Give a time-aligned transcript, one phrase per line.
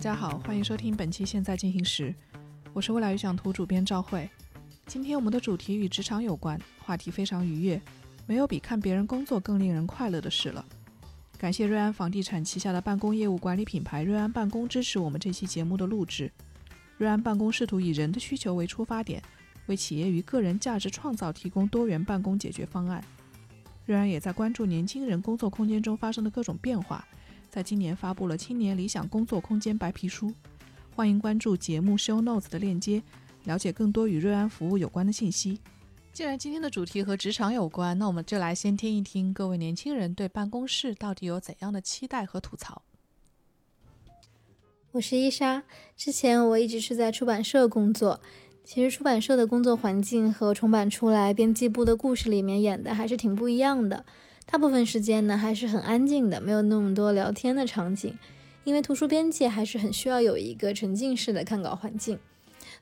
[0.00, 2.08] 大家好，欢迎收听本期《现在进行时》，
[2.72, 4.26] 我是未来预想图主编赵慧。
[4.86, 7.78] 今天我们的主题与职场有关，话题非常愉悦，
[8.26, 10.64] 没有比看别人工作更令人快乐的事了。
[11.36, 16.32] 感谢瑞安房地产旗下的办公业务管理品牌瑞安办公支持我们这期节目的录制。
[16.96, 19.22] 瑞安办公试图以人的需求为出发点，
[19.66, 23.04] 为企业与个人价值创造提供多元办公解决方案。
[23.84, 27.06] 瑞安也在关注年轻人工作空间中发生的各种变化。
[27.50, 30.28] 在今年发布了《青年理想工作空间白皮书》，
[30.94, 33.02] 欢迎关注节目 show notes 的链接，
[33.42, 35.58] 了解更多与瑞安服务有关的信息。
[36.12, 42.82] 既然今天的主题和职场有关，那我们就来先听一听各位年轻人对办公室到底有怎样的期待和吐槽。
[44.92, 45.64] 我是伊莎，
[45.96, 48.20] 之前我一直是在出版社工作。
[48.62, 54.04] 其实出版社的工作环境和重版出来编辑部的故事里面演的还是挺不一样的。
[54.50, 58.18] 大部分时间呢还是很安静的，没有那么多聊天的场景，
[58.64, 62.18] 因为图书编辑还是很需要有一个沉浸式的看稿环境，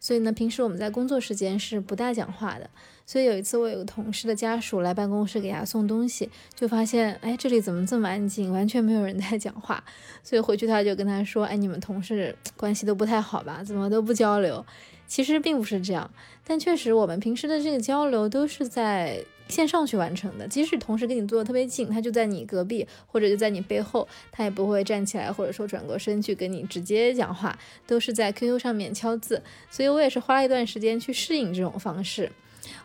[0.01, 2.71] 所以呢，平时我们在工作时间是不大讲话的。
[3.05, 9.85] 所以有一次我有个同事的家属来办公室给他送东西，就发现，哎，这里怎么这么安静，完全没有人在讲话。
[10.23, 13.63] 所以回去他就跟他说，哎，你们同事关系都不太好吧？
[13.63, 14.65] 怎么都不交流？
[15.07, 16.11] 其实并不是这样，
[16.47, 19.23] 但确实我们平时的这个交流都是在。
[19.49, 29.43] 线上去完成的，即使同事跟你坐的特别近，他就在你隔壁或者就在你背后，他也不会站起来或者说转过身去跟你直接讲话，都是在 QQ 上面敲字。
[29.71, 32.31] 所以我也是花了一段时间去适应这种方式。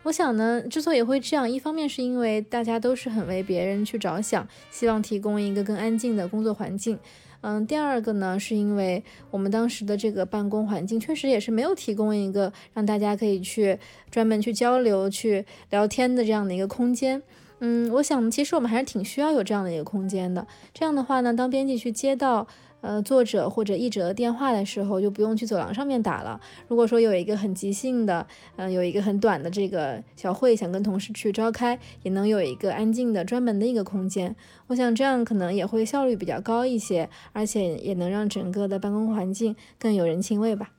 [0.03, 6.97] 我想呢，之所以会这样，一方面是因为大家都是很为别人去着想，希望提供一个更安静的工作环境。
[7.43, 13.77] 嗯，第二个呢，是因为我们当时的这个办公环境确实也是没有提供一个让大家可以去
[14.09, 17.21] 专门去交流、去聊天的这样的一个空间。
[17.59, 20.47] 嗯，我想其实我们还是挺需要有这样的一个空间的。
[20.73, 22.47] 这样的话呢，当编辑去接到。
[22.83, 26.37] 呃，作者或者译者电话的时候，就不用去走廊上面打了。
[26.67, 28.27] 如果说有一个很即兴的，
[28.57, 34.35] 嗯，有一个很短的这个小会，想跟同事去召开，也能有一个安静的专门的一个空间。
[34.67, 40.71] 我想这样可能也会效率比较高一些，而且也能让整个的办公环境更有人情味吧。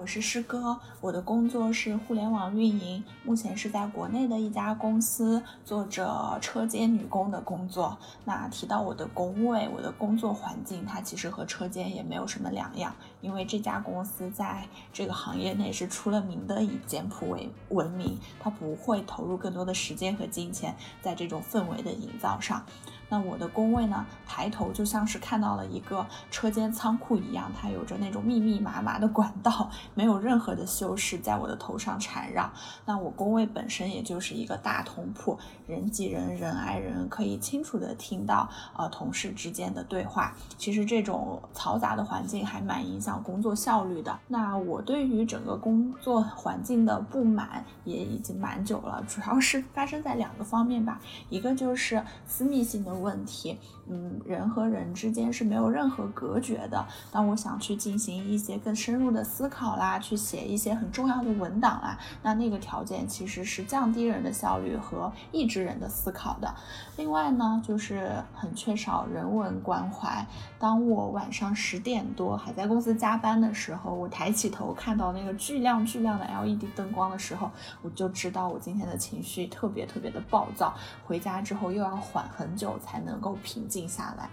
[0.00, 7.98] 我是师哥，我的工作是互联网运营，目前是在国内的一家公司做着车间女工的工作。
[8.24, 22.64] 那提到我的工位，我的工作环境，它其实和车间也没有什么两样，因为这家公司在这个行业内是出了名的以简朴为闻名，它不会投入更多的时间和金钱在这种氛围的营造上。
[23.12, 24.06] 那我的工位呢？
[24.24, 32.48] 抬头就像是看到了一个车间仓库一样，它有着那种密密麻麻的管道，没有任何的修饰在我的头上缠绕。
[32.84, 40.36] 那我工位本身也就是一个大通铺，人挤人，人挨人，可以清楚的听到呃同事之间的对话。
[40.56, 44.16] 其实这种嘈杂的环境还蛮影响工作效率的。
[44.28, 53.00] 那我对于整个工作环境的不满也已经蛮久了，主要是发生在两个方面吧，一个就是私密性的。
[53.00, 53.56] 问题，
[53.86, 56.86] 嗯，人和人之间是没有任何隔绝的。
[57.10, 66.54] 当我想去进行一些更深入的思考啦，去写一些很重要的文档啦，那那个条件其实是降低人的效率和抑制人的思考的。
[66.98, 70.26] 另外呢，就是很缺少人文关怀。
[70.58, 77.50] 当我晚上十点多还在公司加班的时候，我抬起头看到那个巨亮巨亮的 LED 灯光的时候，
[77.82, 80.72] 我就知道我今天的情绪特别特别的暴躁。
[81.04, 83.00] 回家之后又要缓很久才。
[83.00, 84.28] 能够平静下来，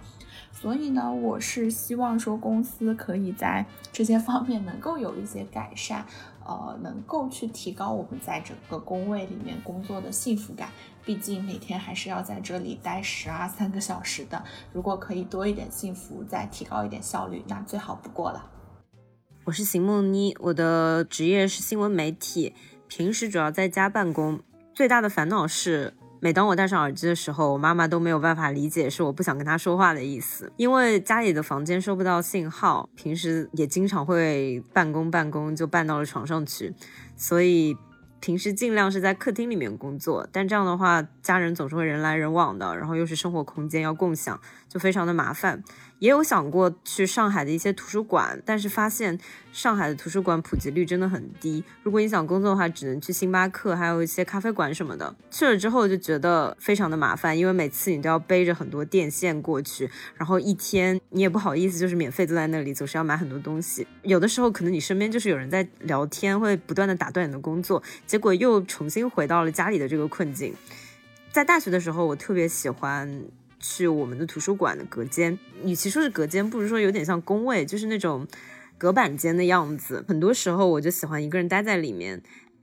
[0.52, 6.06] 所以呢，我是希望说公司可以在这些方面能够有一些改善，
[6.46, 10.68] 呃，能够去提高我们在整个工位里面工作的幸福感。
[11.06, 14.44] 毕竟每天还是要在这里待十二三个小时的，
[14.74, 18.57] 如果可以多一点幸福，再提高一点效率，那最好不过了。
[19.48, 22.54] 我是邢梦妮，我的职业是新闻媒体，
[22.90, 24.42] 平时主要在家办公，
[24.74, 25.94] 最大的烦恼是。
[26.20, 36.74] 每当我戴上耳机的时候，我妈妈都没有办法理解是我不想跟她说话的意思，因为家里的房间收不到信号，平时也经常会办公办公就办到了床上去，
[37.16, 37.78] 所以
[38.20, 45.64] 平时尽量是在客厅里面工作，但这样的话，家人总是会人来人往的，然后又是生活空间要共享，就非常的麻烦。
[46.00, 49.18] 也有想过去上海的一些图书馆，但是发现
[49.52, 51.64] 上海的图书馆普及率真的很低。
[51.82, 55.16] 如果你想工作的话，只能去星巴克，还有一些咖啡馆什么的。
[55.32, 63.88] 去了之后就觉得非常的麻烦，因为每次你都要背着很多电线过去，然后一天你也不好意思就是免费坐在那里，总是要买很多东西。
[64.04, 70.54] 有的时候可能你身边就是有人在聊天，会不断的打断你的工作，结果又重新回到了家里的这个困境。
[71.32, 73.24] 在大学的时候，我特别喜欢。
[73.60, 78.28] 去我们的图书馆的隔间，与其说是隔间，不如说有点像工位，就是那种
[78.78, 80.06] 隔板间的样子。
[80.08, 82.22] 很多时候我就喜欢一个人待在里面，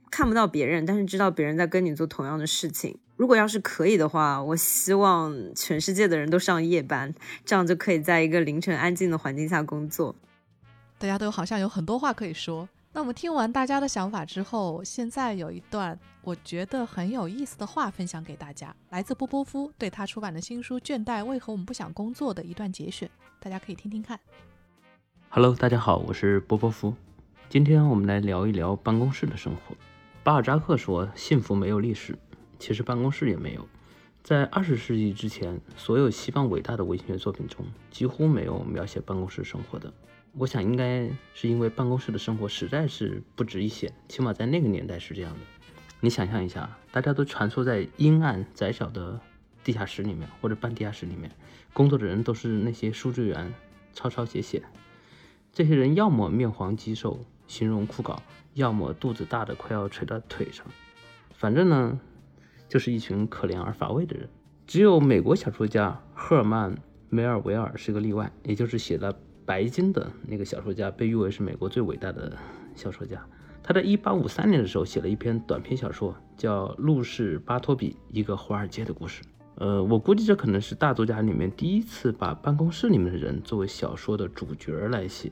[0.09, 2.97] 看不到别人，但是知道别人在跟你做同样的事情。
[3.17, 7.13] 如果要是可以的话，我希望全世界的人都上夜班，
[7.45, 10.15] 这样就可以在一个凌晨安静的环境下工作。
[10.97, 12.67] 大家都好像有很多话可以说。
[12.95, 23.11] 那我们听完大家的想法之后，现在有一段我觉得很有意思的话分享给大家，来自波波夫对他出版的新书《倦怠为何我们不想工作》的一段节选，
[23.41, 24.17] 大家可以听听看。
[25.27, 26.93] Hello，大家好，我是波波夫，
[27.49, 29.75] 今天我们来聊一聊办公室的生活。
[30.23, 32.17] 巴尔扎克说：“幸福没有历史，
[32.59, 33.67] 其实办公室也没有。
[34.23, 39.91] 在二十世纪之前，所有西方伟大的文学作品中，几乎没有描写办公室生活的。”
[40.37, 45.39] 我想应该是因为办公室的生活实在是不值一写，起码在那个年代是这样的。
[46.01, 49.17] 你想象一下，大家都穿梭在阴暗窄小的
[49.63, 51.31] 地下室里面或者半地下室里面，
[51.71, 53.53] 工作的人都是那些数据员，
[53.93, 54.61] 抄抄写写。
[55.53, 57.17] 这些人要么面黄肌瘦，
[57.47, 58.17] 形容枯槁，
[58.55, 60.67] 要么肚子大的快要垂到腿上，
[61.33, 61.97] 反正呢，
[62.67, 64.27] 就是一群可怜而乏味的人。
[64.67, 66.75] 只有美国小说家赫尔曼·
[67.07, 69.17] 梅尔维尔是个例外，也就是写了。
[69.45, 72.35] 白金的那个小说家被誉为是美国最伟大的
[72.75, 73.25] 小说家。
[73.61, 79.23] 他在一八五三年的时候写了一篇短篇小说，叫《路氏巴托比：一个华尔街的故事》。
[79.55, 85.31] 呃，我估计这可能是大作家里面第一次把办公室里面的人作为小说的主角来写。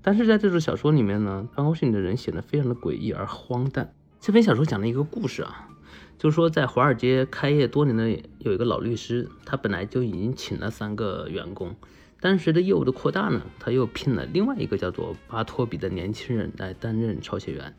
[0.00, 3.92] 但是在这种小说里面呢，办公室里的人显得非常的诡异而荒诞。
[4.20, 5.68] 这篇小说讲了一个故事啊，
[6.16, 8.08] 就是说在华尔街开业多年的
[8.38, 11.74] 有一个老律师，他本来就已经请了三个员工。
[12.20, 17.74] 但是随着业务的扩大呢，他又聘了另外一个叫做巴托比的年轻人来担任抄写员。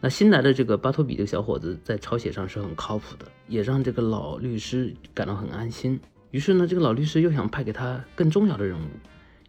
[0.00, 6.00] 那新来的这个巴托比这个小伙子在抄写上是很靠谱的，也让这个老律师感到很安心。
[6.30, 8.88] 于是呢，这个老律师又想派给他更重要的任务。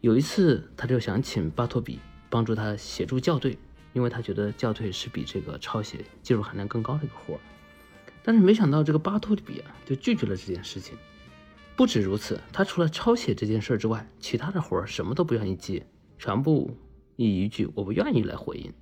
[0.02, 2.00] 有一次，他就想请巴托比
[2.30, 3.58] 帮助他协助校对，
[3.94, 7.40] 因为他觉得校对是比这个抄写技术含量更高的一个活儿。
[8.22, 10.98] 但是没想到这个巴托比啊，就拒绝了这件事情。
[11.75, 15.86] 不止如此，他除了抄写这件事之外，其他的活什么都不愿意接，
[16.18, 16.77] 全部
[17.18, 18.74] 以一句“我不愿意”来回应。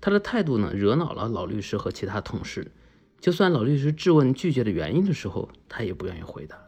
[0.00, 2.72] 他的态度呢，惹恼了老律师和其他同事。
[3.20, 6.58] 就算老律师质问拒绝的原因的时候，他也不愿意回答。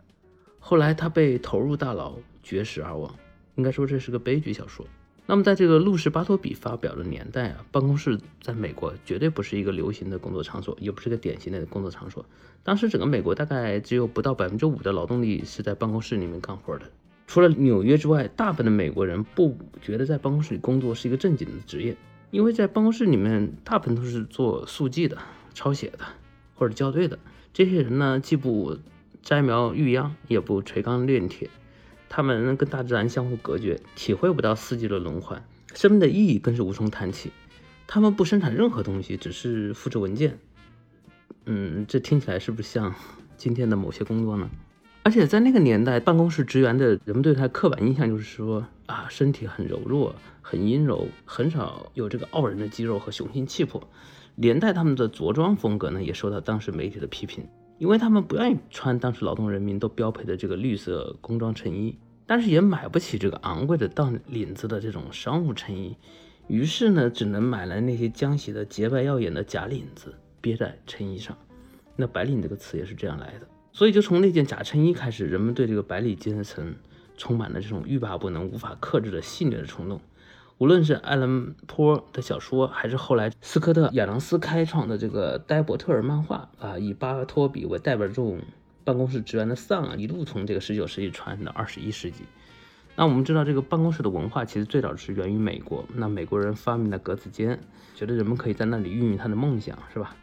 [0.61, 3.13] 后来他被投入大牢，绝食而亡。
[3.57, 4.87] 应该说这是个悲剧小说。
[5.27, 12.27] 那么，在这个路士巴托比发表的年代啊，办公室在美国绝对不是一个流行的工作场所，也不是个典型的工作场所。
[12.63, 16.91] 当时整个美国大概只有不到百分之五的劳动力是在办公室里面干活的。
[17.27, 21.97] 除了纽约之外，大部分的美国人不觉得在办公室里工作是一个正经的职业，
[22.31, 25.17] 因为在办公室里面大部分都是做速记的、
[25.55, 26.01] 抄写的
[26.55, 27.19] 或者校对的。
[27.55, 28.77] 这些人呢，既不
[29.23, 31.49] 摘苗育秧，也不锤钢炼铁。
[32.17, 35.45] 他们跟大自然相互隔绝，体会不到四季的轮换，
[35.75, 37.33] 生命的意义更是无从谈起。
[37.89, 40.39] 他们不生产任何东西，只是复制文件。
[41.47, 42.95] 嗯，这听起来是不是像
[43.37, 44.49] 今天的某些工作呢？
[45.03, 53.83] 而且在那个年代，办公室职员的人们对他刻板印象就是说啊，身体很柔弱，很阴柔，很少有这个傲人的肌肉和雄心气魄。
[54.37, 57.45] 连带他们的着装风格呢，也受到当时媒体的批评，
[57.79, 61.99] 因为他们不愿意穿当时劳动人民都标配的这个绿色工装衬衣。
[62.27, 65.95] 但是也买不起这个昂贵的到领子的这种商务衬衣，
[66.49, 71.37] 于是呢，只能买来那些浆洗的洁白耀眼的假领子，别在衬衣上。
[71.97, 73.47] 那白领这个词也是这样来的。
[73.73, 76.75] 所以就从那件假衬衣开始，人们对这个白领阶层
[77.19, 80.01] 充满了这种欲罢不能、无法克制的戏谑的冲动。
[80.65, 88.41] 无论是艾伦坡的小说，还是后来斯科特·亚当斯开创的这个戴伯特尔漫画啊，以巴托比为代表这种。
[88.83, 92.25] 办公室职员的丧啊，一路从这个十九世纪传到二十一世纪。
[92.97, 95.85] 那我们知道，这个办公室的文化其实最早是源于美国。
[95.95, 97.61] 那美国人发明了格子间，
[97.95, 100.17] 觉得人们可以在那里孕育他的梦想，是吧？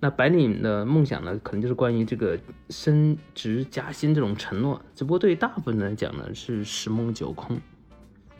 [0.00, 2.38] 那白领的梦想呢，可能就是关于这个
[2.70, 4.80] 升职加薪这种承诺。
[4.94, 7.60] 只不过对于大部分人来讲呢，是十梦九空。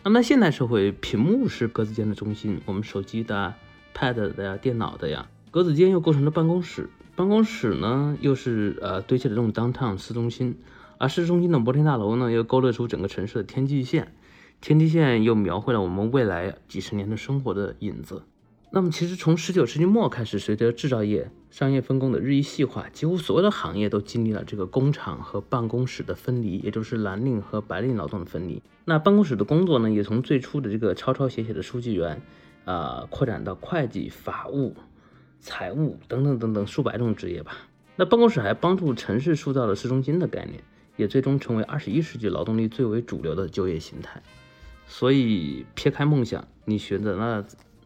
[0.07, 3.55] 那么现代社会，屏幕是格子间的中心，我们手机的、
[3.97, 6.91] Pad 的呀、电脑的呀，格子间又构成了办公室。
[7.17, 10.59] 办公室呢，又是呃堆砌的这种 downtown 市中心，
[10.99, 14.13] 而市中心的摩天大楼呢，又勾勒出整个城市的天际线，
[14.61, 18.25] 天际线又描绘了我们未来几十年的生活的影子。
[18.75, 28.61] 那么，其实从十九世纪末开始，随着制造业商业分工的日益细化，几乎所有的行业都经历了这个工厂和办公室的分离，也就是蓝领和白领劳动的分离。
[28.85, 32.21] 那办公室的工作呢，也从最初的这个抄抄写写的书记员，
[32.65, 34.75] 啊，扩展到会计、法务。
[35.39, 37.57] 财务等等等等数百种职业吧。
[37.95, 40.65] 那办公室还帮助城市塑造了市中心的概念，
[40.97, 44.21] 也最终成为二十一世纪劳动力最为主流的就业形态。
[44.89, 47.45] 所以，撇开梦想，你选择了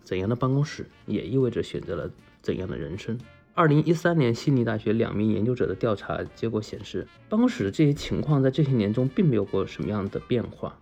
[0.08, 2.10] 怎样的办公室，也意味着选择了
[2.40, 3.18] 怎样的人生。
[3.52, 10.78] 二零一三年，悉尼大学两名研究者的调查结果显示，办公室的这些情况在这些年中并没有过什么样的变化。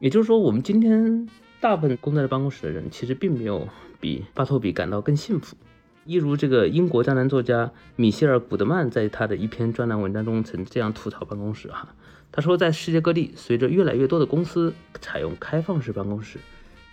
[0.00, 1.28] 也就是说，我们今天
[1.60, 3.68] 大部分工作在办公室的人，其实并没有
[4.00, 5.56] 比巴托比感到更幸福。
[6.04, 11.94] 一如这个英国专栏作家米歇尔·古德曼在他的一篇专栏文章中曾这样吐槽办公室哈，
[12.32, 16.40] 他说，在世界各地，随着越来越多的公司采用开放式办公室，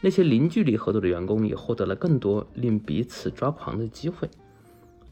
[0.05, 4.29] 那些零距离合作的员工也获得了更多令彼此抓狂的机会。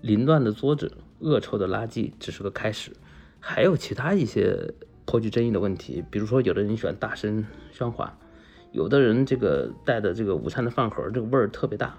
[0.02, 2.92] 凌乱的桌子、恶臭的垃圾只是个开始，
[3.40, 4.74] 还有其他一些
[5.06, 8.18] 颇具争议的问题，比如说，有的人喜欢大声喧哗，
[8.74, 11.98] 有的人这个带的这个午餐的饭盒，这个味儿特别大。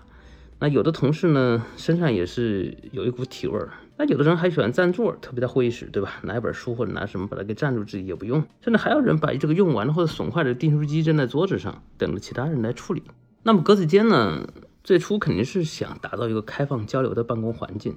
[0.63, 3.71] 那有的同事呢，身上也是有一股体味儿。
[3.97, 6.21] 那有的人还喜欢占座，特别在会议室，对吧？
[6.23, 8.45] 拿一本书或者拿什么把它给占住，自己也不用。
[8.61, 13.03] 甚至还有人把这个用完了或者损坏的订书机扔在桌子上，等着其他人来处理。
[13.43, 14.47] 那么格子间呢？
[14.85, 17.97] 最初肯定是想打造一个开放交流的办公环境，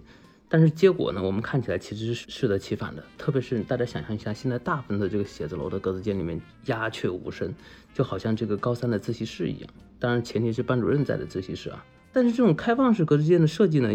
[0.50, 3.04] 但是结果呢，我们看起来其实是适得其反的。
[3.16, 7.54] 特别是大家想象一下，现在大部分的这个写字楼的格子间里面鸦雀无声，
[7.94, 9.70] 就好像这个高三的自习室一样。
[10.00, 11.86] 当然前提是班主任在的自习室啊。
[12.16, 13.94] 但是这种开放式格子间的设计呢，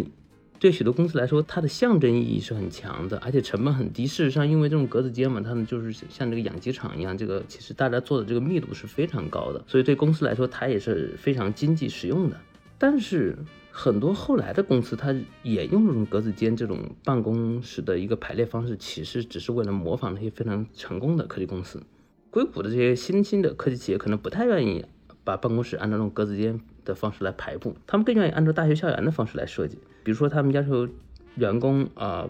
[0.58, 4.06] 对许多公司来说，它的象征意义是很强的，而且成本很低。
[4.06, 12.36] 事实上，因为这种格子间嘛，它们就是像这个养鸡场一样，这个其实大家做的这个密度是非常高的，所以对公司来说，它也是非常经济实用的。
[12.76, 13.38] 但是
[13.70, 21.82] 很多后来的公司，它也用这种格子间这种办公室的一个排列方式，其实只是为了模仿那些非常成功的科技公司。
[22.28, 24.84] 硅谷的这些新兴的科技企业可能不太愿意
[25.24, 26.60] 把办公室按照那种格子间。
[26.90, 29.78] 的方式来排布，他们更愿意按照大学校园的方式来设计。
[30.02, 30.88] 比如说，他们要求
[31.36, 32.28] 员工啊，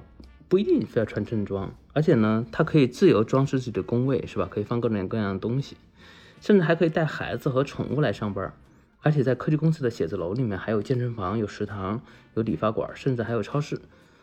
[0.48, 4.46] 不一定非要穿正装，而且呢，他可以自由装饰自己的工位，是吧？
[4.50, 5.76] 可以放各种各样的东西，
[6.40, 8.52] 甚至还可以带孩子和宠物来上班。
[9.02, 12.02] 而且在科技公司的写字楼里面，还有健身房、有食堂、
[12.34, 13.80] 有理发馆，甚至还有超市，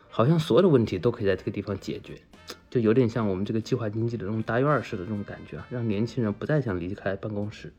[0.09, 2.21] 好像所有的问题都可以在这个地方解决，
[2.69, 7.73] 就有点像我们这个计划经济的这种大院似的这种感觉啊，让年轻人不再想离开办公室。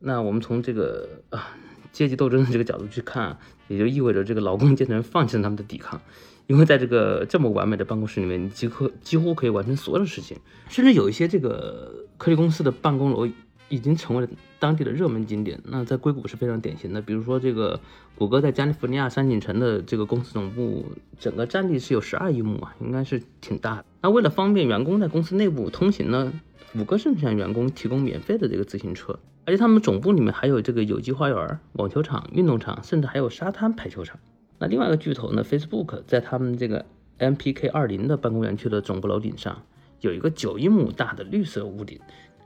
[0.00, 1.56] 那我们从这个啊
[1.92, 3.36] 阶级斗争的这个角度去看，
[3.66, 6.00] 也就意味着这个劳工阶层放弃了他们的抵抗，
[6.46, 10.38] 因为在这个这么完美的办公室里面，你几乎几乎可以完成所有的事情，
[10.68, 13.28] 甚至有一些这个科技公司的办公楼
[13.68, 15.60] 已经成为了当地的热门景点。
[15.64, 17.80] 那在硅谷是非常典型的，比如说这个
[18.14, 20.86] 谷歌在加利福尼亚山景城的这个公司总部，
[21.18, 23.84] 整个占地是有十二亿亩啊，应该是挺大的。
[24.02, 26.32] 那为了方便员工在公司内部通行呢，
[26.72, 29.18] 谷歌甚至向员工提供免费的这个自行车。
[29.48, 34.18] 而且他们总部里面还有这个有机花园、网球场、运动场，甚至还有沙滩排球场。
[34.58, 36.84] 那另外一个巨头呢，Facebook 在他们这个
[37.18, 39.62] MPK 二零的办公园区的总部楼顶上，
[40.02, 41.98] 有一个九英亩大的绿色屋顶，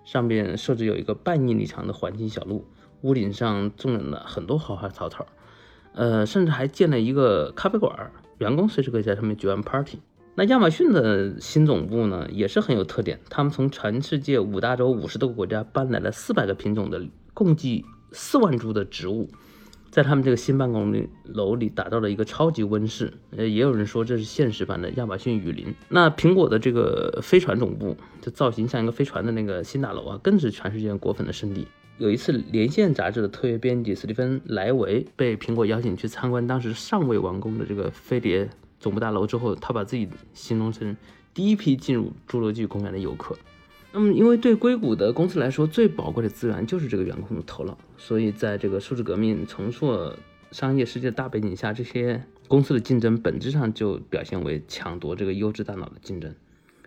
[0.05, 2.65] 上面设置有一个半英里长的环形小路，
[3.01, 5.27] 屋顶上种了很多花花草草，
[5.95, 9.99] 呃，甚至还建了一个咖啡馆，员工随时可以在上面举办 party。
[10.35, 13.21] 那亚马逊的新总部呢，也是很有特点。
[13.29, 17.03] 他们从全世界五大洲五十多个国家搬来了四百个品种的
[17.35, 19.29] 共计四万株的植物，
[19.91, 23.13] 在他们这个新办公楼里打造了一个超级温室。
[23.37, 25.75] 呃，也有人说这是现实版的亚马逊雨林。
[25.91, 31.67] 那苹果的这个飞船总部，就造型像一个飞船的那个新大楼啊，更是全世界果粉的圣地。
[31.99, 38.49] 有一次，《连线》杂志的特约编辑史蒂芬·莱维被苹果邀请去参观当时尚未完工的这个飞碟。
[38.83, 40.97] 总部大楼之后，他把自己形容成
[41.33, 43.39] 第一批进入侏罗纪公园的游客。
[43.93, 50.13] 那么，因为对硅谷的公司来说，最宝贵的资源就是这个员工的头脑，所以在这个数字革命重塑
[50.51, 56.35] 商业世界的大背景下，这些公司的竞争本质上就表现为抢夺这个优质大脑的竞争，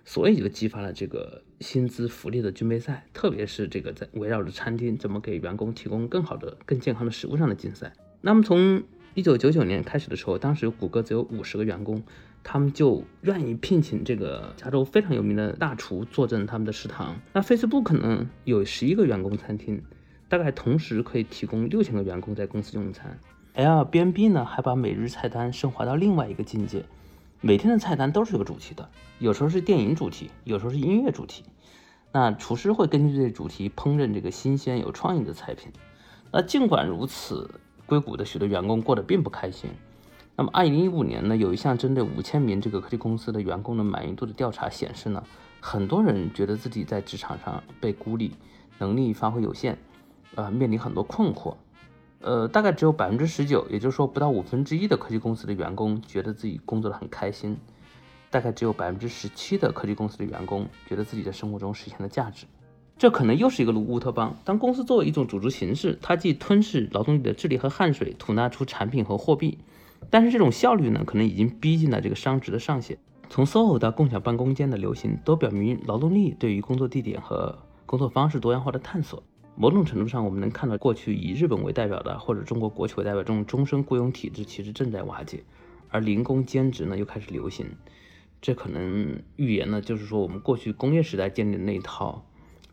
[0.03, 7.93] 所以就激发了这个薪资福利的军备赛，特别是这个在围绕着餐厅怎么给员工提供更好的、更健康的食物上的竞赛。
[8.21, 8.81] 那么从
[9.15, 12.03] 一九九九年开始的时候，当时谷歌只有五十个员工，
[12.43, 17.15] 他们就愿意聘请这个加州非常有名的大厨坐镇他们的食堂。
[17.31, 19.81] 那 Facebook 呢有十一个员工餐厅，
[20.27, 23.17] 大概同时可以提供六千个员工在公司用餐。
[23.55, 26.83] Airbnb 呢还把每日菜单升华到另外一个境界，
[27.39, 31.45] 每天的菜单都是有主题的，有时候是电影主题，有时候是音乐主题。
[32.11, 35.71] 那厨师会根据这主题烹饪这个新鲜有创意的菜品。
[36.33, 37.49] 那尽管如此。
[37.85, 39.69] 硅谷的许多员工过得并不开心。
[40.35, 45.23] 那么，二零一五年呢，有一项针对五千名这个科技公司的员工的满意度的调查显示呢，
[45.61, 48.31] 很多人觉得自己在职场上被孤立，
[48.77, 49.77] 能力发挥有限，
[50.35, 51.55] 呃，面临很多困惑。
[52.19, 57.57] 呃，大概只有百分之十九，也就是说不到五分之一的科技公司的员工觉得自己工作的很开心。
[58.31, 62.45] 大概只有百分之十七的科技公司的员工觉得自己在生活中实现了价值。
[62.97, 64.37] 这可能又是一个乌托邦。
[64.45, 69.57] 当公司作为一种组织形式，它既吞噬劳动力的智力和汗水，吐纳出产品和货币，
[70.09, 72.97] 但是这种效率呢，可能已经逼近了这个商值的上限。
[73.29, 79.21] 从 SOHO 到共享办公间的流行，都表明劳动力对于工作地点和工作方式多样化的探索。
[79.57, 85.43] 某种程度上，我们能看到过去以日本为代表的或者中国国企为代表这种终身雇佣体制其实正在瓦解，
[85.89, 87.65] 而零工兼职呢又开始流行。
[88.41, 92.25] 这可能预言呢，就是说我们过去工业时代建立的那一套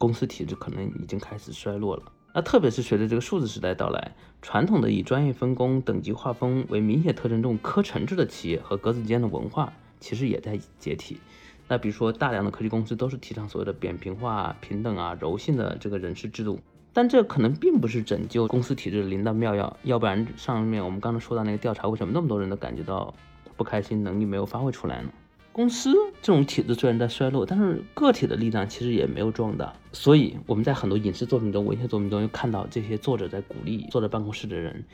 [0.03, 2.03] 公司体制可能已经开始衰落了。
[2.35, 11.21] 那特别是随着这个数字时代到来，传统的以专业分工、等级划分为明显特征这种科层制的企业和格子间的文化，其实也在解体。
[11.69, 16.59] 那比如说，大量的科技公司都是提倡所谓的扁平化、平等啊、柔性的这个人事制度。
[16.93, 23.15] 但这可能并不是拯救公司体制的灵丹妙药，要不然上面我们刚才说到那个调查，为什么那么多人都感觉到
[23.57, 25.11] 不开心，能力没有发挥出来呢？
[25.53, 25.93] 公司
[26.23, 29.73] 这种体制虽然在衰落，但是个体的力量其实也没有壮大。
[29.93, 34.85] 所以我们在很多影视作品中、文学作品中，又看到这些作者在鼓励坐在办公室的人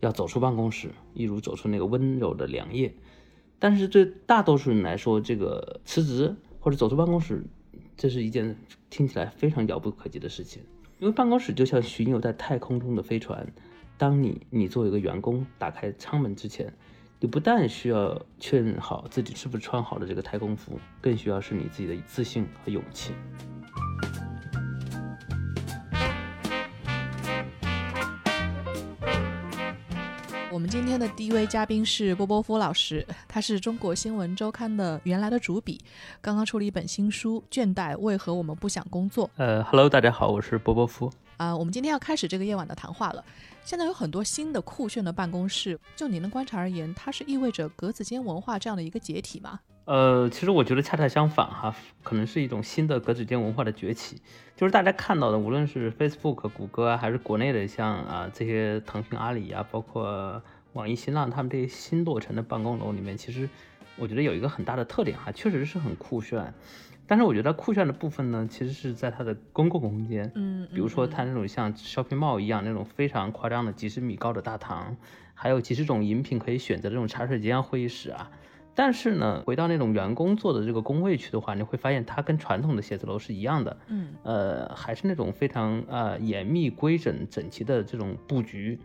[0.00, 2.92] 要走出办公室，一如走出那个温柔的凉夜。
[3.60, 7.44] 但是对大多数人来说，这个辞职或者走出办公室，
[7.96, 8.56] 这是一件
[8.90, 10.62] 听起来非常遥不可及的事情。
[10.98, 13.46] 因为办公室就像巡游在太空中的飞船，
[13.96, 16.72] 当你你作为一个员工打开舱门之前，
[17.20, 23.12] 你不但需要确认好自己是不是穿好了这个太空服，更需要是你自己的自信和勇气。
[30.52, 35.80] 我们今天的第一位嘉宾是波波夫老师，他是中国新闻周刊的原来的主笔，
[36.20, 39.26] 刚刚出了一本新书《倦怠为何我们不想工作》。
[39.38, 41.12] 呃，Hello，大家好，我是波波夫。
[41.38, 43.24] 啊，我们今天要开始这个夜晚的谈话了。
[43.64, 49.60] 现在有很多新的酷炫的办公室，就您的观察而言，它是意味着格子间文化这样的一个解体吗？
[49.84, 51.72] 呃，其实我觉得恰恰相反哈，
[52.02, 54.20] 可能是一种新的格子间文化的崛起。
[54.56, 63.48] 就是大家看到的，无论是 Facebook、谷歌啊，还是国内的像啊这些腾讯、阿里啊，包括网易、新浪，他们这些新落成的办公楼里面，其实
[63.96, 66.52] 我觉得有一个很大的特点哈，确实是很酷炫。
[67.08, 74.94] 但是我觉得酷炫的部分呢，其实是在它的公共空间，嗯，比如说它那种像 shopping mall 一样那种非常夸张的几十米高的大堂，
[75.32, 78.30] 还有几十种饮品可以选择这种茶水间啊、会议室啊。
[78.74, 88.78] 但是呢，回到那种员工做的这个工位去的话，你会发现它跟传统的写字楼是一样的，嗯，呃，还是那种非常呃严密、规整、整齐的这种布局。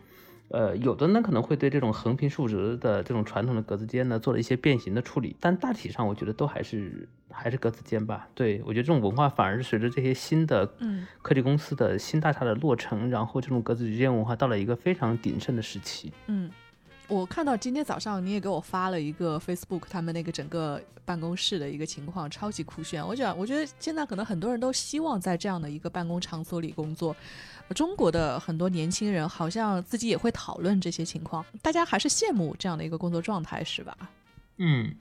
[0.54, 8.28] 呃，有的呢可能会对这种横平竖直的这种传统的格子间呢做了一些变形的处理，但大体上我觉得都还是还是格子间吧。
[8.36, 16.14] 对我觉得这种文化反而是随着这些新的嗯科技公司的新大厦的落成，然后这种格子间文化到了一个非常鼎盛的时期。
[16.28, 16.52] 嗯，
[17.08, 23.04] 我看到今天早上你也给我发了一个 Facebook 他们那个整个办公室的一个情况，超级酷炫。
[23.04, 27.16] 我讲，我觉得现在可能很多人都希望在这样的一个办公场所里工作。
[27.70, 33.98] 中国的很多年轻人好像自己也会讨论这些情况，大家还是羡慕这样的一个工作状态，是吧？
[34.58, 34.94] 嗯，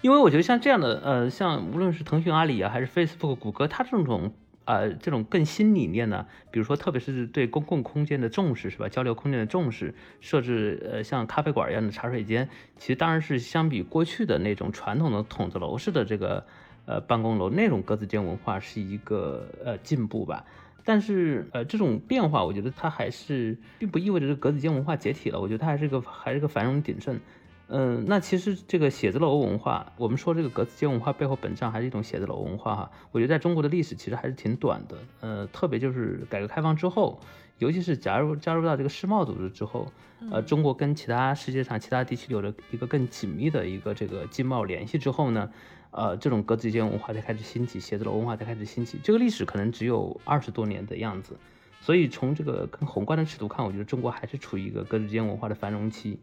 [0.00, 4.32] 因为我觉得像这样的，呃，像无论是腾讯、阿里啊，还是 Facebook、谷歌，它这种
[4.64, 8.88] 呃这种更新理念呢，比如说特别是对公共空间的重视，是吧？
[8.88, 16.44] 交流空间的重视，设置呃像咖啡馆一样的茶水间，其实当然是相比过去的那种传统的筒子楼式的这个
[16.86, 20.44] 呃办公楼那种格子间文化是一个呃进步吧。
[20.86, 25.40] 但是，呃，这种变化，我觉得它还是并不意味着这格子间文化解体了。
[25.40, 27.18] 我觉得它还是个还是个繁荣鼎盛。
[27.66, 32.90] 嗯，那其实这个写字楼文化，我们说这个格子间文化背后本质上还是一种写字楼文化哈。
[33.10, 34.96] 我觉得在中国的历史其实还是挺短的。
[35.18, 37.18] 呃，特别就是改革开放之后，
[37.58, 39.90] 尤其是加入加入到这个世贸组织之后，
[40.30, 45.50] 呃，中国跟其他世界上其他地区有了一个更紧密的一个这个经贸联系之后呢。
[45.96, 48.98] 呃，这种格子间文化才开始兴起，写字楼文化才开始兴起。
[49.02, 51.38] 这个历史可能只有二十多年的样子，
[51.80, 56.20] 所以从这个更宏观的尺度看，我觉得中国还是处于一个格子间文化的繁荣期。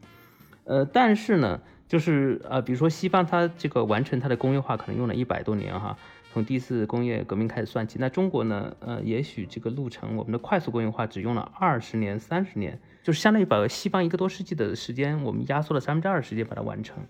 [0.66, 5.98] 呃，但是呢，就是呃，比如说西方，它这个完成它的工业化可能用了一百多年哈，
[6.32, 7.98] 从第一次工业革命开始算起。
[8.00, 17.04] 那中国呢，呃，也许这个路程，我们的快速工业化只用了二十年、三十年，就是相当于把西方一个多世纪的时间，我们压缩了三分之二时间把它完成。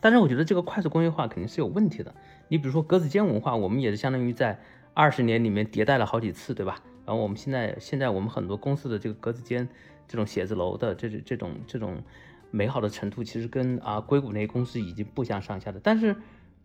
[0.00, 2.14] 但是我觉得这个快速工业化肯定是有问题的。
[2.48, 4.58] 你比如说格子间文化，我们也是相当于在
[4.94, 6.76] 二十年里面迭代了好几次，对吧？
[7.04, 9.68] 然后我们现在现在我们很多公司的这个格子间
[10.06, 12.02] 这种写字楼的这这种这种
[12.50, 15.80] 美好的程度，其实跟啊硅谷那些公司已经不相上下的。
[15.82, 16.14] 但是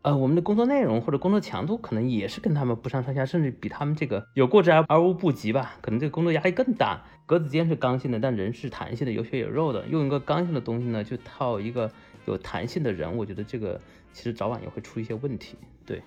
[0.01, 5.75] 呃，我们的工作内容或者工作强度可能也是跟他们不相上下，甚至比他们这个有过之而而无不及吧。
[5.81, 7.01] 可能这个工作压力更大。
[7.25, 9.85] 格子间是刚性的，但人是弹性的，有血有肉的。
[9.87, 11.91] 用一个刚性的东西呢，就套一个。
[12.25, 13.79] 有弹性的人，我觉得这个
[14.13, 15.55] 其实早晚也会出一些问题。
[15.85, 16.01] 对。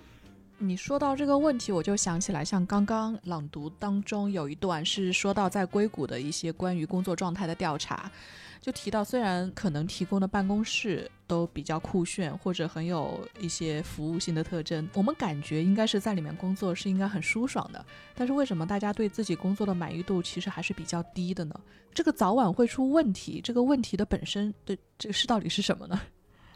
[0.59, 8.11] 你说到这个问题，我就想起来，像刚刚朗读当中有一段是说到在硅谷的一些关于工作状态的调查，
[8.61, 21.59] 就提到虽然可能提供的办公室都比较酷炫，或者很有一些服务性的特征，我们感觉应该是在里面工作是应该很舒爽的，但是为什么大家对自己工作的满意度其实还是比较低的呢？
[21.93, 25.99] 这个早晚会出问题，这个问题的本身的这个事到底是什么呢？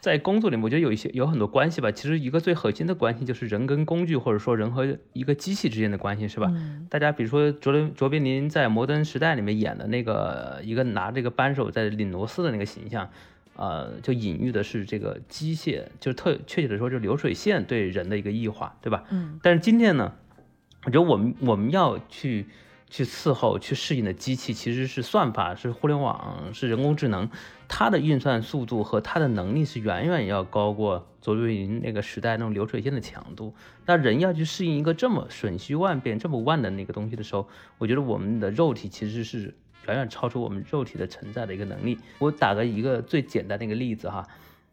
[0.02, 1.92] 在工作里，我觉得有一些有很多关系吧。
[1.92, 6.48] 其实一个最核心的关系就是人跟工具，或者说人和一个机器之间的关系，是吧？
[6.50, 13.08] 嗯大家比如说卓别卓别林在《摩登时代》里面演的那个一个拿这个扳手在拧螺丝的那个形象，
[13.54, 19.04] 呃，就隐喻的是这个机械，就是特确切的说，就是流水线对人的一个异化，对吧？
[19.10, 20.12] 嗯但是今天呢，
[20.84, 22.46] 我觉得我们我们要去
[22.90, 27.30] 去伺候、去适应的机器，其实是算法、是互联网、是人工智能，
[27.74, 33.54] 它的运算速度和它的能力是远远要高过卓别林那个时代那种流水线的强度。
[33.86, 39.54] 那人要去适应一个这么瞬息万变、这么万能的一个东西的时候，我觉得我们的肉体其实是
[39.88, 41.98] 远远超出我们肉体的承载的一个能力。
[42.18, 44.28] 我打个一个最简单的一个例子哈。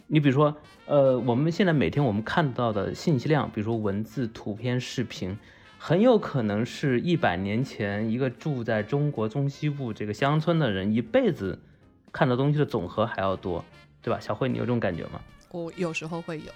[0.07, 5.37] 你比如说，呃，我们现在每天我们看到的信息量，比如说文字、图片、视频，
[5.77, 11.59] 很有可能是一百年前一个住在中国中西部这个乡村的人一辈子
[12.11, 13.63] 看到东西的总和还要多，
[14.01, 14.19] 对吧？
[14.19, 15.21] 小慧，你有这种感觉吗？
[15.51, 16.51] 我有时候会有，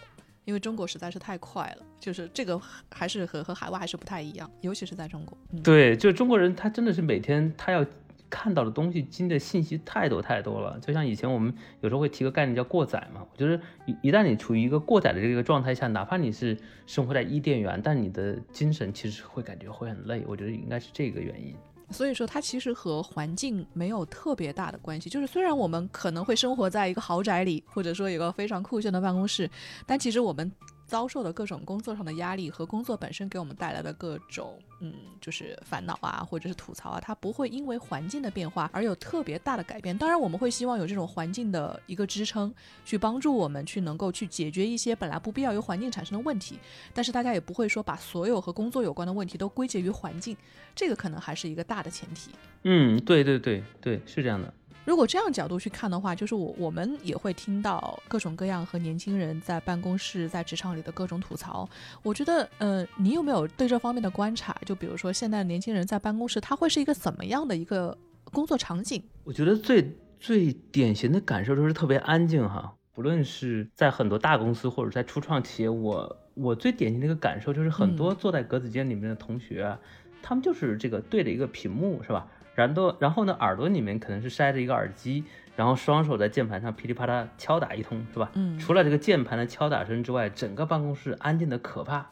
[0.45, 2.59] 因为中国实在是太快了，就是这个
[2.91, 5.37] 还是和和海外还是不太一样，尤其是在中国。
[5.51, 7.85] 嗯、对，就是中国人，他真的是每天他要
[8.29, 10.79] 看到的东西、经的信息太多太多了。
[10.79, 20.23] 就像以前我们有时候会提个概念叫过载嘛，我觉得一一旦你处于一个过载的这个状态下，哪怕你是生活在伊甸园，但你的精神其实会感觉会很累。
[20.27, 21.55] 我觉得应该是这个原因。
[21.93, 25.09] 所以说，它其实和环境没有特别大的关系。
[25.09, 29.49] 就是虽然我们可能会生活在一个豪宅里，或者说有个非常酷炫的办公室，
[29.85, 30.51] 但其实我们
[30.85, 39.97] 遭受的各种工作上的压力和工作本身给我们带来的各种嗯，就是烦恼啊，或者是吐槽啊，它不会因为环境的变化而有特别大的改变。
[39.97, 46.59] 当然，我们会希望有这种环境的一个支撑，去帮助我们去能够去解决一些本来不必要由环境产生的问题。
[46.93, 50.35] 但是大家也不会说把所有和工作有关的问题都归结于环境，
[50.75, 52.31] 这个可能还是一个大的前提。
[52.63, 54.53] 嗯，对对对对，是这样的。
[54.85, 61.67] 如果这样角度去看的话，就是我我们也会听到各种各样和年轻人在办公室、在职场里的各种吐槽。
[62.01, 64.55] 我觉得，呃，你有没有对这方面的观察？
[64.65, 69.01] 就比如说，现在的年轻人在办公室，他会是一个怎么样的一个工作场景？
[69.23, 79.79] 我觉得最最典型的感受就是特别安静哈，不论是在很多大公司或者在初创企业，我我最典型的一个感受就是很多坐在格子间里面的同学啊，
[80.21, 82.27] 他们就是这个对着一个屏幕是吧？
[82.55, 85.23] 然后然后呢，耳朵里面可能是塞着一个耳机，
[85.55, 88.29] 然后双手在键盘上噼里啪啦敲打一通是吧？
[88.35, 92.07] 嗯除了这个键盘的敲打声之外，整个办公室安静的可怕。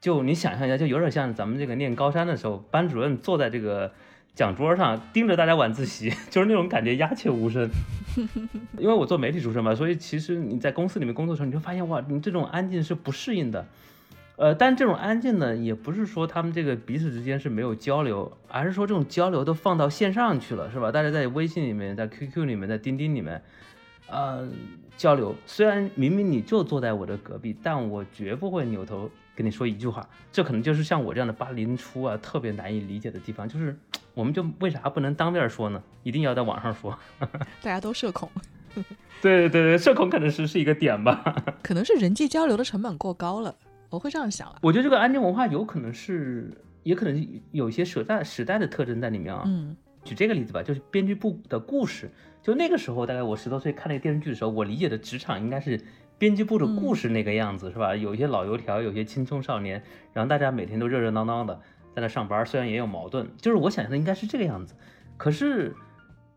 [0.00, 3.92] 就你想象一下，就有点像咱们这个念高三的时候，班主任坐在这个
[4.34, 7.68] 讲桌上盯着大家晚自习， 就是那种感觉鸦雀无声。
[8.78, 13.66] 因为我做媒体出身嘛，所以其实你在公司里面工作的时候，你就发现哇，你这种安静是不适应的。
[14.38, 20.92] 呃，但这种安静呢，也不是说他们这个彼此之间是没有交流，而是说这种交流都放到线上去了，是吧？
[20.92, 23.42] 大家在微信里面，在 QQ 里面，在钉钉里面，
[24.08, 24.48] 呃，
[24.96, 25.34] 交流。
[25.44, 30.08] 虽然明明你就坐在我的隔壁，但我绝不会扭头跟你说一句话。
[30.30, 33.76] 这可能就是像我这样的八零初啊，特别难以理解的地方，就是
[34.14, 35.82] 我们就为啥不能当面说呢？
[36.04, 36.96] 一定要在网上说？
[37.60, 38.30] 大家都社恐，
[39.20, 41.34] 对对对，社恐可能是是一个点吧。
[41.60, 43.52] 可能是人际交流的成本过高了，
[43.90, 44.58] 我会这样想啊。
[44.62, 46.50] 我觉得这个安静文化有可能是，
[46.82, 49.42] 也可能有一些时代时代的特征在里面啊。
[49.46, 52.08] 嗯举这个例子吧，就是编剧部的故事。
[52.40, 55.78] 就那个时候，大概我十多岁看那个电视剧的时候，我理解的职场应该是
[56.16, 57.94] 编辑部的故事那个样子，是吧？
[57.94, 59.82] 有一些老油条，有些青葱少年，
[60.14, 61.60] 然后大家每天都热热闹闹的
[61.94, 64.74] 在那上班，虽然也有矛盾，就是我想象的应该是这个样子。
[65.18, 65.74] 可是，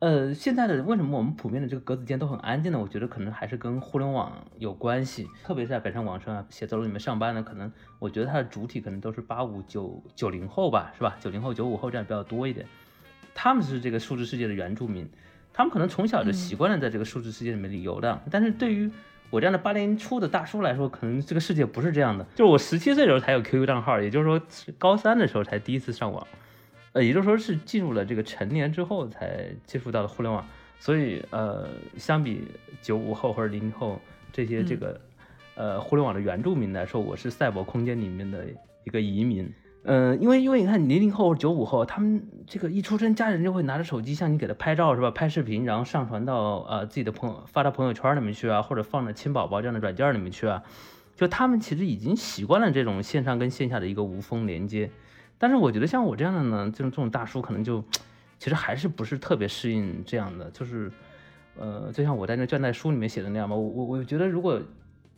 [0.01, 2.79] 呃，现在的为什么我们普遍的这个格子间都很安静呢？
[2.79, 11.15] 我觉得可能还是跟互联网有关系，特别是在北上广深啊写字楼里面上班的，可能我觉得它的主体可能都是八五九九零后吧，是吧？
[11.19, 12.65] 九零后、九五后这样比较多一点。
[13.35, 15.07] 他们是这个数字世界的原住民，
[15.53, 18.19] 他们可能从小就习惯了在这个数字世界里面游荡。
[18.31, 18.89] 但是对于
[19.29, 22.25] 我这样的八零初的大叔来说，可能这个世界不是这样的。
[22.33, 24.41] 就是我十七岁的时候才有 QQ 账号，也就是说
[24.79, 26.25] 高三的时候才第一次上网，
[26.93, 30.45] 呃，也就是说是进入了这个成年之后才接触到了互联网。
[30.79, 32.43] 所以呃，相比
[32.81, 34.01] 九五后或者零零后
[34.33, 34.99] 这些这个、
[35.55, 38.45] 呃互联网的原住民来说，我是赛博空间里面的
[38.83, 39.47] 一个移民。
[39.83, 45.11] 嗯，因为因为你看零零后、九五后，他们这个一出生，家人就会拿着手机向你给他拍照是吧？
[45.11, 50.63] 拍视频，然后上传到呃自己的朋友发到朋友圈里面去啊，或者放到亲宝宝这样的软件里面去啊。
[51.15, 54.89] 就他们其实已经习惯了这种线上跟线下的一个无缝连接。
[55.41, 57.83] 但是我觉得像我这样的呢，这种这种大叔可能就
[58.37, 60.51] 其实还是不是特别适应这样的。
[60.51, 60.91] 就是
[61.57, 64.61] 呃，就像我在那卷带书里面写的那样吧，我我我觉得如果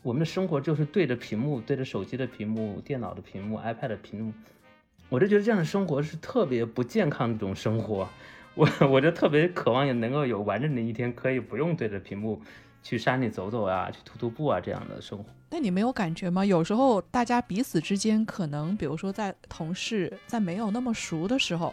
[0.01, 4.33] 我们的生活就是对着屏幕，对着手机的屏幕、电脑的屏幕、iPad 的屏幕。
[5.09, 8.07] 我就觉得这样的生活是特别不健康的一种生活，
[8.55, 12.41] 我我就特别渴望也能够有完整的一天，可以不用对着屏幕
[12.81, 15.25] 去山里走走啊，去徒徒步啊这样的生活。
[15.53, 16.43] 那你没有感觉吗？
[16.43, 21.71] 有时候大家彼此之间可能，比如说在同事在没有那么熟的时候，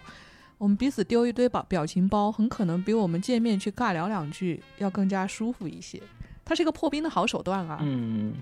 [0.59, 5.99] 我们彼此丢一堆表表情包，很可能比我们见面去尬聊两句要更加舒服一些。
[6.45, 7.79] 它是一个破冰的好手段啊。
[7.81, 8.35] 嗯。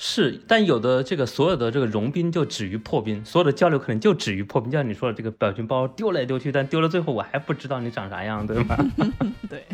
[0.00, 4.70] 是，但有的这个所有的这个融冰就止于破冰，所有的交流可能就止于破冰。
[4.70, 8.76] 就像你说的，这个表情包丢来丢去，但丢到最后我还不知道你长啥样，对吗？
[9.50, 9.66] 对，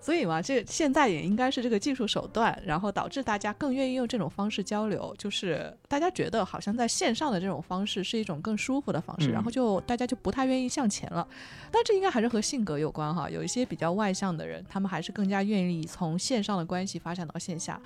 [0.00, 11.26] 所以嘛，这现在也应该是这个技术手段，然后导致大家更愿意用这种方式交流，就是大家觉得好像在线上的这种方式是一种更舒服的方式，然后就大家就不太愿意向前了。
[11.70, 17.78] 但这应该还是和性格有关哈，有一些比较外向的人，他们还是更加愿意从线上的关系发展到线下。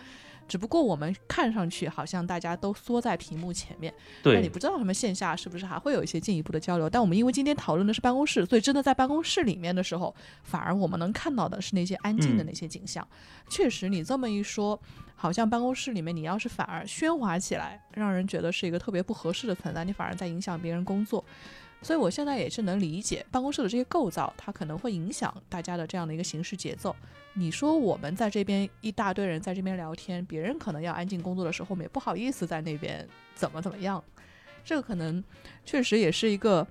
[0.47, 6.89] 只不过我们看上去好像大家都缩在屏幕前面，对，你不知道他们线下是不是还会有一些进一步的交流。
[6.89, 13.07] 但我们因为今天讨论的是办公室，所以真的在办公室里面的时候，反而我们能看到的是那些安静的那些景象。
[13.49, 14.81] 确实，你这么一说，
[15.17, 21.25] 好像办公室里面你要是反而喧哗起来，让人觉得是一个特别不合适的存在，你反而在影响别人工作。
[21.83, 26.95] 所以，我现在也是能理解办公室的这些构造，它可能会影响大家的这样的一个行事节奏。
[27.37, 34.03] 你说我们在这边一大堆人在这边聊天，别人可能要安静工作的时候，我们也不好意思在那边怎么怎么样。
[34.65, 35.23] 这个可能
[35.65, 36.67] 确实也是一个，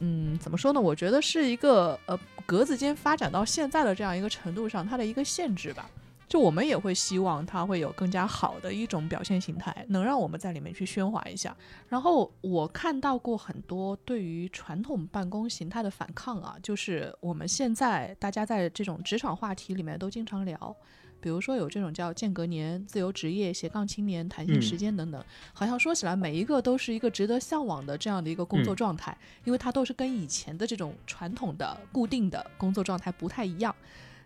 [0.00, 0.80] 嗯，怎么说呢？
[0.80, 5.88] 我觉得是一个呃，格子间发展到现在的这样一个程度上，它的一个限制吧。
[6.32, 11.54] 就我们也会希望它会有更加好的一种表现形态，能让我们在里面去喧哗一下。
[11.90, 20.74] 然后我看到过很多对于传统办公形态的反抗啊，就是我们现在大家在这种职场话题里面都经常聊，
[21.20, 29.14] 比如说有这种叫间隔年、自由职业、斜杠青年、弹性时间等等，好像说起来每一个都是一个值得向往的这样的一个工作状态，
[29.44, 33.76] 因为它都是跟以前的这种传统的固定的工作状态不太一样。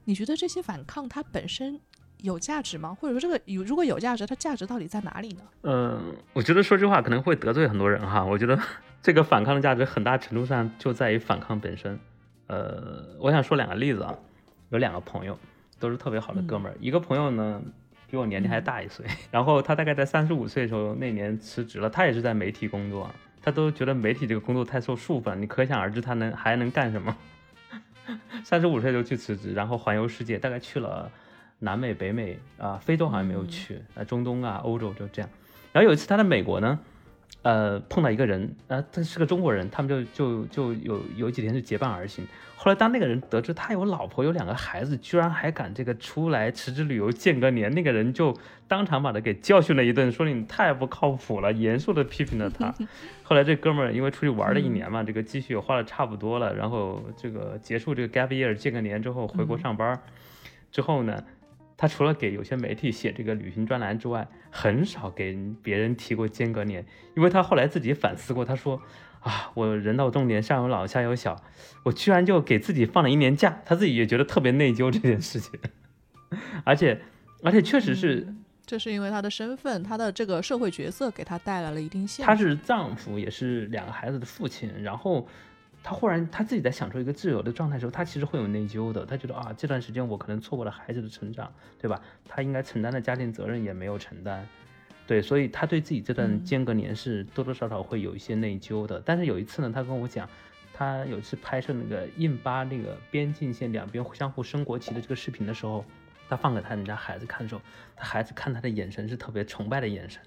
[0.05, 1.81] 你觉得这些反抗它本身？
[2.23, 2.97] 有价值吗？
[2.99, 5.43] 或者说这个有如果有价值，它价值到底在哪里呢？
[5.63, 8.25] 嗯，我觉得说这话可能会得罪很多人哈。
[8.25, 8.59] 我觉得
[9.03, 11.99] 这个反抗的价值很大程度上就在于反抗本身。
[12.49, 14.15] 呃，我想说两个例子啊，
[14.71, 15.39] 有两个朋友
[15.79, 17.61] 都是特别好的哥们儿，一个朋友呢
[18.09, 23.11] 比我年龄还大一岁，然后他大概在三十五岁的时候那年辞职了，他也是在媒体工作，
[23.43, 27.17] 他都觉得媒体这个工作太受束缚了，你可想而知他能还能干什么。
[28.45, 31.11] 三十五岁就去辞职，然后环游世界，大概去了。
[31.59, 35.31] 南美、北美啊，非洲好像没有去，啊，中东啊，欧洲就这样。
[35.73, 36.79] 然后有一次他在美国呢，
[37.43, 42.27] 呃，碰到一个人，呃，他是个中国人，他们就就就有有几天就结伴而行。
[42.57, 52.75] 后来当那个人得知他有老婆有两个孩子，居然还敢这个出来辞职旅游见个年，那个人就当场把他给教训了一顿，说你太不靠谱了，严肃的批评了他。
[53.23, 59.99] 后来这哥们儿因为出去玩了一年嘛，这个积蓄也花的差不多了，然后这个结束这个 gap year 见个年之后回国上班，
[60.71, 61.23] 之后呢。
[61.77, 66.85] 他除了给有些媒体写这个旅行专栏之外，很少给别人提过间隔年，
[67.15, 68.81] 因为他后来自己反思过，他说
[69.21, 71.43] ：“啊，我人到中年，上有老下有小，
[71.85, 75.59] 我居然就给自己放了一年假，他自己也觉得特别内疚这件事情。
[76.65, 77.01] 而且，
[77.43, 78.27] 而且确实是，
[78.65, 82.27] 这是因为他的身份，他的这个社会角色给他带来了一定限制。
[82.27, 85.29] 他是丈夫，也是两个孩子的父亲，然后。
[85.89, 89.07] 他忽然他自己在享受一个自由的状态的时候，他其实会有内疚的。
[89.07, 91.49] 他觉得啊，这段时间我可能错过了孩子的成长，
[91.81, 92.03] 对吧？
[92.29, 94.45] 他应该承担的家庭责任也没有承担，
[95.07, 99.01] 对，所以他对自己这段间隔年是多多少少会有一些内疚的。
[99.07, 100.29] 但是有一次呢，他跟我讲，
[100.75, 105.85] 他有一次拍摄那个印巴那个边境线两边相互升国旗的这个视频的时候，
[106.29, 107.61] 他放给他们家孩子看的时候，
[107.95, 110.21] 他孩子看他的眼神是特别崇拜的眼神。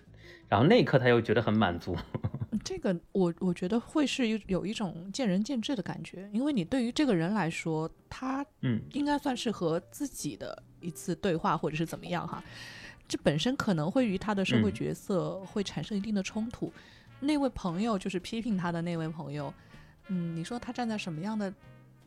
[0.49, 1.95] 然后那一刻他又觉得很满足，
[2.65, 12.43] 这个我我觉得会是有有一种见仁见智的感觉，因为你对于这个人来说，他嗯应该算是和自己的一次对话或者是怎么样哈，
[13.07, 16.73] 这本身可能会与他的社会角色会产生一定的冲突。
[17.19, 19.53] 那位朋友就是批评他的那位朋友，
[20.07, 21.53] 嗯，你说他站在什么样的？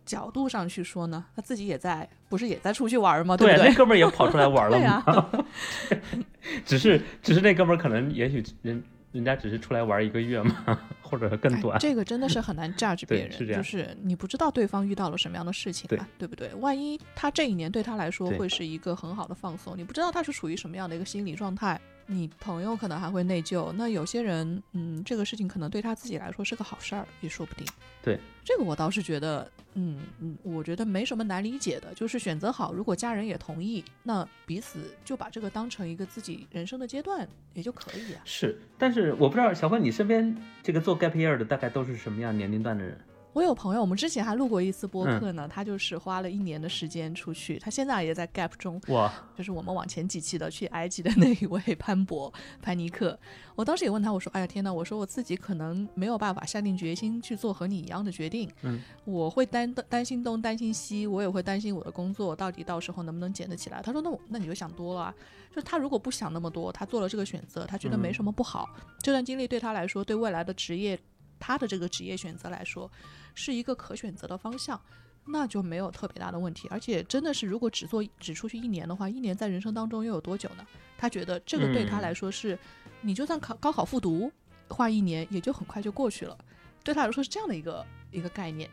[0.05, 3.37] 角度上去说呢，他自己也在，不是也在出去玩吗？
[3.37, 3.69] 对不对？
[3.69, 5.45] 那哥们儿也跑出来玩了 吗？
[6.65, 11.79] 只是，只是那哥们儿可能也许人人家只是出来玩一个月嘛，或者更短。
[11.79, 16.53] 这个真的是很难 judge 别人，是这样，就是你不知道对方遇到了什么样的事情嘛，对不对？
[16.57, 21.81] 万一他这一年对他来说会是一个很好的放松，你不知道他是处于什么样的一个心理状态。
[22.13, 27.67] 你朋友可能还会内疚，那有些人，嗯，这个事情可能对他自己来说是个好事儿，也说不定。
[28.03, 38.23] 对，这个我倒是觉得，嗯嗯，我觉得没什么难理解的，就是选择好，如果家人也同意，那彼此就把这个当成一个自己人生的阶段也就可以啊。
[38.25, 42.99] 是，但是我不知道小辉，你身边这个做 gap year 的大概都是什么样年龄段的人？
[43.33, 45.49] 我有朋友，我们之前还录过一次播客呢。
[45.49, 48.81] 他就是花了一年的时间出去，他现在也在 gap 中。
[48.89, 49.11] 哇！
[49.37, 53.19] 就是我们往前几期的去埃及的那一位 潘博潘尼克。
[53.55, 58.51] 我当时也问他，我说：“哎呀天呐，我说我自己可能没有办法下定决心去做和你一样的决定。
[58.63, 65.15] 嗯，我会担担心东担心西，我也会担心我的工作到底到时候能不能捡得起来。”他说：“那我那你就想多了。
[65.55, 68.69] 就他如果不想那么多，他做了这个选择，他觉得没什么不好。
[69.03, 70.99] 这段经历对他来说，对未来的职业，
[71.43, 72.89] 他的这个职业选择来说。”
[73.35, 74.79] 是一个可选择的方向，
[75.25, 76.69] 那就没有特别大的问题。
[76.71, 80.67] 而且真的是，如果只做只出去一年的话，一年在人生当中又有多久呢？
[80.99, 82.59] 他觉得这个对他来说是，
[83.01, 84.31] 你就算考高考复读，
[84.69, 86.37] 花一年也就很快就过去了。
[86.85, 88.69] 对他来说是这样的一个一个概念。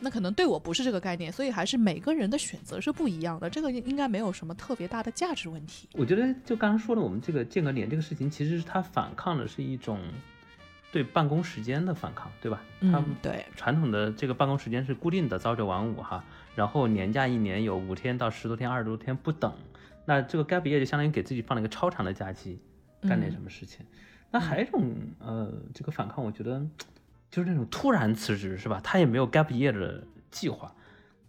[0.00, 3.48] 那可能对我不是这个概念，所以还是每个人的选择是不一样的。
[3.48, 5.88] 这个应该没有什么特别大的价值问题。
[5.92, 10.00] 我觉得就刚刚说的，我们这个间隔年这个事情，其实他反抗的是一种。
[10.90, 12.60] 对办公时间的反抗，对吧？
[12.80, 16.24] 他们，对，传统的这个办公时间是固定的，朝九晚五哈。
[16.54, 19.52] 然后年假一年有五天到十多天、二十多天不等。
[20.06, 22.58] 那这个 gap year 就相当于给自己放了一个超长的假期，
[23.02, 23.84] 干点什么事情。
[24.30, 26.60] 那还有一种呃，这个反抗，我觉得
[27.30, 28.80] 就是那种突然辞职，是吧？
[28.82, 30.74] 他也没有 gap year 的计划。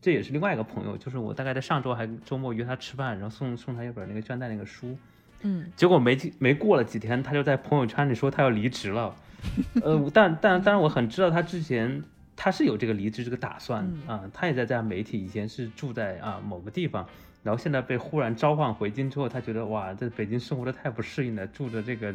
[0.02, 4.98] 这也是另外一个朋友，就是我大概在上周还周末约他吃饭，然后送送他一本那个倦怠那个书。
[5.42, 9.14] 嗯，结果没没过了几天，他就在朋友圈里说他要离职了。
[9.84, 12.04] 呃，但但当然，我很知道他之前
[12.36, 17.06] 他是有这个离职这个打算啊，他也在这样媒体，以前是住在啊某个地方，
[17.44, 22.14] 然后现在被忽然召唤回京之后，他觉得哇，在北京生活的太不适应了，住着这个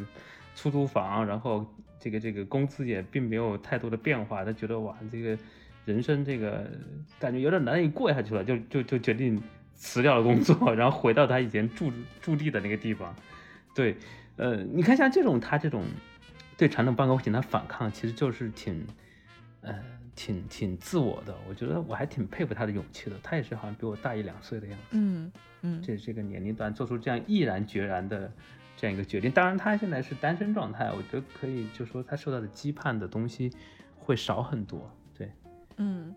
[0.55, 1.67] 出租房，然后
[1.99, 5.37] 这个这个工资也并没有太多的变化，他觉得哇，这个
[5.85, 6.71] 人生这个
[7.19, 9.43] 感觉有点难以过下去了，就就就决定
[9.75, 13.15] 辞掉了工作， 然后回到他以前住住地的那个地方。
[13.75, 13.97] 对，
[14.37, 15.83] 呃，你看像这种他这种。
[16.57, 18.87] 对传统办公型的反抗，其实就是挺，
[19.63, 19.75] 呃，
[20.15, 21.35] 挺挺自我的。
[21.49, 23.17] 我觉得我还挺佩服他的勇气的。
[23.23, 24.85] 他也是好像比我大一两岁的样子。
[24.93, 28.31] 嗯嗯，这这个年龄段做出这样毅然决然的
[28.77, 29.31] 这样一个决定。
[29.31, 33.51] 当然，他现在是单身状态，我觉得可以，就说他受到的羁绊的东西
[33.99, 34.89] 会少很多。
[35.17, 35.33] 对，
[35.79, 36.15] 嗯，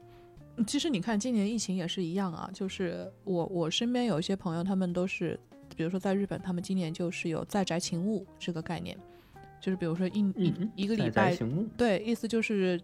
[0.67, 2.49] 其实你看，今年疫情也是一样啊。
[2.53, 5.39] 就是我我身边有一些朋友，他们都是，
[5.75, 8.95] 比如说在日本，他们今年就是有在宅勤务这个概念。
[9.59, 11.37] 就是比如说一一一个礼拜，
[11.77, 12.79] 对，意思就是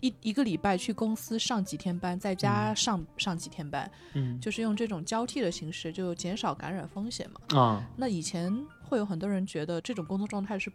[0.00, 7.58] 一一个礼拜去公司上几天班，在家上上几天班，嗯，就是用这种交替的形式，就减少感染风险嘛。
[7.58, 10.70] 啊，那以前会有很多人觉得这种工作状态是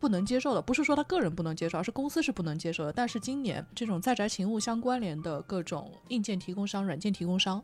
[0.00, 2.92] 不能接受的，不是说他个人不能接受，而是公司是不能接受的。
[2.92, 7.62] 但是今年这种在宅勤务相关联的各种硬件提供商、软件提供商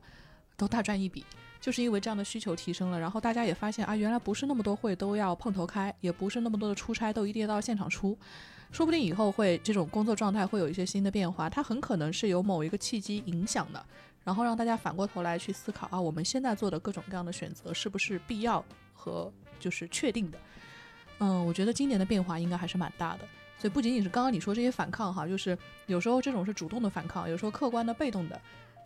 [0.56, 1.24] 都大赚一笔。
[1.60, 8.16] 就是因为这样的需求提升了，然后大家也发现啊，原来不是那么多会都要碰头开，也不是那么多的出差都一定要到现场出，
[8.70, 13.84] 说不定以后会这种工作状态会有一些新的变化，它很可能是有某一个契机影响的，
[14.22, 20.38] 然后让大家反过头来去思考啊，我们现在做的各种各样的选择是不是必要和就是确定的？
[21.18, 23.20] 嗯，我觉得今年的变化应该还是蛮大的，
[23.58, 28.40] 所以不仅仅是刚刚你说这些反抗哈，就是有时候这种是主动的反抗，有时候客观的被动的。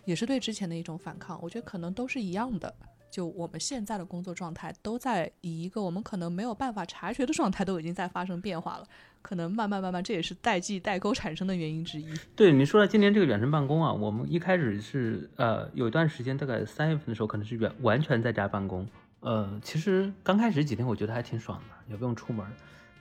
[0.05, 2.75] 也是对之前的一种反抗，我觉得可能都是一样的。
[3.11, 8.87] 就我们现在的工作状态，都在以一个我们可能没有办法察觉的状态，都已经在发生变化了。
[9.21, 12.07] 可能慢慢慢慢，这也是代际代沟产生的原因之一。
[12.35, 18.89] 对你说到今年这个远程办公啊，我们一开始是呃有一段时间，大概三月份的时候，可能是远完全在家办公。
[19.21, 22.47] 呃，其实刚开始几天我觉得还挺爽的，也不用出门。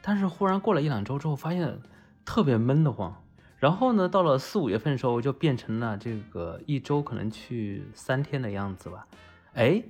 [0.01, 1.79] 但是忽然过了一两周之后，发现
[2.25, 3.15] 特别闷得慌。
[3.61, 9.07] 然后呢，到了四五月份的时候，就变成了这个一周可能去三天的样子吧。
[9.53, 9.83] 哎，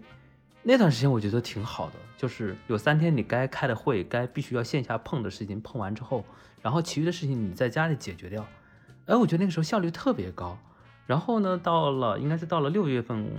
[0.62, 6.26] 那段时间我觉得挺好的，就是有三天你该开的会，该必须要线下碰的事情碰完之后，
[6.62, 8.46] 然后其余的事情你在家里解决掉。
[9.06, 10.60] 哎，我觉得那个时候效率特别高。
[11.12, 13.30] 然后呢，到了应该是到了六月份、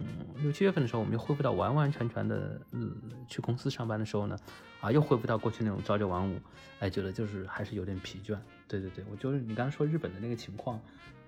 [0.42, 2.94] 六七月份的时候，我们又恢复到完完全全的嗯
[3.26, 4.36] 去公司上班的时候呢，
[4.82, 6.38] 啊，又恢复到过去那种朝九晚五。
[6.80, 8.36] 哎，觉得就是还是有点疲倦。
[8.68, 10.78] 对对对，我就是你刚刚说日本的那个情况，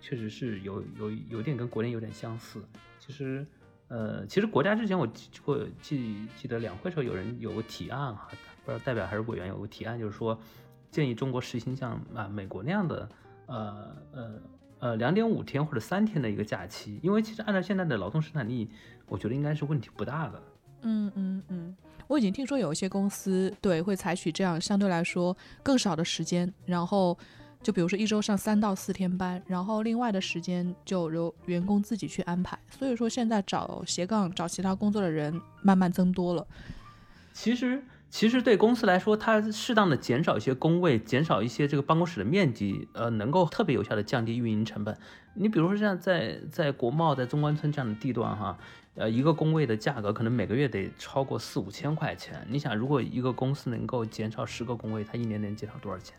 [0.02, 2.62] 确实是有有有点跟国内有点相似。
[2.98, 3.46] 其实，
[3.88, 8.28] 呃，其实国家之前我记过记记得两会时候有人有个提案哈，
[8.66, 10.38] 不知道代表还是委员有个提案，就是说
[10.90, 13.08] 建议中国实行像啊美国那样的
[13.46, 14.42] 呃呃
[14.84, 18.68] 呃两点五天或者三天的一个假期，因为其实按照现在的劳动生产力，
[19.06, 20.42] 我觉得应该是问题不大的。
[20.82, 21.74] 嗯嗯嗯，
[22.06, 27.16] 我已经听说有一些公司对会采取这样相对来说更少的时间，然后
[27.62, 32.58] 就比如说一周上三到四天班，然后另外的时间就由员工自己去安排。
[32.78, 36.46] 所以说现在找斜杠找其他工作的人慢慢增多了。
[37.32, 37.82] 其实。
[38.14, 44.96] 其实对公司来说，它适当的减少一些工位，减少一些这个办公室的面积，呃，能够特别有效的降低运营成本。
[45.34, 48.56] 你比如说像在在国贸、在中关村这样的地段，哈，
[48.94, 52.46] 呃，一个工位的价格可能每个月得超过四五千块钱。
[52.48, 56.16] 你想，如果一个公司能够减少十个工位，它一年能减少多少钱？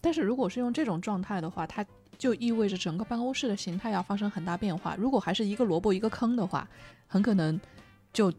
[0.00, 1.86] 但是如果是用这种状态的话，它
[2.18, 4.96] 就意味着整个办公室的形态要发生很大变化。
[4.98, 6.68] 如果还是一个萝卜一个坑的话，
[7.06, 7.60] 很可能
[8.12, 8.32] 就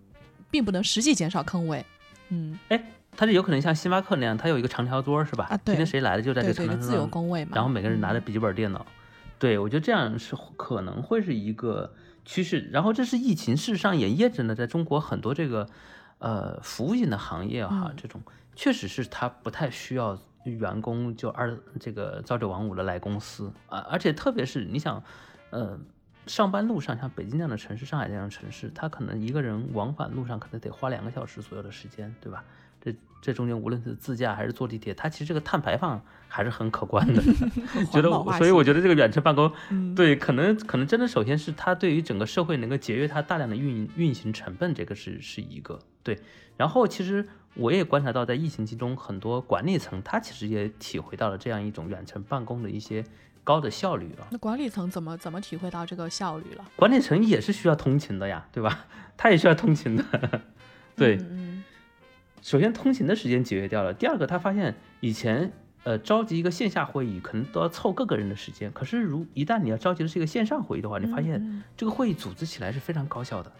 [0.51, 1.85] 并不能实际减少坑位。
[2.31, 2.83] 嗯，哎。
[3.17, 5.47] 它是有可能像星巴克那样，它有一个长条桌，是吧？
[5.49, 5.73] 啊，对。
[5.73, 7.51] 今天谁来了就在这长条桌上，自由工位嘛。
[7.55, 8.85] 然后每个人拿着笔记本电脑，
[9.39, 11.91] 对我觉得这样是可能会是一个
[12.23, 12.69] 趋势。
[12.71, 15.67] 然后这是疫情，事实上也验证了在中国很多这个
[16.19, 18.21] 呃服务性的行业哈，这种
[18.55, 25.03] 确实是它不太需要员工就二这个朝九晚五的来公司啊，而且特别是你想，
[25.49, 25.75] 呃，
[26.27, 32.45] 上班路上像北京这样的城市，上海这样的城市，他可能一个人往返路上可能得花两个小时左右的时间，对吧？
[33.21, 37.21] 这这中间无论是自驾还是坐地铁，它其实这个碳排放还是很可观的。
[37.91, 39.51] 觉得，所以我觉得这个远程办公，
[39.95, 46.17] 对，可能可能真的首先是它对于整个社会能够节约它大量的运运行成本，这个是是一个对。
[46.55, 53.03] 然后其实我也观察到，在疫情期中，很多管理层他其实也体会到了这样一种远程办公的一些
[53.43, 54.27] 高的效率啊。
[54.31, 56.65] 那管理层怎么怎么体会到这个效率了？
[56.77, 58.85] 管理层也是需要通勤的呀，对吧？
[59.17, 60.03] 他也需要通勤的，
[60.95, 61.19] 对。
[62.47, 63.93] 首先，通勤的时间节约掉了。
[63.93, 65.51] 第二个，他发现以前，
[65.83, 68.71] 呃，召集一个线下会议可能都要凑各个人的时间。
[68.71, 73.51] 可是，如一旦你要召集的是一个线上会议的话，你发现这个会议组织起来是非常高效的。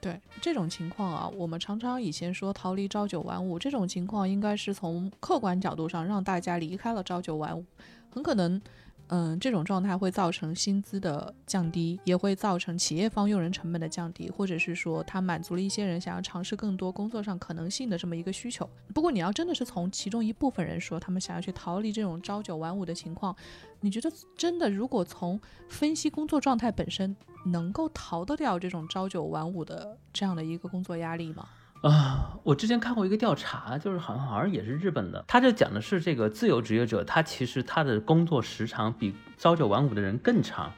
[0.00, 7.66] 对这种情况啊，我们常常以前说逃离朝九晚五，这种情况应该是从客观角度上让大家离开了朝九晚五，
[8.08, 8.58] 很可能。
[9.12, 18.70] 嗯，这种状态会造成薪资的降低，也会造成企业方用人成本的降低，或者是说它满足了一些人想要尝试更多工作上可能性的这么一个需求。
[18.94, 23.34] 不过你要真的是从其中一部分人说他们想要去逃离这种朝九晚五的情况，
[23.80, 31.48] 你觉得真的如果从分析工作状态本身能够逃得掉这种朝九晚五的这样的一个工作压力吗？
[31.82, 40.70] 啊，我之前看过一个调查，就是好像好像也是日本的，他就讲的是这个自由职业者，他其实他的工作时长比朝九晚五的人更长，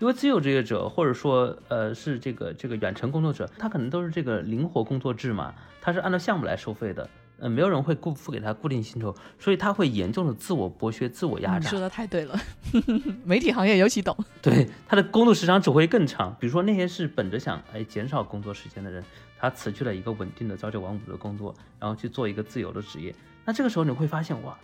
[0.00, 7.08] 因为自由职业者或者说呃是这个这个远程工作者，他可能都是这个灵活工作制嘛，他是按照项目来收费的。
[7.42, 11.70] 嗯，没有人会固付给他固定薪酬，所以他会严重的自我剥削、自我压榨。
[11.70, 12.38] 说的太对了，
[13.24, 14.14] 媒体行业尤其懂。
[14.42, 16.36] 对，他的工作时长只会更长。
[16.38, 19.02] 比如说那些是本着想哎减少工作时间的人，
[19.40, 23.14] 他辞去了一个稳定的朝九晚五的工作，然后去做一个自由的职业。
[23.44, 24.58] 那这个时候你会发现哇，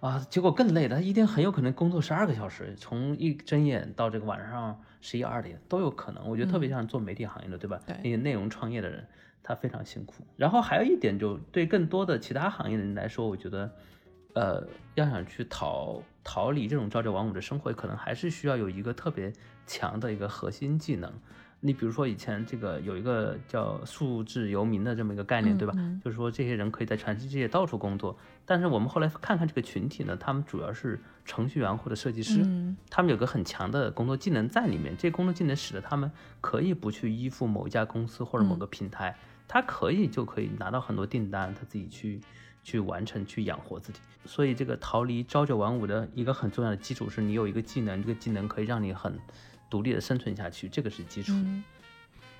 [0.00, 6.28] 啊，结果更累他一天很有可能工作十二个小时，从一睁眼到这个晚上十一二点都有可能。
[6.28, 7.80] 我觉得特别像做媒体行业的，对吧？
[7.86, 9.06] 对，那些内容创业的人。
[9.42, 13.74] 他非常辛苦，然后还有一点，就对更多的其他行业的人来说，我觉得，
[14.34, 19.32] 呃，要想去逃逃离这种朝九晚五的生活，可能还是需要有一个特别
[19.66, 21.10] 强的一个核心技能。
[21.60, 25.74] 你比如说以前这个有一个叫数字游民的这么一个概念，对吧？
[26.02, 32.40] 就是说这些人可以在全世界到处工作，但是我们后来看看这个群体呢，他们主要是程序员或者设计师，
[32.88, 39.14] 他们有个很强的工作技能在里面，这工作技能使得他们可以不去依附某一家公司或者某个平台。
[39.46, 42.20] 他可以就可以拿到很多订单，他自己去
[42.62, 43.98] 去完成，去养活自己。
[44.24, 49.18] 所以这个逃离朝九晚五的一个很重要的基础是你有一个技能，这个技能可以让你很
[49.70, 51.32] 独立的生存下去，这个是基础。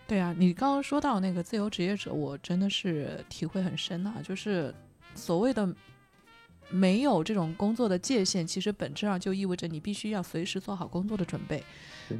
[0.07, 4.74] 对啊，你刚刚说到那个自由职业者，我真的是体会很深啊，就是
[5.14, 5.74] 所谓的。
[6.72, 11.61] 没有这种工作的界限，其实本质上就意味着你必须要随时做好工作的准备。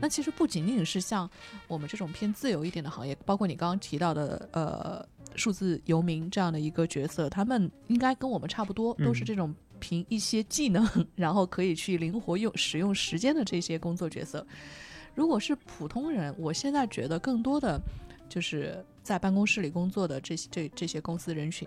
[0.00, 1.30] 那其实不仅仅是像
[1.68, 5.06] 我们这种偏自由一点的行业，包括你刚刚提到的呃
[5.36, 10.84] 数字游民这样的一个角色，他们应该跟我们差不多，都是这种凭一些技能，
[11.14, 14.44] 然后可以去灵活用使用时间的这些工作角色。
[15.14, 17.80] 如果是普通人，我现在觉得更多的。
[18.28, 21.66] 就是在办公室里工作的这些这这些公司人群，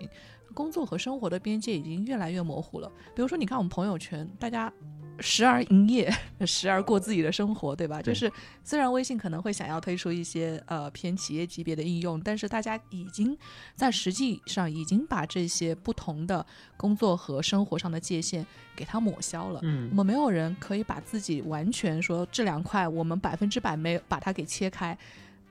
[0.54, 2.90] 工作和生活的边界已经越来越模糊了。
[3.14, 4.72] 比如说，你看我们朋友圈，大家
[5.20, 6.12] 时而营业，
[6.46, 8.00] 时而过自己的生活，对吧？
[8.02, 8.30] 对就是
[8.62, 13.36] 虽然微信可能会想要推出一些呃偏企业级别的应用，但是大家已经
[13.74, 16.44] 在实际上已经把这些不同的
[16.76, 18.44] 工作和生活上的界限
[18.74, 19.60] 给它抹消了。
[19.62, 24.96] 嗯我们没有人可以把自己完全说这两块我们百分之百没有把它给切开。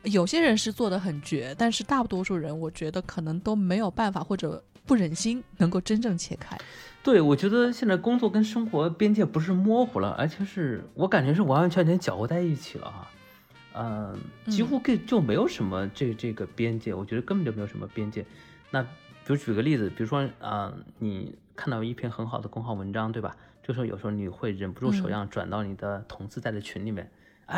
[0.03, 6.57] 有些人是做的很绝，但是大多数人我觉得可能都没有办法或者不忍心能够真正切开。
[7.03, 13.11] 对，我觉得现在工作跟生活边界不是模糊了，而且是我感觉是完完全全搅和在一起了哈。
[13.75, 14.17] 嗯，
[14.51, 18.25] 几乎跟就没有什么这这个边界，我觉得根本就没有什么边界。
[18.71, 18.89] 那比
[19.27, 23.35] 如举个例子，比如说啊、你看到一篇很好的公号文章，对吧？
[23.61, 27.03] 这时候有时候你会忍不住手痒转到你的同事在的群里面。
[27.05, 27.09] 啊，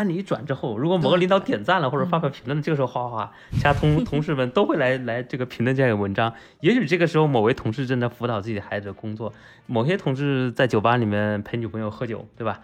[0.03, 6.33] 你一转之后，如果某个领导点赞了或者发表评论，这个时候哗哗哗，其他同同事们都会来来这个评论这个文章。
[6.59, 9.33] 也许这个时候某位同事正在辅导自己的孩子的工作，
[9.67, 12.61] 某些同事在酒吧里面陪女朋友喝酒，对吧？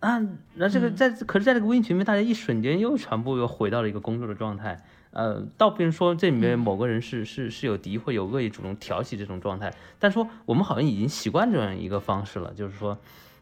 [0.00, 0.20] 啊，
[0.54, 4.84] 那这个在、可是在这个微信群里面，大家一瞬间又全部又回到了一个工作的状态。
[5.10, 12.96] 呃，倒不是说这里面某个人是、是是有敌或有恶意主动挑起这种状态，但说我们好像已经习惯这样一个方式了，就是说，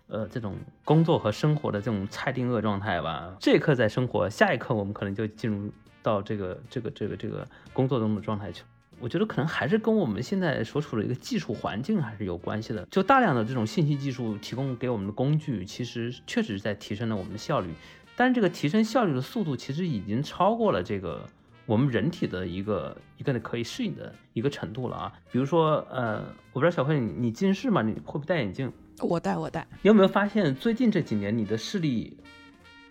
[0.09, 0.55] 呃，这种
[0.85, 5.71] 工作和生活的这种蔡定谔状态吧，这一刻在生活，下一刻我们可能就进入
[6.03, 8.63] 到这个这个这个这个工作中的状态去。
[9.01, 12.87] 我觉得可能还是跟我们现在所处的一个技术环境还是有关系的。
[12.91, 17.69] 就大量的这种信息技术提供给我们的工具，其实确实在提升了我们的效率，
[18.15, 21.29] 但是这个提升效率的速度其实已经超过了这个
[21.67, 25.13] 我们人体的一个一个可以适应的一个程度了啊。
[25.31, 26.21] 比如说，呃，
[26.53, 27.83] 我不知道小慧你你近视吗？
[27.83, 28.73] 你会不会戴眼镜？
[29.01, 32.17] 我带我带，你有没有发现最近这几年你的视力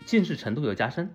[0.05, 1.09] 近视程度有加深？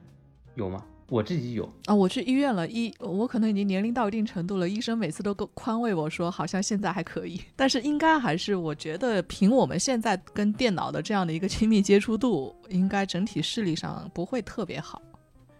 [0.55, 0.85] 有吗？
[1.09, 1.69] 我自己有。
[1.87, 15.03] 啊，我去医院了，医我可能已经年龄到一定程度了，医生每次都够宽慰我说，好像现在还可以，但是应该还是我觉得凭我们现在跟电脑的这样的一个亲密接触度，应该整体视力上不会特别好。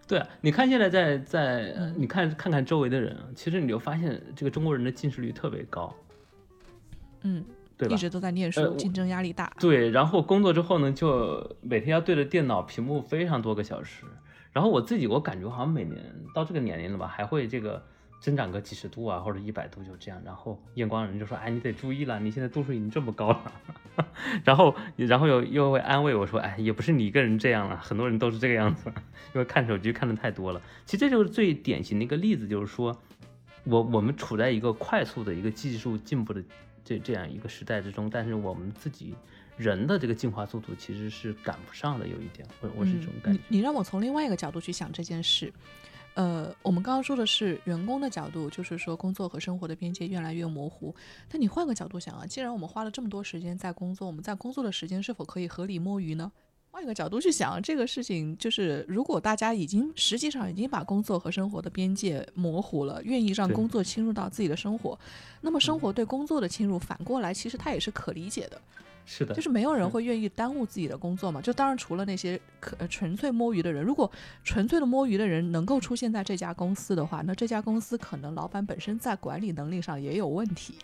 [0.07, 5.93] 对啊，你看现在在在，你看看看周围的人啊，其实你就发现这个中国人的近视率特别高，
[7.23, 7.45] 嗯，
[7.81, 7.99] 对吧一？
[7.99, 9.51] 直都在念书，呃竞争压力大。
[9.59, 14.05] 对，然后工作之后呢，就每天要对着电脑屏幕非常多个小时。
[14.53, 15.99] 然后我自己，我感觉好像每年
[16.35, 17.83] 到这个年龄了吧，还会这个
[18.21, 20.21] 增长个几十度啊，或者一百度就这样。
[20.25, 23.53] 然后验光人就说：“哎，你得注意了，你现在度数已经这么高了。
[24.45, 28.93] ”然后，然后又又会安慰我说：“哎，也不是你一个人这样了，很多人都是这个样子，
[29.35, 33.01] 因为看手机看的太多了。”其实这就是最典型的一个例子，就是说，
[33.63, 36.43] 我我们处在一个快速的一个技术进步的
[36.85, 39.15] 这这样一个时代之中，但是我们自己
[39.57, 43.45] 人的这个进化速度其实是赶不上的，有一点，我我是这种感觉嗯。
[43.49, 43.57] 你。
[43.59, 45.53] 你让我从另外一个角度去想这件事。
[46.15, 50.95] 呃，我们刚刚说的是员工的角度，就是说工作和生活的边界越来越模糊。
[51.29, 56.33] 但你换个角度想啊，既然我们花了这么多时间在工作，我们在工作的时间是否可以合理摸鱼呢？
[56.73, 64.97] 换一个角度去想，这个事情就是，如果大家已经实际上已经把工作和生活的边界模糊了，愿意让工作侵入到自己的生活，
[65.41, 68.61] 那么生活对工作的侵入，反过来其实它也是可理解的。
[69.05, 71.43] 是的，就是没有人会愿意耽误自己的工作嘛。
[71.43, 74.09] 就当然除了那些可呃纯粹摸鱼的人，如果
[74.45, 80.75] 纯粹的摸鱼的人能够出现在这家公司的话，那这家公司可能老板本身在管理能力上也有问题。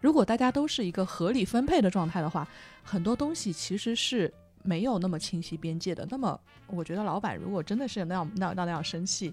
[0.00, 2.46] 如果大家都是一个合理分配的状态的话，
[2.84, 4.32] 很多东西其实是
[4.66, 6.06] 没有那么清晰边界的。
[6.10, 9.32] 那么，我觉得老板如果真的是那样那样那样生气，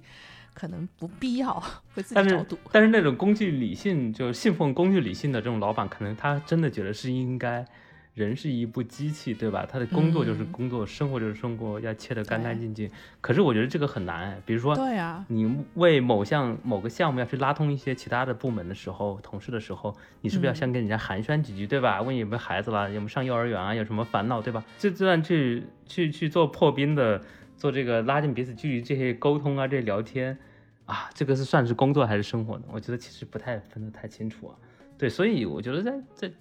[0.53, 1.61] 可能不必要
[1.93, 2.57] 会自但是己找堵。
[2.71, 7.65] 但是那种工具理性，就是信奉工具理性的这种老板，可能他真的觉得是应该。
[8.13, 9.65] 人是一部机器，对吧？
[9.67, 12.89] 他的工作就是嗯工作，生活就是生活，要切得干干净净。
[13.21, 22.03] 可是我觉得这个很难，比如说，对啊，你为某项某个项目要去拉通一些其他的部门的时候，同事的时候，你是不是要嗯先跟人家寒暄几句，对吧？
[22.03, 24.63] 问有没有孩子了，有没有上幼儿园啊，有什么烦恼，对吧？
[24.77, 27.19] 这这段去去去做破冰的，
[27.57, 30.37] 做这个拉近彼此距离这些沟通啊，这些聊天
[30.85, 32.65] 啊，这个是算是工作还是生活呢？
[32.71, 34.55] 我觉得其实不太分得太清楚啊。
[34.99, 36.31] 对，所以我觉得在在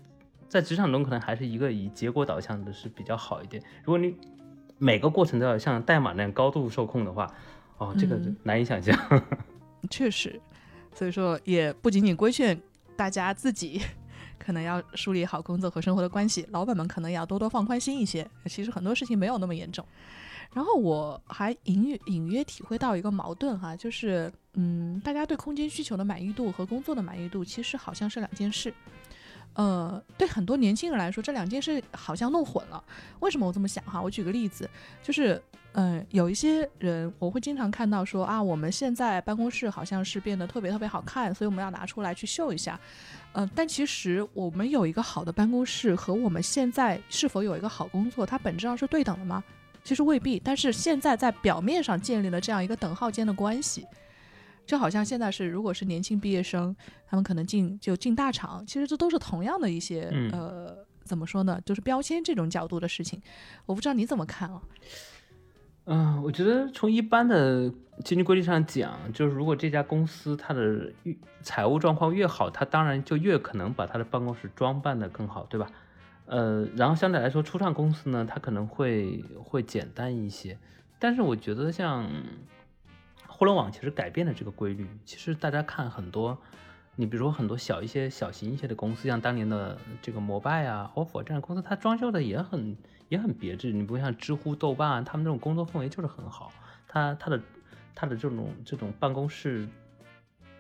[0.53, 3.63] 在职场中，可能还是一个以结果导向的是比较好一点。
[3.83, 4.15] 如果你
[4.77, 7.27] 每个过程都要像代码那样高度受控的话，
[7.79, 8.95] 哦，这个嗯难以想象。
[9.89, 10.39] 确实，
[10.95, 12.61] 所以说也不仅仅规劝
[12.95, 13.81] 大家自己，
[14.39, 18.29] 可能要梳理好工作和生活的关系，老板们可能也要多多放宽心一些。
[18.45, 19.83] 其实很多事情没有那么严重。
[20.53, 28.75] 然后我还隐约隐约体会到一个矛盾哈，就是嗯，大家对空间需求的满意度和工作的满意度其实好像是两件事。
[29.55, 32.83] 呃，对很多年轻人来说，这两件事好像弄混了。
[33.21, 34.01] 为什么我这么想哈？
[34.01, 34.69] 我举个例子，
[35.03, 35.43] 就是
[35.73, 42.79] 嗯，有一些人我会经常看到说啊，我们现在办公室好像是变得特别特别好看，所以我们要拿出来去秀一下。
[43.35, 49.43] 嗯，但其实我们有一个好的办公室和我们现在是否有一个好工作，它本质上是对等的吗？
[49.85, 50.39] 其实未必。
[50.39, 53.87] 但是现在在表面上建立了这样一个等号间的关系，
[54.67, 56.75] 就好像现在是如果是年轻毕业生，
[57.07, 63.21] 他们可能进就进大厂，其实这都是同样的一些呃，怎么说呢，就是标签这种角度的事情。
[63.67, 64.63] 我不知道你怎么看啊？
[65.85, 67.69] 嗯，我觉得从一般的
[68.05, 70.93] 经济规律上讲，就是如果这家公司它的
[71.43, 75.69] 财务状况越好，它当然就越可能把它的办公室装扮的更好，对吧？
[76.27, 80.57] 呃，然后相对来说，初创公司呢，它可能会会简单一些。
[81.01, 82.09] 但是我觉得像
[83.43, 84.87] 互联网其实改变了这个规律。
[85.05, 86.39] 其实大家看很多，
[86.95, 92.77] 你比如说很多小一些、小型一些的公司，像当年的这个摩拜啊、ofo 这样的公司，它装修的也很。
[93.09, 96.51] 也很别致，你不像知乎、豆瓣，他们这种工作氛围就是很好。
[96.89, 97.39] 他他的
[97.95, 99.69] 他的这种这种办公室，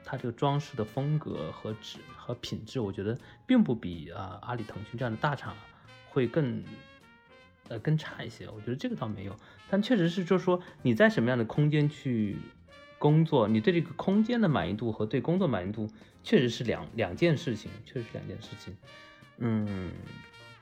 [0.04, 3.16] 他这个装饰的风格和质和品质，我觉得
[3.46, 5.56] 并不比啊阿里、腾讯这样的大厂
[6.10, 6.62] 会更
[7.68, 8.46] 呃更差一些。
[8.50, 9.34] 我觉得这个倒没有，
[9.70, 12.36] 但确实是就是说你在什么样的空间去
[13.02, 15.88] 工作，你对这个空间的满意度和对工作满意度
[16.22, 18.76] 确实是两两件事情，确实是两件事情。
[19.38, 19.90] 嗯。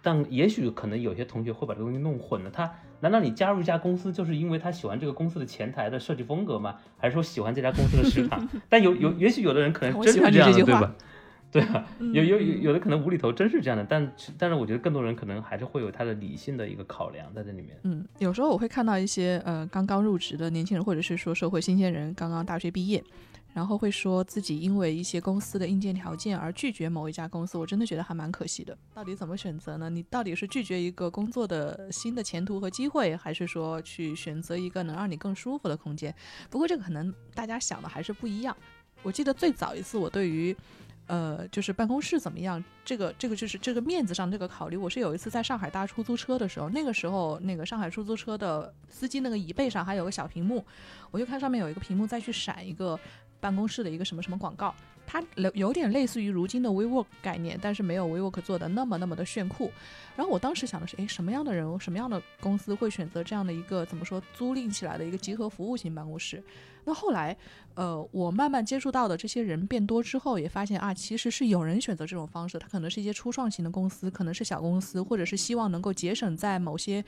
[0.02, 2.50] 但也许可能有些同学会把这东西弄混了。
[2.50, 6.76] 他难道你加入一家公司就是因为他喜欢这个公司的前台的设计风格吗？
[6.96, 8.48] 还是说喜欢这家公司的市场？
[8.70, 10.94] 但有有也许有的人可能真是这样的，对吧？
[11.52, 13.84] 对啊，有有有的可能无厘头真是这样的。
[13.84, 17.76] 但但是我觉得更多人可能还是会有他的理性的一个考量在这里面。
[17.84, 23.02] 嗯，有时候我会看到一些呃刚刚入职的年轻人，或者是说社会新鲜人，刚刚大学毕业。
[23.52, 28.78] 然后会说自己因为一些公司的硬件条件而拒绝某一家公司，我真的觉得还蛮可惜的。
[28.94, 29.90] 到底怎么选择呢？
[29.90, 36.14] 你到底是拒绝一个工作的新的前途和机会，还是说去选择一个能让你更舒服的空间？
[36.48, 38.56] 不过这个可能大家想的还是不一样。
[39.02, 40.56] 我记得最早一次我对于，
[41.10, 50.64] 呃，就是办公室怎么样，这个这个就是这个面子上这个考虑，我是有一次在上海搭出租车的时候，那个时候那个上海出租车的司机那个椅背上还有个小屏幕，
[51.10, 52.96] 我就看上面有一个屏幕再去闪一个。
[53.42, 54.74] 办公室的一个什么什么广告，
[55.10, 59.72] 它有有点类似于如今的 WeWork 概念，但是没有 WeWork 做的那么那么的炫酷。
[60.14, 66.40] 然后我当时想的是，诶，什么样的人，什么样的公司会选择这样的一个怎么说租赁起来的一个集合服务型办公室？
[66.84, 67.36] 那后来，
[67.74, 77.04] 呃，我慢慢接触到的这些人变多之后，也发现啊，其实是有人选择这种方式，他可能是一些初创型的公司，可能是小公司，或者是希望能够节省在某些，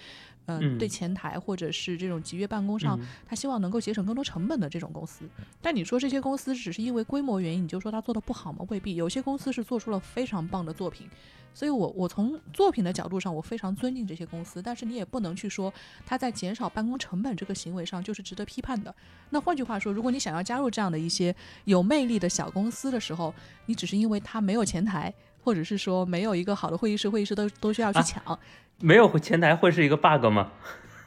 [0.46, 5.24] 嗯，对前台或者是这种集约办公上，他希望能够节省更多成本的这种公司。
[5.62, 8.64] 但你说这些公司只是因为规模原因，你就说他做的不好吗？
[8.68, 11.08] 未必，有些公司是做出了非常棒的作品。
[11.54, 15.70] 所以，我我从作品的角度上，我非常尊敬这些公司，但是你也不能去说
[16.06, 18.94] 他在减少办公成本这个行为上就是值得批判的。
[19.28, 21.34] 那换句话说，如果你想要加入这样的一些
[21.64, 23.34] 有魅力的小公司的时候，
[23.66, 25.12] 你只是因为他没有前台，
[25.44, 28.38] 或者是说没有一个好的会议室，会议室都都需要去抢，
[28.80, 30.52] 没有前台会是一个 bug 吗？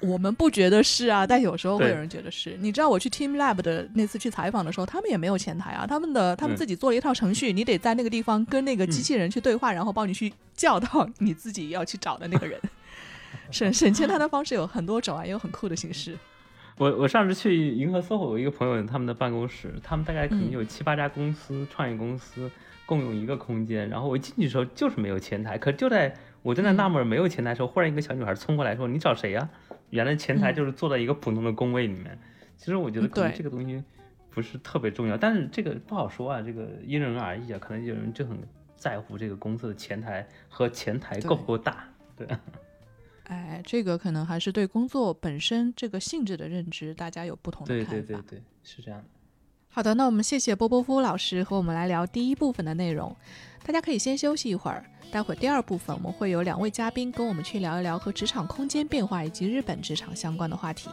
[0.07, 2.57] 我们不觉得是啊，但有时候会有人觉得是。
[2.59, 12.59] 你知道我去 Team Lab 的那次去采访的时候，他们也没有前台啊，他们的他们自己做了一套程序，你得在那个地方跟那个机器人去对话，然后帮你去叫到你自己要去找的那个人。
[13.51, 16.17] 省省前台的方式有很多种啊，也有很酷的形式。
[16.77, 22.51] 我我上次去银河 SOHO 有一个朋友他们的办公室，他们大概可能有七八家公司创业公司
[22.85, 29.47] 共用一个空间，然后我一进去的时候就是没有前台，可就在我正在纳闷没有前台的时候，忽然一个小女孩冲过来说：“你找谁呀？”
[29.89, 32.17] 原来前台就是坐在一个普通的工位里面，
[32.57, 33.83] 其实我觉得可能这个东西
[34.29, 38.38] 不是特别重要，但是这个不好说啊，这个因人而异啊，可能有人就很
[38.75, 42.27] 在乎这个公司的前台和前台够不够大，对。
[43.25, 47.91] 哎，这个可能还是对工作本身这个性质的认知，大家有不同的看法。
[47.91, 49.07] 对对对对，是这样的。
[49.76, 53.13] 好的，那我们谢谢波波夫老师和我们来聊第一部分的内容，
[53.61, 54.86] 大家可以先休息一会儿。
[55.11, 60.89] 待会儿第二部分，我们会有两位嘉宾跟我们去聊一聊和职场空间变化以及日本职场相关的话题。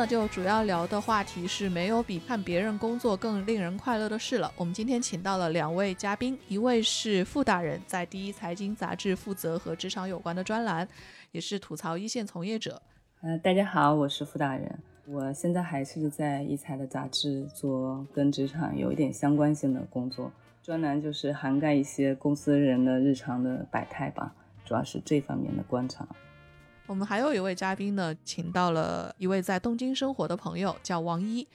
[0.00, 4.50] 呢，就主要聊的话题是没有比看别人工作更令人快乐的事了。
[4.56, 10.88] 我们今天请到了两位嘉宾，一位是傅大人，在第一财经杂志负责和职场有关的专栏，
[11.32, 12.80] 也是吐槽一线从业者。
[13.20, 20.32] 呃，大家好，我是傅大人，我现在还是在一财的杂志做跟职场有一点相关性的工作，
[20.62, 24.34] 专栏就是涵盖一些公司人的日常的百态吧，
[24.64, 26.08] 主要是这方面的观察。
[26.90, 31.46] 我们还有一位嘉宾呢，请到了一位在东京生活的朋友，叫王一。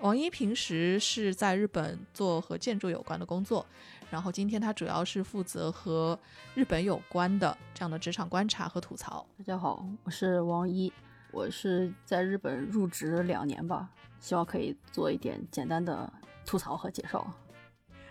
[0.00, 3.64] 王一平时是在日本做和建筑有关的工作，
[4.10, 6.18] 然后今天他主要是负责和
[6.56, 9.24] 日本有关的这样的职场观察和吐槽。
[9.38, 10.92] 大家好，我是王一，
[11.30, 13.88] 我是在日本入职两年吧，
[14.18, 16.12] 希望可以做一点简单的
[16.44, 17.32] 吐槽和介绍。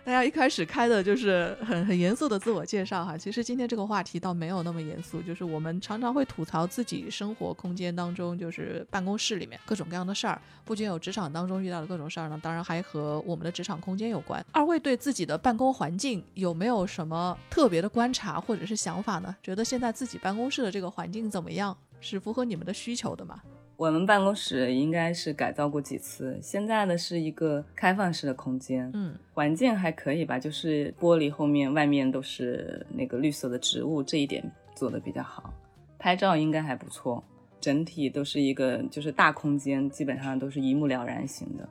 [0.02, 14.44] 大家一开始开的就是很很严肃的自我介绍哈，其实今天这个话题倒没有那么严肃，就是我们常常会吐槽自己生活空间当中，就是办公室里面各种各样的事儿，不仅有职场当中遇到的各种事儿呢，当然还和我们的职场空间有关。
[14.52, 19.36] 二位对自己的办公环境有没有什么特别的观察或者是想法呢？
[19.42, 21.76] 觉得现在自己办公室的这个环境怎么样？
[22.00, 23.38] 是符合你们的需求的吗？
[23.80, 35.54] 我们办公室应该是改造过几次，现在的是一个开放式的空间，嗯，环境还可以吧，就是玻璃后面外面都是那个绿色的植物，这一点做的比较好。
[35.98, 37.24] 拍照应该还不错，
[37.58, 41.66] 整体都是一个就是大空间，基本上都是一目了然型的。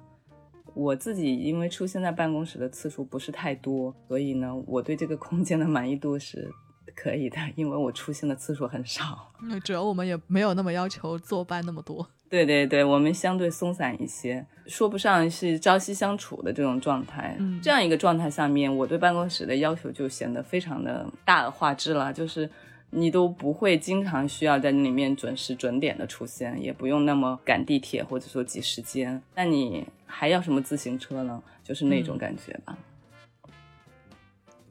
[0.73, 6.51] 我自己因为出现在办公室的次数不是太多，所以呢，我对这个空间的满意度是。
[6.95, 9.31] 可以的， 因为我出现的次数很少。
[9.41, 12.07] 那主要我们也没有那么要求坐班那么多。
[12.29, 17.35] 对对对，我们相对松散一些，说不上是朝夕相处的这种状态。
[17.39, 22.13] 嗯，这样一个状态下面，我对办公室的要求就显得非常的大而化之了。
[22.13, 22.47] 就是
[22.91, 29.19] 你都不会经常需要在里面准时准点的出现，也不用那么赶地铁或者说挤时间。
[29.33, 31.41] 那你还要什么自行车呢？
[31.63, 32.77] 就是那种感觉吧。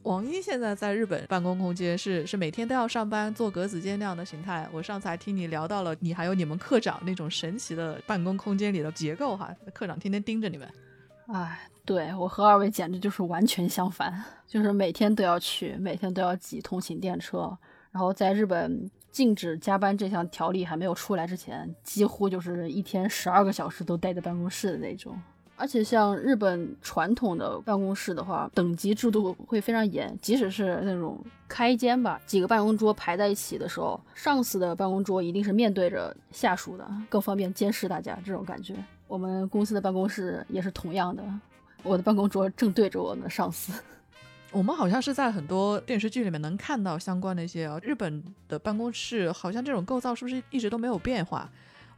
[0.09, 4.67] 王一现在在日本办公空间是是每天都要上班坐格子间那样的形态。
[4.73, 10.67] 我上次还听你聊到了你还有你们课长那种神奇的办公空间里的结构哈，课长天天盯着你们。
[11.27, 14.11] 哎，对我和二位简直就是完全相反，
[14.47, 17.55] 就是每天都要去，每天都要挤通勤电车。
[17.91, 25.15] 然后在日本禁止加班这项条例还没有出来之前，几乎就是一天十二个小时都待在办公室的那种。
[25.59, 38.17] 而且像日本传统的办公室的话，等级制度会非常严，即使是那种开间吧，几个办公桌排在一起的时候，上司的办公桌一定是面对着下属的，更方便监视大家。
[38.25, 38.73] 这种感觉，
[39.05, 41.21] 我们公司的办公室也是同样的，
[41.83, 43.73] 我的办公桌正对着我的上司。
[44.51, 51.47] 我们好像是在很多电视剧里面能看到相关的一些啊，日本的办公室好像这种构造是不是一直都没有变化？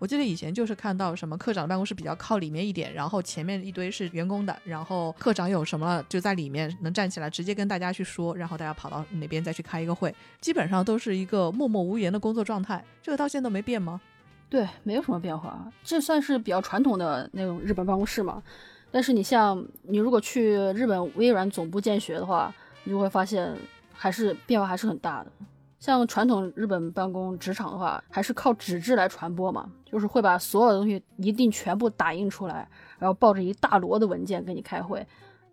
[0.02, 12.84] 我记得以前就是看到什么科长的办公室比较靠里面一点，然后前面一堆是员工的，然后科长有什么就在里面能站起来直接跟大家去说，然后大家跑到哪边再去开一个会，基本上都是一个默默无言的工作状态。
[13.04, 14.02] 这个到现在都没变吗？
[14.50, 18.42] 对，没有什么变化，这算是比较传统的那种日本办公室嘛。
[18.90, 22.52] 但是你像你如果去日本微软总部见学的话，
[22.86, 23.56] 你就会发现
[23.94, 25.32] 还是变化还是很大的。
[25.82, 32.70] 像传统日本办公职场的话，还是靠纸质来传播嘛，就是会把所有的东西一定全部打印出来，
[33.00, 35.06] 然后抱着一大摞的文件跟你开会。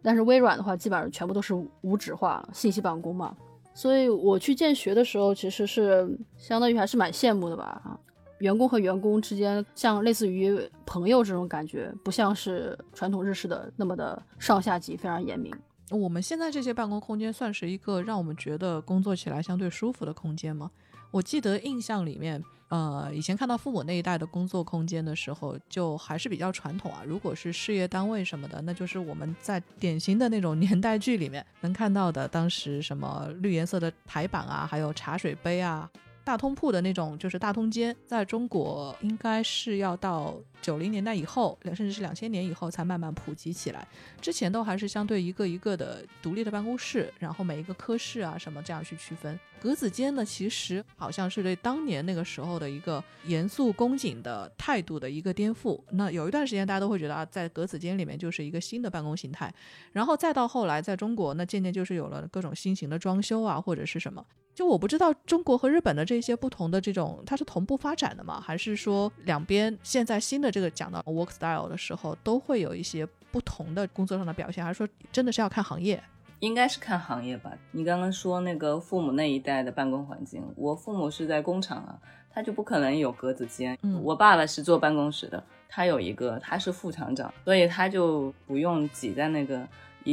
[0.03, 3.35] 但是微软的话，基本上全部都是无纸化信息办公嘛。
[3.73, 6.07] 所以我去见学的时候，其实是
[6.37, 7.81] 相当于还是蛮羡慕的吧。
[7.83, 7.99] 啊，
[8.41, 15.51] 员工和员工之间像类似于朋友这种感觉，不像是传统日式的那么的上下级非常严明。
[15.91, 20.71] 我们现在这些办公空间算是一个让我们觉得工作起来相对舒服的空间吗？
[21.11, 27.03] 我记得印象里面，呃，以前看到父母那一代的工作空间的时候，就还是比较传统啊。
[27.07, 35.91] 如果是事业单位什么的，那就是我们在典型的那种年代剧里面能看到的，当时什么绿颜色的台板啊，还有茶水杯啊。
[36.29, 43.89] 大通铺的那种，就是大通间，在中国应该是要到九零年代以后，甚至是两千年以后才慢慢普及起来。
[44.21, 49.41] 之前都还是相对一个一个的独立的办公室，然后每一个科室啊什么这样去区分。
[49.59, 55.81] 格子间呢，其实好像是对当年那个时候的一个严肃恭谨的态度的一个颠覆。
[55.93, 59.51] 那有一段时间，大家都会觉得啊，在格子间里面就是一个新的办公形态。
[59.93, 64.23] 然后再到后来，在中国，那渐渐就是有了各种新型的装修啊，或者是什么。
[64.59, 68.41] 就我不知道中国和日本的这些不同的这种，它是同步发展的吗？
[68.41, 74.65] 还是说两边现在新的这个讲到 work style 的时候，都会有一些不同的工作上的表现？
[74.65, 76.03] 还是说真的是要看行业？
[76.41, 77.53] 应该是看行业吧。
[77.71, 81.97] 你刚刚说那个父母那一代的办公环境，我父母是在工厂啊，
[82.29, 83.79] 他就不可能有格子间。
[83.83, 89.65] 嗯我爸爸是坐办公室的，他有一个，他是副厂长，所以他就不用挤在那个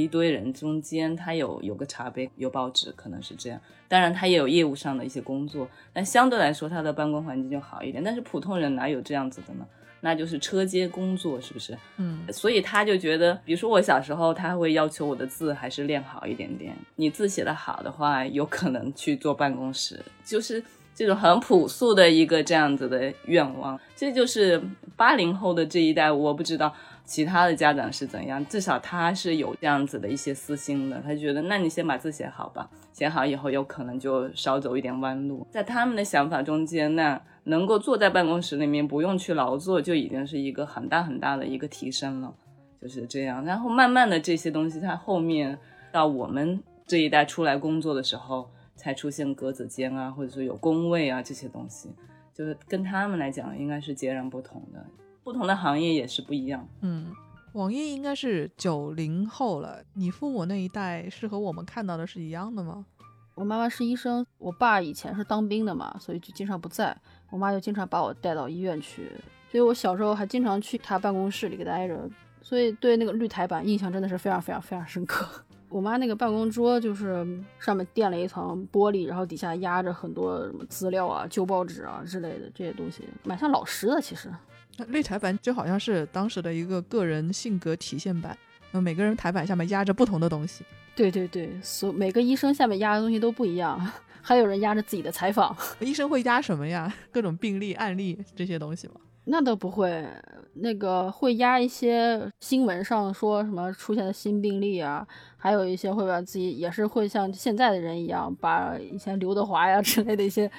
[0.03, 3.59] 一堆人中间，他有有个茶杯，有报纸，可能是这样。
[3.87, 8.03] 当然，他也有业务上的一些工作，但相对来说，他的办公环境就好一点。
[8.03, 9.65] 但是普通人哪有这样子的呢？
[10.01, 11.75] 那就是车间工作，是不是？
[11.97, 16.75] 嗯所以他就觉得，比如说我小时候，他会要求我的字还是练好一点点。
[16.95, 23.79] 你字写得好的话，有可能去坐办公室，就是这种很朴素的一个这样子的愿望。
[23.95, 24.61] 这就是
[24.95, 26.71] 八零后的这一代，我不知道
[27.05, 30.99] 其他的家长是怎样，至少他是有这样子的一些私心的。
[31.01, 35.45] 他觉得，那你先把字写好吧，写好以后有可能就少走一点弯路。
[35.51, 42.33] 在他们的想法中间，那能够坐在办公室里面不用去劳作，就已经是一个很大很大的一个提升了。
[42.81, 45.57] 就是这样，然后慢慢的这些东西，它后面
[45.91, 51.89] 到我们这一代出来工作的时候，才出现格子间啊，或者说有工位啊这些东西，
[52.31, 54.85] 就是跟他们来讲应该是截然不同的，
[55.25, 56.67] 不同的行业也是不一样。
[56.81, 57.11] 嗯，
[57.53, 62.85] 网易应该是九零后了，你父母那一代是和我们看到的是一样的吗？
[63.33, 66.95] 我妈妈是医生，我爸以前是当兵的嘛，所以就经常不在，
[67.31, 69.11] 我妈就经常把我带到医院去，
[69.49, 72.07] 所以我小时候还经常去她办公室里给她挨着，
[72.43, 75.27] 所以对那个绿台板印象真的是非常非常非常深刻。
[75.69, 77.27] 我妈那个办公桌就是
[77.59, 84.31] 上面垫了一层玻璃，然后底下压着很多什么资料啊、旧报纸啊之类的这些东西，蛮像老师的其实。
[84.77, 88.37] 那绿台版就好像是当时的一个个人性格体现版，
[88.71, 90.65] 那每个人台板下面压着不同的东西。
[90.95, 93.79] 对对对，所每个医生下面压的东西都不一样，
[94.21, 95.55] 还有人压着自己的采访。
[95.79, 96.93] 医生会压什么呀？
[97.11, 98.95] 各种病例、案例这些东西吗？
[99.27, 100.07] 那倒不会，
[100.53, 105.05] 那个会压一些新闻上说什么出现的新病例啊，
[105.35, 110.49] 还有一些会把自己也是会像现在的人一样，把以前刘德华呀之类的一些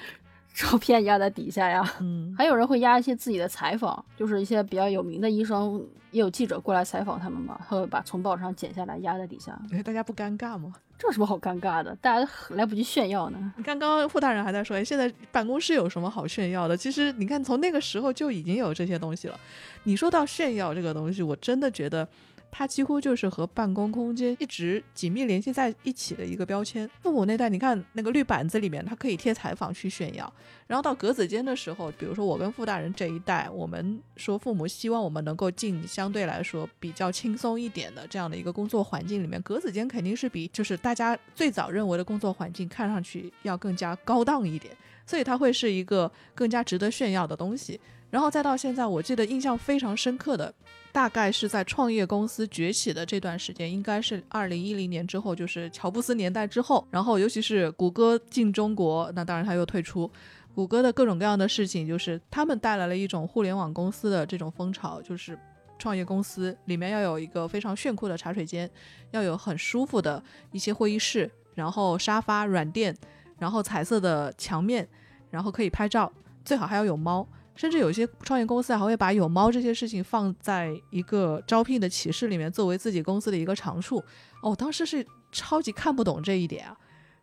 [0.57, 1.87] 照片压在底下呀。
[1.99, 9.55] 嗯，还有人会压一些自己的采访，就是一些比较有名的医生，也有记者过来采访他们嘛，他会把从报纸上剪下来压在底下。
[9.71, 10.73] 哎，大家不尴尬吗？
[10.97, 11.95] 这有什么好尴尬的？
[11.97, 13.53] 大家来不及炫耀呢。
[13.63, 16.75] 刚刚傅大人还在说，哎，现在办公室有什么好炫耀的？
[16.75, 19.39] 其实你看，从那个时候就已经有这些东西了。
[19.83, 22.07] 你说到炫耀这个东西，我真的觉得
[22.51, 26.89] 它几乎就是和办公空间一直紧密联系在一起的一个标签。
[27.01, 30.31] 父母那代，你看那个绿板子里面，它可以贴采访去炫耀。
[30.65, 44.75] 然后到格子间的时候，比如说我跟傅大人这一代，我们说父母希望我们能够进相对来说比较轻松一点的这样的一个工作环境里面，格子间肯定是比就是大家最早认为的工作环境看上去要更加高档一点，
[45.05, 47.79] 所以它会是一个更加值得炫耀的东西。
[48.09, 50.53] 然后再到现在，我记得印象非常深刻的，
[50.97, 60.11] 大概是在创业公司崛起的这段时间，应该是二零一零年之后，就是乔布斯年代之后，然后尤其是谷歌进中国，那当然他又退出。
[60.55, 65.37] 谷歌的各种各样的事情，就是他们带来了一种互联网公司的这种风潮，就是
[65.77, 68.67] 创业公司里面要有一个非常炫酷的茶水间，
[69.11, 72.97] 要有很舒服的一些会议室，然后沙发、软垫，
[73.37, 74.87] 然后彩色的墙面，
[75.29, 76.11] 然后可以拍照，
[76.43, 77.27] 最好还要有猫。
[77.57, 84.01] 甚至有些创业公司还会把有猫这些事情放在一个招聘的启事里面，作为自己公司的一个长处。
[84.41, 86.77] 哦，当时是超级看不懂这一点啊。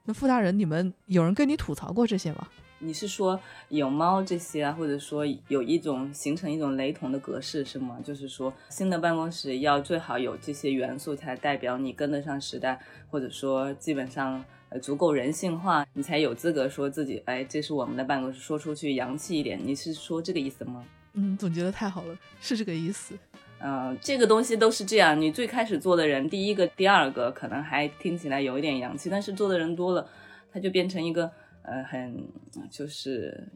[0.04, 2.48] 那傅大人，你们有人跟你吐槽过这些吗？
[2.80, 7.96] 你是说有猫这些啊，或者说有一种形成一种雷同的格式是吗？
[8.04, 12.78] 就是说新的办公室要最好有这些元素，才代表你跟得上时代，
[13.10, 19.56] 或者说基本上呃足够人性化，你才有资格说自己哎，这是我们的办公室，说出去洋气一点。
[19.64, 20.84] 你是说这个意思吗？
[21.12, 23.14] 嗯，总结的太好了，是这个意思。
[23.60, 25.18] 嗯、这个东西都是这样。
[25.18, 30.06] 你最开始做的人，第一个、第二个可能还听起来有一点洋气，但是做的人多了，
[30.52, 31.30] 它就变成一个
[31.62, 32.28] 呃很
[32.68, 33.48] 就是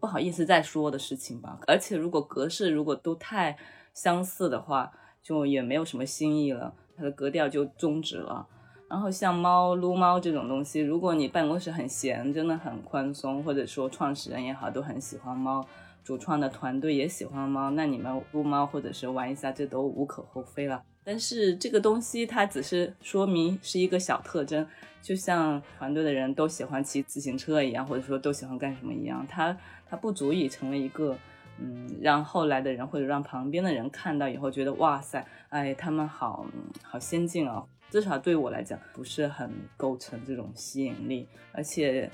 [0.00, 1.60] 不好意思再说的事情吧。
[1.66, 3.56] 而且如果格式如果都太
[3.92, 4.90] 相似的话，
[5.22, 8.46] 就也没有什么新意了，它的格调就终止了。
[8.92, 15.66] 然后像猫撸猫这种东西，如果你办公室很闲，真的很宽松，或者说创始人也好，都很喜欢猫，
[16.04, 20.82] 主创的团队也喜欢猫，那你们撸猫或者是玩一下，这都无可厚非了。
[21.02, 24.66] 但是这个东西它只是说明是一个小特征，
[25.00, 29.56] 就像团队的人都喜欢骑自行车一样，或者说都喜欢干什么一样，它
[29.88, 31.16] 它不足以成为一个。
[31.58, 37.66] 嗯，让后来的人或者让旁边的人看到以后觉得哇塞，哎，他们好嗯好先进哦。
[37.90, 41.28] 至少对我来讲，不是很构成这种吸引力。
[41.52, 42.10] 而且，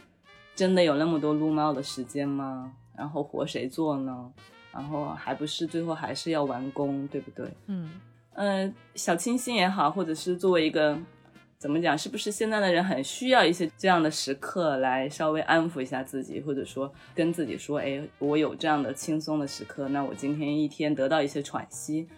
[0.57, 2.73] 真的有那么多撸猫的时间吗？
[2.97, 4.33] 然后活谁做呢？
[4.73, 7.49] 然后还不是最后还是要完工，对不对？
[7.67, 7.93] 嗯
[8.35, 10.99] 呃，小清新也好，或者是作为一个
[11.59, 11.99] 怎么讲？
[11.99, 22.09] 是不是现在的人很需要一些这样的时刻来稍微安抚一下自己，或者说跟自己说，哎，我有这样的轻松的时刻，那我今天一天得到一些喘息。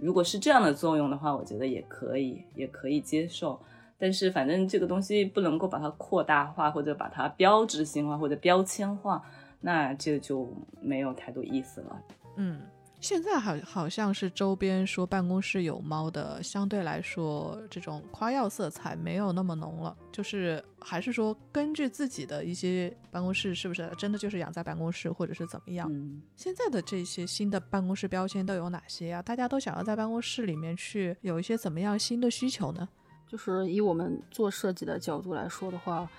[0.00, 3.60] 如果是这样的作用的话，我觉得也可以，也可以接受。
[3.96, 9.22] 但是反正这个东西不能够把它扩大化，或者把它标志性化或者标签化，
[9.60, 12.02] 那这就没有太多意思了。
[12.36, 12.60] 嗯。
[13.00, 19.96] 现在好好像是周边说办公室有猫的，相对来说这种夸耀色彩没有那么浓了。
[20.10, 25.88] 就是还是说根据自己的一些办公室是不是真的就是养在办公室，或者是怎么样？
[26.34, 29.22] 现在的这些新的办公室标签都有哪些啊？
[29.22, 32.88] 大家都想要在办公室里面去有一些怎么样新的需求呢？
[33.28, 36.10] 就是以我们做设计的角度来说的话，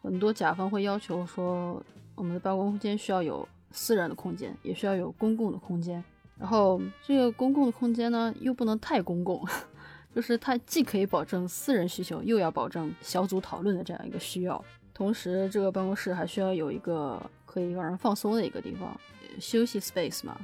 [0.00, 6.02] 很多甲方会要求说，我们的办公空间需要有私人的空间，也需要有公共的空间。
[6.42, 9.40] 然后这个公共的空间呢，又不能太公共，
[10.12, 14.62] 就是它既可以保证私人需求，又要保证小组讨论的这样一个需要。
[14.92, 19.00] 同时，这个办公室还需要有一个可以让人放松的一个地方，
[19.38, 20.36] 休息 space 嘛。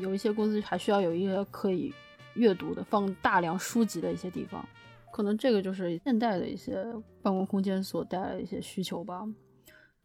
[0.00, 1.94] 有一些公司还需要有一个可以
[2.34, 4.68] 阅读的、放大量书籍的一些地方。
[5.12, 6.84] 可能这个就是现代的一些
[7.22, 9.24] 办公空间所带来的一些需求吧。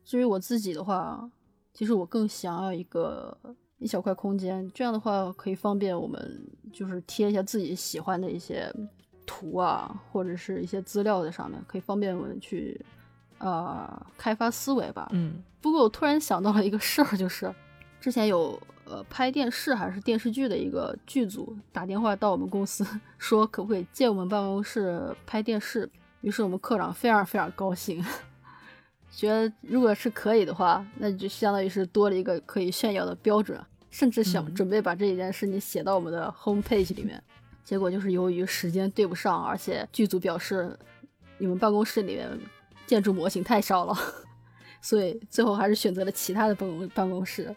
[0.06, 1.28] 至于我自己的话，
[1.74, 3.36] 其实我更想要一个。
[3.82, 8.71] 一小块空间，这样的话可以方便我们，就是贴一下自己喜欢的一些
[9.25, 12.79] 图啊，或者是一些资料在上面，可以方便我们去
[13.39, 15.09] 呃开发思维吧。
[15.13, 17.51] 嗯，不过我突然想到了一个事儿，就是
[17.99, 22.86] 之前有呃拍电视还是电视剧的一个剧组打电话到我们公司，
[23.17, 25.89] 说可不可以借我们办公室拍电视，
[26.21, 28.05] 于是我们科长非常非常高兴。
[29.13, 33.59] 觉得如果是可以的话，那就相当于是多了一个可以炫耀的标准，
[33.91, 37.21] 甚至想准备把这一件事情写到我们的 home page 里面。
[37.63, 40.75] 结果就是由于时间对不上，而且剧组表示
[41.37, 42.27] 你们办公室里面
[42.87, 43.95] 建筑模型太少了，
[44.81, 47.55] 所以最后还是选择了其他的办公办公室。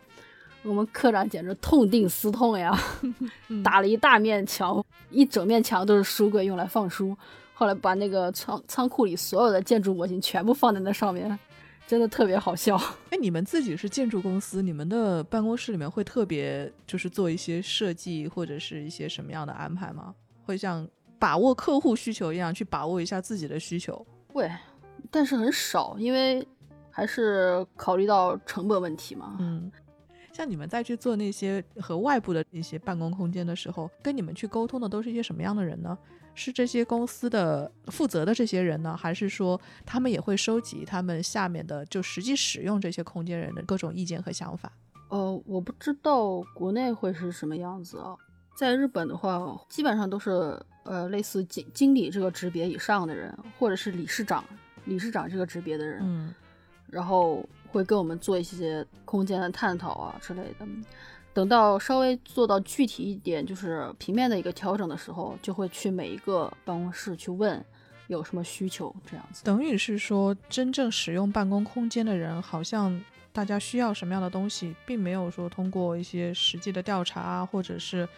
[0.62, 2.78] 我们科长简直痛定思痛呀，
[3.64, 7.16] 打了一大面墙，一整面墙都是书柜，用来放书。
[7.53, 11.39] 后来把那个仓仓库里所有的建筑模型全部放在那上面，
[11.87, 12.76] 真的特别好笑。
[13.11, 20.14] 哎，你们自己是建筑公司，你们的办公室里面会特别就是做一些设计或者是一些什么样的安排吗？
[20.45, 24.05] 会像把握客户需求一样去把握一下自己的需求？
[24.28, 24.51] 会，
[25.11, 26.47] 但是很少，因为
[26.91, 29.37] 还是考虑到成本问题嘛。
[29.39, 29.70] 嗯，
[30.32, 35.97] 像你们再去做那些和外部的一些办公空间的时候，跟你们去沟通的都是一些什么样的人呢？
[36.35, 44.72] 是这些公司的负责的这些人呢，还是说他们也会收集他们下面的就实际使用这些空间人的各种意见和想法？
[45.11, 48.16] 呃，我不知道国内会是什么样子啊。
[48.57, 50.30] 在日本的话，基本上都是
[50.85, 54.45] 呃类似经经理这个级别以上的人，或者是理事长、
[54.85, 56.35] 理事长这个级别的人，嗯，
[56.87, 60.66] 然后会跟我们做一些空间的探讨啊之类的。
[61.35, 67.62] 等到稍微做到具体一点，就是平面的一个调整的时候，就会去每一个办公室去问
[68.07, 69.43] 有什么需求，这样子。
[69.43, 72.99] 等于是说，真正使用办公空间的人，好像
[73.32, 78.09] 大家需要什么样的东西，并没有说通过一些实际的调查啊，或者是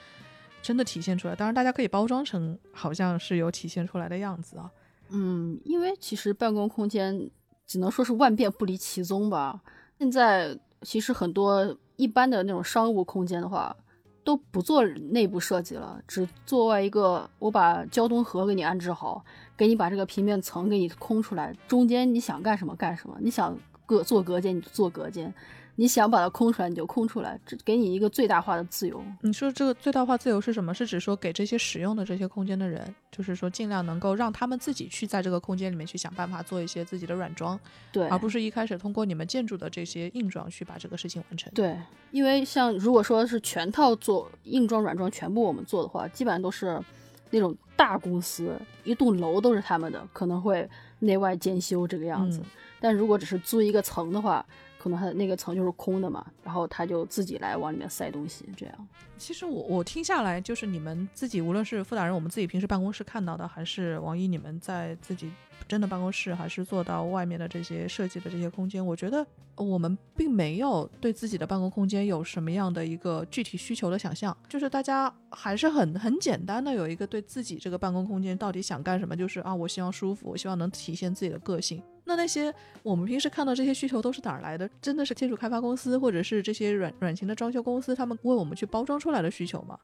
[0.60, 1.34] 真的体现出来。
[1.34, 4.70] 当然，大家可以包装成好像是有体现出来的样子啊。
[5.08, 7.30] 嗯，因为其实办公空间
[7.66, 9.62] 只能说是万变不离其宗吧。
[9.98, 11.78] 现在其实很多。
[11.96, 13.74] 一般的那种商务空间的话，
[14.22, 19.24] 都不做内部设计了，只做外一个，我把交通河给你安置好，
[19.56, 25.32] 给你把这个平面层给你空出来，中间你想干什么干什么，你想隔做隔间你就做隔间。
[25.76, 29.02] 你想把它空出来，你就空出来，这给你一个最大化的自由。
[29.20, 30.74] 你说这个最大化自由是什么？
[30.74, 37.58] 是指说给这些使用的这些空间的人，就是说尽量能够让他们自己去在这个空间里面去想办法做一些自己的软装，
[37.92, 41.52] 对，而不是一开始通过你们建筑的这些硬装去把这个事情完成。
[41.54, 41.78] 对，
[42.10, 46.82] 因为像如果说是全套做硬装软装全部我们做的话，基本上都是
[47.30, 50.66] 那种大公司，一栋楼都是他们的，可能会
[51.00, 52.40] 内外兼修这个样子。
[52.80, 54.44] 但如果只是租一个层的话，
[54.86, 58.88] 可能它那个层就是空的嘛，然后他就自己来往里面塞东西，这样。
[59.18, 65.32] 其实我我听下来，就是你们自己，无论是傅大人，我们自己平时办公室看到的，还是王一你们在自己
[65.68, 69.26] 真的办公室，还是做到外面的这些设计的这些空间，我觉得
[69.56, 81.82] 我们并没有对自己的办公空间有什么样的一个具体需求的想象，就是大家还是很很简单的有一个对自己这个办公空间到底想干什么，就是啊，我希望舒服，我希望能体现自己的个性。
[82.04, 82.54] 那那些
[82.84, 84.70] 我们平时看到这些需求都是哪儿来的？
[84.80, 89.76] 真的是建筑开发公司或者是这些软软型的装修公司，他们为我们去包装出来的需求吗？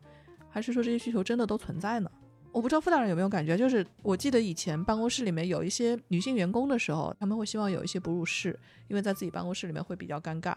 [0.49, 2.11] 还是说这些需求真的都存在呢？
[2.53, 8.57] 我不知道傅大人有没有感觉，就是我记得以前办公室里面有一些女性员工的时候，他们会希望有一些哺乳室，
[8.89, 10.55] 因为在自己办公室里面会比较尴尬。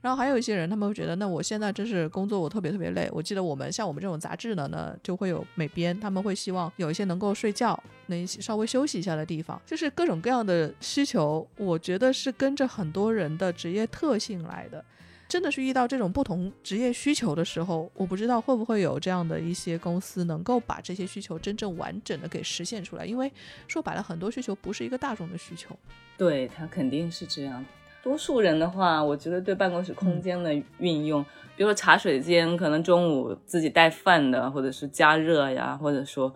[0.00, 3.08] 然后还有一些人，他们会觉得，那我现在真是工作，我特别特别累。
[3.12, 11.46] 我记得我们像我们这种杂志呢，呢就会有美编，他们会希望有一些能够睡觉、能稍微休息一下的地方，就是各种各样的需求。
[11.56, 14.84] 我觉得是跟着很多人的职业特性来的。
[15.32, 23.06] 真的是遇到这种不同职业需求的时候，我不知道会不会有这样的一些公司能够把这些需求真正完整的给实现出来。
[23.06, 23.32] 因为
[23.66, 25.74] 说白了，很多需求不是一个大众的需求。
[26.18, 27.64] 对它肯定是这样。
[28.02, 31.24] 多数人的话，我觉得对办公室空间的运用，
[31.56, 36.30] 比如说茶水间，可能中午自己带饭的，或者是加热呀，或者说，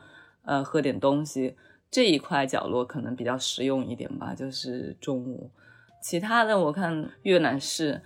[0.46, 1.54] 呃，喝点东西
[1.90, 5.50] 这一块角落可能比较实用一点吧，就是中午。
[6.00, 8.00] 其他的我看阅览室。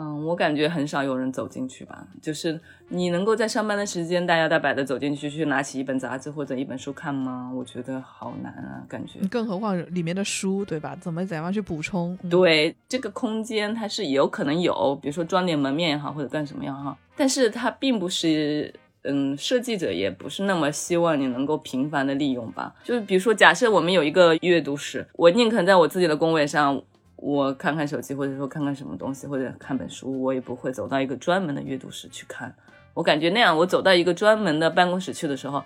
[0.00, 2.06] 嗯，我感觉很少有人走进去吧。
[2.22, 7.50] 就是你能够在上班的时间大摇大摆的走进去，去拿起一本杂志或者一本书看吗？
[7.52, 9.18] 我觉得好难啊，感觉。
[9.28, 10.96] 更何况里面的书，对吧？
[11.00, 12.16] 怎么怎样去补充？
[12.30, 18.72] 对，这个空间它是有可能有，比如说装点门面也好，或者干什么也好，但是它并不是，
[19.02, 22.72] 嗯，设计者也不是那么希望你能够频繁的利用吧。
[22.84, 26.80] 就是比如说，假设我们有一个阅读室，我宁肯在我自己的工位上。
[27.20, 32.54] 我看看手机，或者说看看什么东西，或者看本书，我也不会走到一个专门的阅读室去看。
[32.94, 35.62] 我感觉那样，我走到一个专门的办公室去的时候，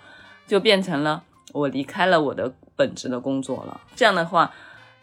[0.47, 3.81] 就变成了我离开了我的本职的工作了。
[3.95, 4.51] 这样的话，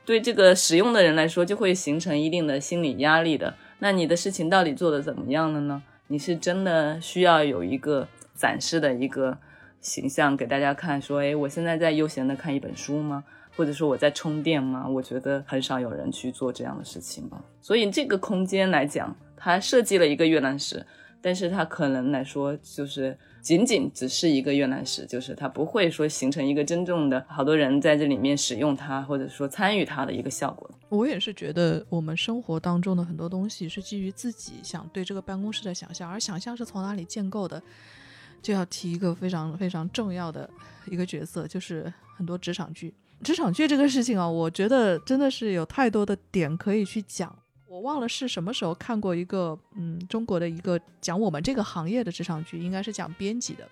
[0.05, 3.55] 对这个使用的人来说，就会形成一定的心理压力的。
[3.79, 5.83] 那你的事情到底做的怎么样了呢？
[6.09, 9.39] 你是真的需要有一个展示的一个
[9.81, 13.23] 形象给大家看，说，哎，我现在在悠闲的看一本书吗？
[13.57, 14.89] 或者说我在充电吗？
[14.89, 17.43] 我觉得很少有人去做这样的事情吧。
[17.61, 20.85] 所以这个空间来讲，它设计了一个阅览室，
[21.21, 30.71] 但是它可能来说就是仅仅只是一个阅览室，就是它不会说形成一个真正的好多人在这里面使用它，或者说参与它的一个效果。
[30.89, 37.63] 我也是觉得我们生活当中的很多东西是基于自己想对这个办公室的想象，而想象是从哪里建构的，
[38.43, 40.49] 就要提一个非常非常重要的
[40.87, 42.95] 一个角色，就是很多职场剧。
[43.23, 47.37] 职场剧这个事情啊，我觉得真的是有太多的点可以去讲。
[47.67, 53.69] 我忘了是什么时候看过一个，嗯，中国的一个讲我们这个行业的职场剧，应该是讲编辑的。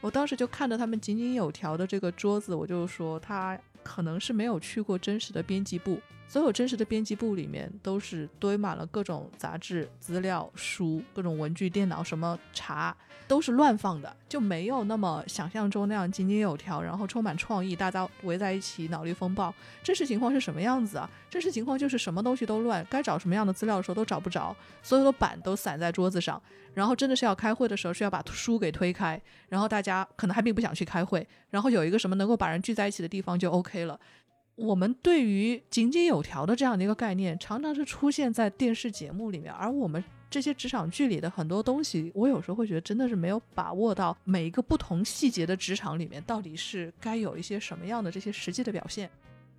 [0.00, 6.00] 我当时就看着他们井井有条的这个桌子，我就说他可能是没有去过真实的编辑部。
[6.28, 12.96] 所有真实的编辑部里面都是堆满了各种杂志、资料、书、各种文具、电脑，什么茶
[13.28, 19.52] 都是乱放的，就没有那么想象中那样井井有条，然后充满创意，大家围在一起脑力风暴。
[19.82, 21.10] 真实情况是什么样子啊？
[21.28, 26.40] 真实情况就是什么东西都乱，该找什么样的资料的时候都找不着，所有的板都散在桌子上，
[26.74, 33.98] 然后真的是要开会的时候是要把书给推开，然后大家可能还并不想去开会，然后有一个什么能够把人聚在一起的地方就 OK 了。
[34.54, 49.10] 我们对于井井有条的这样的一个概念，常常是出现在电视节目里面，而我们这些职场剧里的很多东西，我有时候会觉得真的是没有把握到每一个不同细节的职场里面，到底是该有一些什么样的这些实际的表现。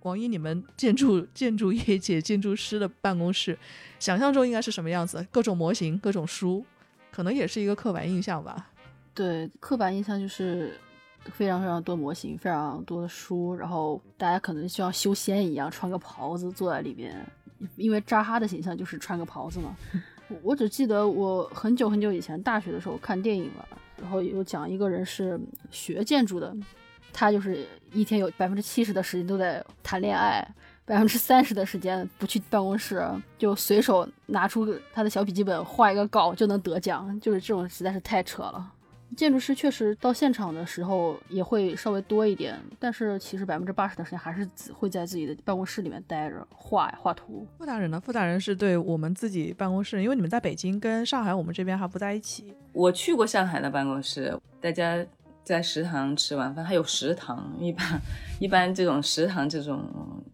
[0.02, 3.58] 王一，你们建筑建筑业界建筑师的办公室，
[3.98, 5.26] 想象中应该是什么样子？
[5.30, 6.64] 各种模型，各种书，
[7.10, 8.70] 可能也是一个刻板印象吧。
[9.14, 10.78] 对，刻板印象就是。
[11.32, 17.14] 非常非常多模型，非常多的书，然后大家可能像修仙一样穿个袍子坐在里边，
[17.76, 19.76] 因为扎哈的形象就是穿个袍子嘛。
[20.42, 23.68] 我只记得我很久很久以前大学的时候看电影了，
[24.00, 25.38] 然后有讲一个人是
[25.70, 26.54] 学建筑的，
[27.12, 30.46] 他就是一天有百分之七十的时间都在谈恋爱，
[30.84, 33.06] 百分之三十的时间不去办公室，
[33.38, 38.72] 就随手拿出他的小笔记本画一个稿就能得奖，就是这种实在是太扯了。
[39.16, 47.46] 建筑师确实到现场的时候也会稍微多一点，但是其实百分之八十的时间还是只会在自己的办公室里面待着画画图。
[47.56, 48.00] 傅大人呢？
[48.00, 52.54] 傅大人是对我们自己办公室，因为你们在北京跟上海，我们这边还不在一起。
[52.72, 55.04] 我去过上海的办公室，大家
[55.42, 57.52] 在食堂吃晚饭，还有食堂。
[57.58, 58.00] 一般
[58.38, 59.82] 一般这种食堂这种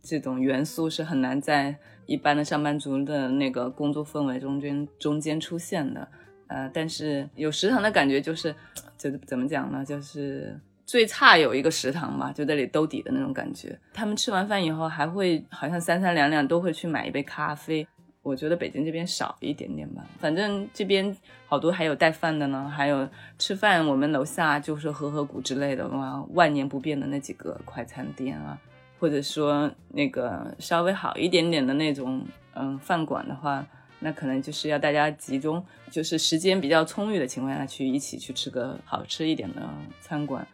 [0.02, 1.74] 这种元素是很难在
[2.06, 6.06] 一般的上班族的那个工作氛围中间中间出现的。
[6.55, 8.55] 呃，但是有食堂的感觉，就是，
[8.97, 9.85] 就怎么讲呢？
[9.85, 10.56] 就是
[10.86, 13.76] 最差有一个食堂嘛，就这里兜底的那种感觉。
[13.93, 17.85] 他们吃完饭以后，还会好像三三两两都会去买一杯咖啡。
[18.22, 21.14] 我觉得北京这边少一点点吧，反正这边
[21.44, 28.56] 好多还有带饭的呢，还有吃饭，我们楼下就是和和谷之类的哇，万年不变的那几个快餐店啊，
[29.01, 32.24] 或者说那个稍微好一点点的那种
[32.55, 33.66] 嗯饭馆的话。
[34.05, 39.66] 那可能就是要大家集中，就是时间比较充裕的情况下去一起去吃个好吃一点的
[40.02, 40.47] 餐馆。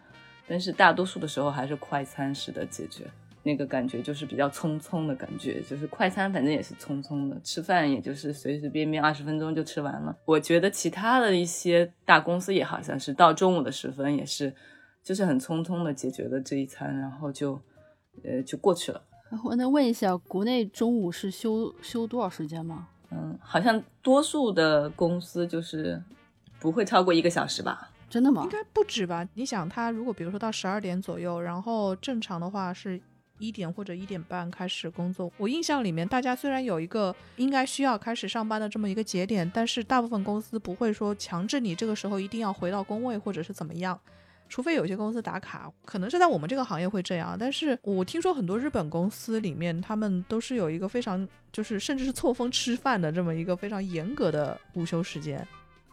[0.46, 3.04] 但是大多数的时候还是快餐式的解决。
[3.42, 10.14] 那个感觉就是比较匆匆的感觉，就是快餐反正也是匆匆的，吃饭也就是随随便便二十分钟就吃完了。
[10.26, 14.54] 我觉得其他的一些大公司也好像是到中午的时分也是，
[15.02, 17.58] 就是很匆匆的解决了这一餐，然后就，
[18.22, 19.02] 呃，就过去了。
[19.42, 22.88] 我能问一下，国内中午是休休多少时间吗？
[23.10, 26.02] 嗯，好像多数的公司就是
[26.58, 27.90] 不会超过一个小时吧？
[28.08, 28.42] 真的吗？
[28.44, 29.26] 应该不止吧？
[29.34, 33.00] 你想，他如果比如说到十二点左右，然后正常的话是。
[33.42, 35.32] 一点或者一点半开始工作。
[35.38, 43.98] 我印象里面，大家虽然有一个应该需要开始上班的这么一个节点，但是大部分公司不会说强制你这个时候一定要回到工位或者是怎么样，
[44.50, 47.36] 除非有些公司打卡，可能是在我们这个行业会这样。
[47.38, 55.46] 但是我听说很多日本公司里面，他们都是有一个非常就是甚至是错峰吃饭的这么一个非常严格的午休时间，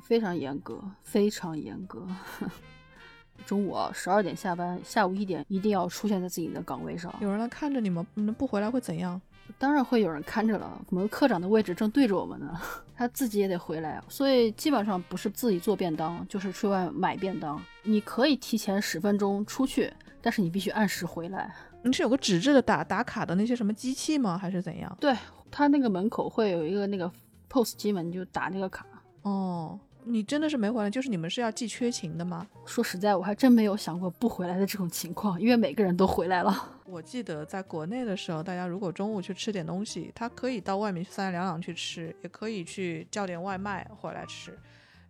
[0.03, 2.05] 非常严格，非常严格。
[3.45, 7.13] 中午啊，十二点下班，下午一点一定要出现在自己的岗位上。
[7.21, 9.21] 有人来看着你们，你们不回来会怎样？
[9.57, 10.79] 当然会有人看着了。
[10.89, 12.59] 我们科长的位置正对着我们呢，
[12.95, 17.61] 他自己也得回来，所以基本上不是自己做便当，就是去外买便当。
[17.83, 19.91] 你可以提前十分钟出去，
[20.21, 21.53] 但是你必须按时回来。
[21.83, 24.37] 你是有个纸质的打打卡的那些什么机器吗？
[24.37, 24.97] 还是怎样？
[24.99, 25.15] 对
[25.49, 27.09] 他那个门口会有一个那个
[27.49, 28.85] POS 机嘛，你就打那个卡。
[29.21, 29.79] 哦。
[30.07, 32.47] 你真的是没回来，就是你们是要记缺勤的吗？
[32.65, 36.71] 说实在，我还真没有想过不回来的这种情况，因为每个人都回来了。
[36.87, 44.57] 我记得在国内的时候，大家如果中午去吃点东西，他可以到外面去三两两去吃，也可以去叫点外卖回来吃。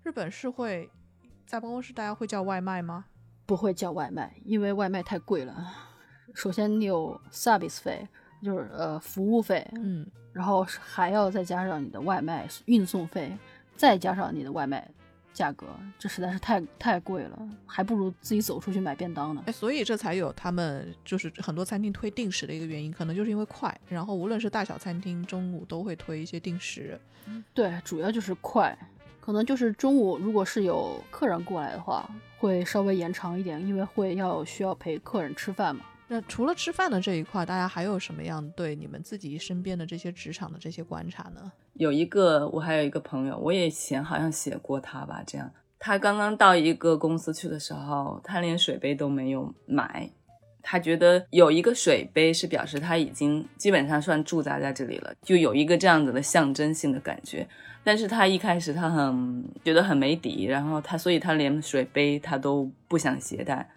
[0.03, 0.89] 日本是会
[1.45, 3.05] 在办公室大家会叫外卖吗？
[3.45, 5.55] 不会叫外卖，因为外卖太贵了。
[6.33, 8.07] 首先你有 service 费，
[8.43, 13.37] 就是呃服务费，嗯，然后还要再加上你的外卖运送费。
[13.77, 14.85] 再加上你的外卖
[15.31, 15.67] 价格，
[15.99, 19.43] 这实在是太太贵了，还不如自己走出去买便当呢。
[19.45, 23.79] 哎，所以这才有他们就是很多餐厅推定时的一个原因，可能就是因为快。
[23.87, 26.99] 然后无论是大小餐厅，中午都会推一些定时。
[27.53, 28.75] 对，主要就是快。
[29.19, 32.09] 可能就是中午如果是有客人过来的话，
[32.39, 35.83] 会稍微延长一点，因为会要需要陪客人吃饭嘛。
[36.09, 41.51] 那除了吃饭的这一块，大家还有什么样对你们自己身边的这些职场的这些观察呢？
[41.73, 45.21] 有一个，我还有一个朋友，我也以前好像写过他吧。
[45.27, 50.09] 这样，他刚刚到一个公司去的时候，他连水杯都没有买。
[50.69, 57.47] 他觉得有一个水杯是表示他已经基本上算驻扎在这里了，就有一个这样子的象征性的感觉。
[57.83, 63.69] 但是他一开始他很觉得很没底，然后他所以他连水杯他都不想携带。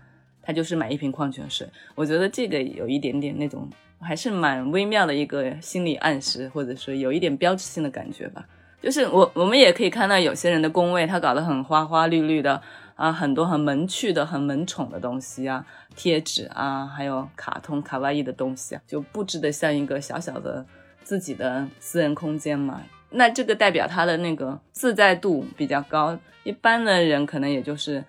[0.50, 1.64] 他就是买一瓶矿泉水，
[1.94, 3.70] 我觉得这个有一点点那种，
[4.00, 8.44] 还是蛮微妙的一个心理暗示，或者说有一点标志性的感觉吧。
[8.82, 12.60] 就是我我们也可以看到有些人的工位，他搞得很花花绿绿的
[12.96, 15.64] 啊，很多很萌趣的、很萌宠的东西啊，
[15.94, 20.66] 贴纸啊，还有卡通卡哇伊的东西啊，就布置的像一个小小的
[21.04, 22.82] 自己的私人空间嘛。
[23.10, 28.02] 那这个代表他的那个自在度比较高，一般的人可能也就是。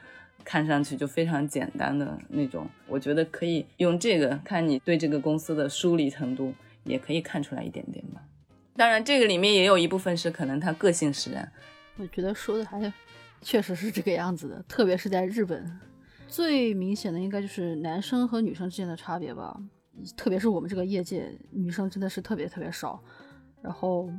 [0.51, 6.53] 看上去就非常简单的那种，我觉得可以用这个看你对这个公司的疏离程度，
[6.83, 8.21] 也可以看出来一点点吧。
[8.75, 11.49] 当然，这个里面也有一部分是可能他个性使然。
[11.95, 12.91] 我觉得说的还
[13.41, 15.79] 确实是这个样子的，特别是在日本，
[16.27, 19.57] 最明显的应该就是男生和女生之间的差别吧。
[20.17, 23.01] 特别是我们这个业界，女生真的是特别特别少，
[23.61, 24.11] 然后。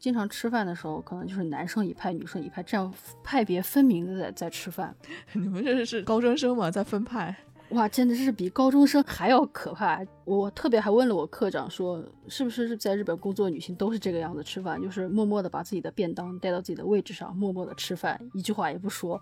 [0.00, 4.92] 经常吃饭的时候，可能就是男生一派，女生一派，这样派别分明的在在吃饭。
[5.34, 6.70] 你们这是高中生吗？
[6.70, 7.36] 在分派？
[7.70, 10.04] 哇，真的是比高中生还要可怕。
[10.24, 19.20] 我特别还问了我科长，说是不是在日本工作女性都是这个样子吃饭，就是默默的把自己的便当带到自己的位置上，默默的吃饭，一句话也不说。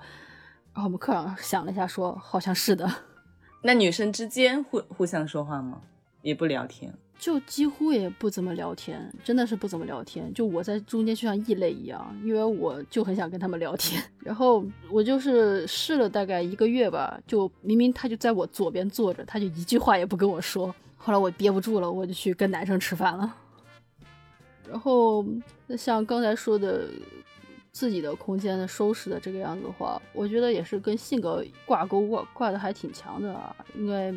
[0.73, 2.89] 然后我们科长想了一下，说好像是的。
[3.63, 5.83] 那女生之间互互相说话吗？
[6.23, 6.95] 也不聊天？
[7.19, 10.33] 就几乎也不怎么聊天，真的是不怎么聊天。
[10.33, 14.01] 就我在中间就像异类一样，因为我就很想跟他们聊天。
[14.23, 20.73] 然后我就是试了大概一个月吧，就明明他就在我左边坐着，他就一句话也不跟我说。
[20.97, 23.35] 后来我憋不住了，我就去跟男生吃饭了。
[24.71, 25.25] 然后
[25.77, 26.87] 像刚才说的，
[27.73, 34.15] 自己的空间的收拾的这个样子的话，我觉得也是跟性格挂钩挂挂的还挺强的啊，因为。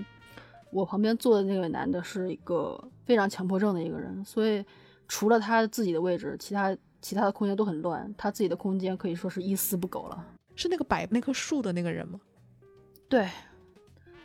[0.71, 4.63] 我旁边坐的那个男的是一个非常强迫症的一个人，所以
[5.07, 8.13] 除了他自己的位置，其他其他的空间都很乱。
[8.17, 10.25] 他自己的空间可以说是一丝不苟了。
[10.55, 12.19] 是那个摆那棵树的那个人吗？
[13.09, 13.27] 对，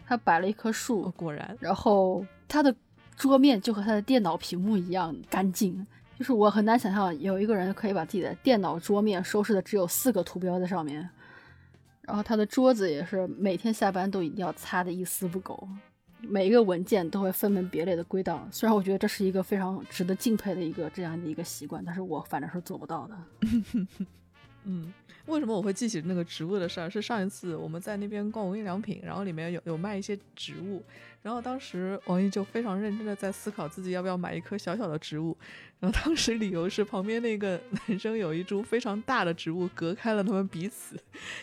[0.07, 1.57] 他摆了一棵树，果然。
[1.61, 2.75] 然后他的
[3.17, 5.87] 桌面就和他的电脑屏幕一样干净，
[6.19, 11.09] 就是我很难想象有一个人可以把自己的电脑桌面收拾的只有四个图标在上面。
[12.03, 15.69] 然后他的桌子也是每天下班都一定要擦的一丝不苟，
[16.21, 18.49] 每一个文件都会分门别类的归档。
[18.51, 23.17] 虽然我觉得这是一个非常值得敬佩的一个这样的一个习惯，但是我反正是做不到的。
[24.69, 24.93] 嗯，
[25.27, 26.91] 为什么我会记起那个植物的事儿？
[26.91, 30.83] 是上一次我们在那边逛无印良品，然后里面有有卖一些植物，
[31.23, 35.37] 然后当时王毅就非常认真的在思考自己要不要买一棵小小的植物，
[35.79, 40.99] 然后当时理由是旁边那个男生有一株非常大的植物隔开了他们彼此，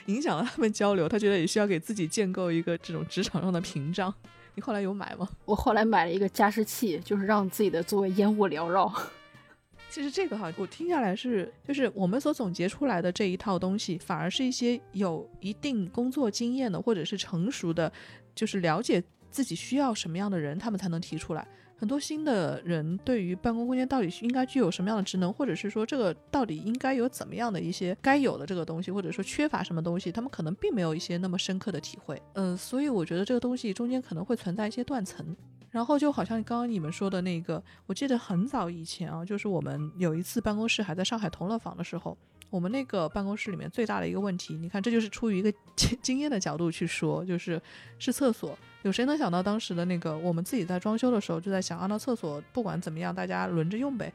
[0.07, 4.13] 影响了他们交流，他觉得也需要给自己建构一个这种职场上的屏障。
[4.55, 5.27] 你后来有买吗？
[5.45, 8.91] 我后来买了一个加湿器，就是让自己的座位烟雾缭绕。
[9.89, 17.91] 其实这个哈，我听下来是，就是我们所总结出来的这一套东西，反而是一些有一定工作经验的，或者是成熟的，
[18.34, 21.47] 就是了解自己需要什么样的人，他们才能提出来。
[21.84, 32.22] 很多新的人对于办公空间到底应该具有什么样的职能，或者是说这个到底应该有怎么样的一些该有的这个东西，或者说缺乏什么东西，他们可能并没有一些那么深刻的体会。
[32.35, 35.35] 嗯，所以我觉得这个东西中间可能会存在一些断层。
[35.72, 42.18] 然后就好像刚刚你们说的那个，我记得很早以前啊，就是我们有一次办公室还在上海同乐坊的时候，
[42.49, 47.61] 我们那个办公室里面最大的一个问题，你看这就是出于一个经 经验的角度去说，就是
[47.99, 48.57] 是厕所。
[48.84, 54.14] 有谁能想到当时的那个我们自己在装修的时候就在想啊，那厕所不管怎么样，大家轮着用呗。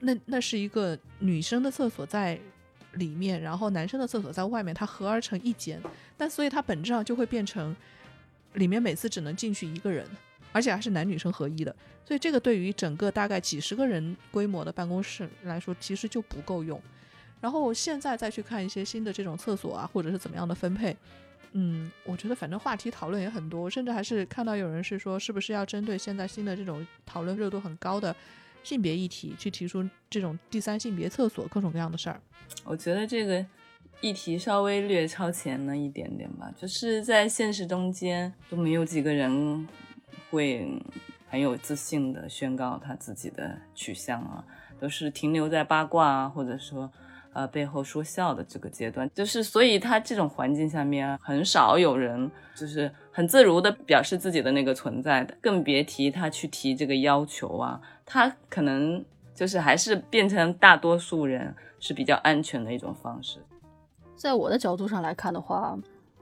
[0.00, 2.38] 那那是一个女生的厕所在
[2.94, 5.80] 里面，然后男生的厕所在外面，它合而成一间，
[6.16, 7.74] 但所以它本质上就会变成
[8.54, 10.06] 里面每次只能进去一个人。
[10.54, 11.74] 而且还是男女生合一的，
[12.04, 16.78] 所以这个对于整个大概几十个人规模的办公室来说，其实就不够用。
[17.40, 20.94] 然后现在再去看一些新的这种厕所啊，或者是怎么样的分配，
[21.52, 28.14] 嗯，我觉得反正话题讨论也很多，甚至还是看到有人是说，是不是要针对现在新的这种讨论热度很高的
[28.62, 32.20] 性别议题，去提出这种第三性别厕所各种各样的事儿。
[32.64, 33.44] 我觉得这个
[34.00, 39.66] 议题稍微略超前了一点点吧，就是在现实中间都没有几个人。
[40.30, 40.66] 会
[41.28, 44.42] 很有自信的宣告他自己的取向啊，
[44.80, 46.90] 都是停留在八卦啊，或者说
[47.32, 59.04] 呃背后说笑的这个阶段，就是所以他这种环境下面很少有人就是很自如的表示自己的那个存在的，更别提他去提这个要求啊，他可能
[59.34, 63.38] 就是还是变成大多数人是比较安全的一种方式。
[64.16, 65.76] 在我的角度上来看的话，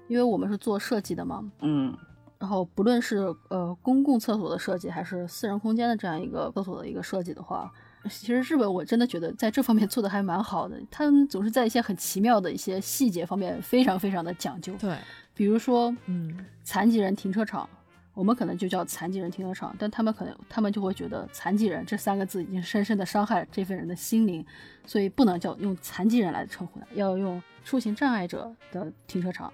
[0.09, 1.97] 因为我们是做设计的嘛，嗯。
[2.39, 3.19] 然后，不论是
[3.51, 7.71] 呃公共厕所的设计，还是私人空间的这样一个厕所的一个设计的话，
[8.09, 10.81] 其实日本我真的觉得在这方面做的还蛮好的。
[10.91, 14.75] 他们总是在一些很奇妙的一些细节方面非常非常的讲究。
[14.79, 14.97] 对，
[15.35, 17.69] 比如说，嗯，残疾人停车场，
[18.15, 24.45] 我们可能就叫残疾人停车场，但他们可能他们就会觉得残疾人这三个字已经深深的伤害了这份人的心灵，
[24.87, 29.53] 所以不能叫用残疾人来称呼他，要用出行障碍者的停车场。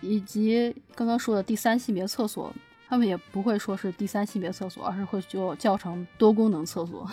[0.00, 2.54] 以及刚刚说的第三性别厕所，
[2.88, 7.10] 他们也不会说是第三性别厕所，而是会就叫成多功能厕所。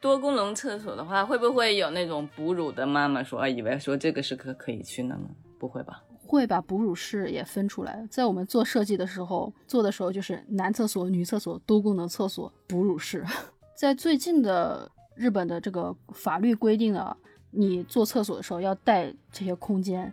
[0.00, 5.28] 多功能厕所的话，会不会有那种哺乳的妈妈说，以为说这个是可可以去的呢？
[5.58, 6.02] 不会吧？
[6.26, 8.06] 会把哺乳室也分出来。
[8.10, 13.24] 在我们做设计的时候，做的时候就是男厕所、女厕所、多功能厕所、哺乳室。
[13.74, 17.16] 在最近的日本的这个法律规定啊，
[17.50, 20.12] 你做厕所的时候要带这些空间，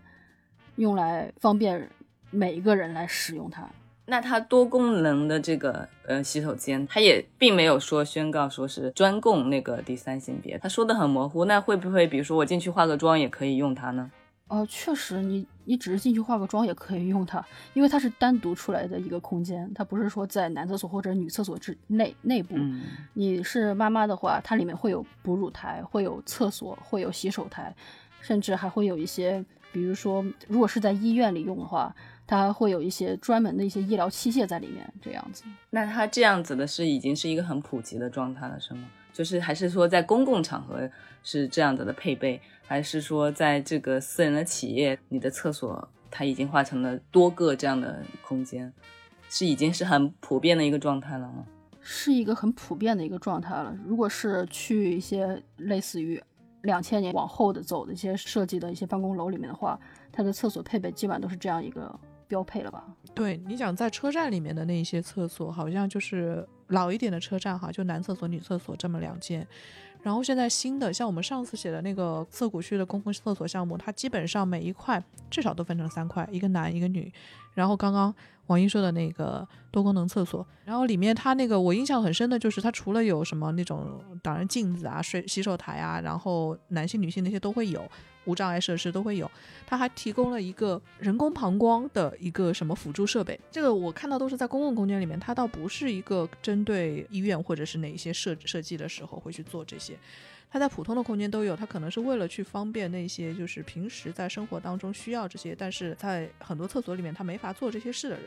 [0.75, 1.89] 用来方便。
[2.31, 3.69] 每一个人来使用它，
[4.07, 11.45] 那它多功能的这个呃洗手间，它也并没有说宣告说是专供那个第三性别，它说的很模糊。
[11.45, 14.11] 那会不会比如说我进去化个妆也可以用它呢？
[14.47, 22.55] 哦，确实，你你只是进去化个妆也可以用它，因为它是单独出来的一个空间，它不是说在男厕所或者女厕所之内内部。
[23.13, 27.75] 你是妈妈的话，它里面会有哺乳台，会有厕所，会有洗手台，
[28.21, 31.95] 甚至还会有一些，比如说如果是在医院里用的话。
[32.27, 35.43] 它会有一些专门的一些医疗器械在里面，这样子。
[35.69, 38.87] 那它这样子的是已经是一个很普及的状态了，是吗？
[39.13, 40.89] 就是还是说在公共场合
[41.23, 48.73] 是这样子的配备，还是说在这个私人的企业，你的厕所它已经化成了多个这样的空间，
[49.29, 51.45] 是已经是很普遍的一个状态了吗？
[51.79, 53.73] 是一个很普遍的一个状态了。
[53.85, 56.21] 如果是去一些类似于
[56.63, 59.79] 两千年往后的走的一些设计的一些办公楼里面的话，
[60.11, 61.97] 它的厕所配备基本上都是这样一个。
[62.27, 62.85] 标配了吧？
[63.13, 69.47] 对，你想在车站里面的那些厕所，好像就是老一点的车站哈，就男厕所、女厕所这么两间。
[70.01, 77.11] 然后现在新的，像我们上次写的那个涩谷区的公共厕所项目，它基本上每一块至少都分成三块，一个男一个女。
[77.53, 78.13] 然后刚刚
[78.47, 87.83] 王英说的那个多功能厕所，然后里面它那个我印象很深的就是它除了有什么那种挡人镜子啊、水洗手台啊，然后男性、女性那些都会有。
[88.27, 89.29] 无障碍设施都会有，
[89.67, 93.39] 它还提供了一个人工膀胱的一个什么辅助设备。
[93.51, 99.95] 这个我看到都是在公共空间里面，它倒不是一个针对医院或者是哪一些设设计的时候会去做这些，
[100.55, 101.53] 它在普通的空间都有。
[101.53, 108.23] 它可能是为了去方便那些就是平时在生活当中需要这些，但是在很多厕所里面他没法做这些事的人。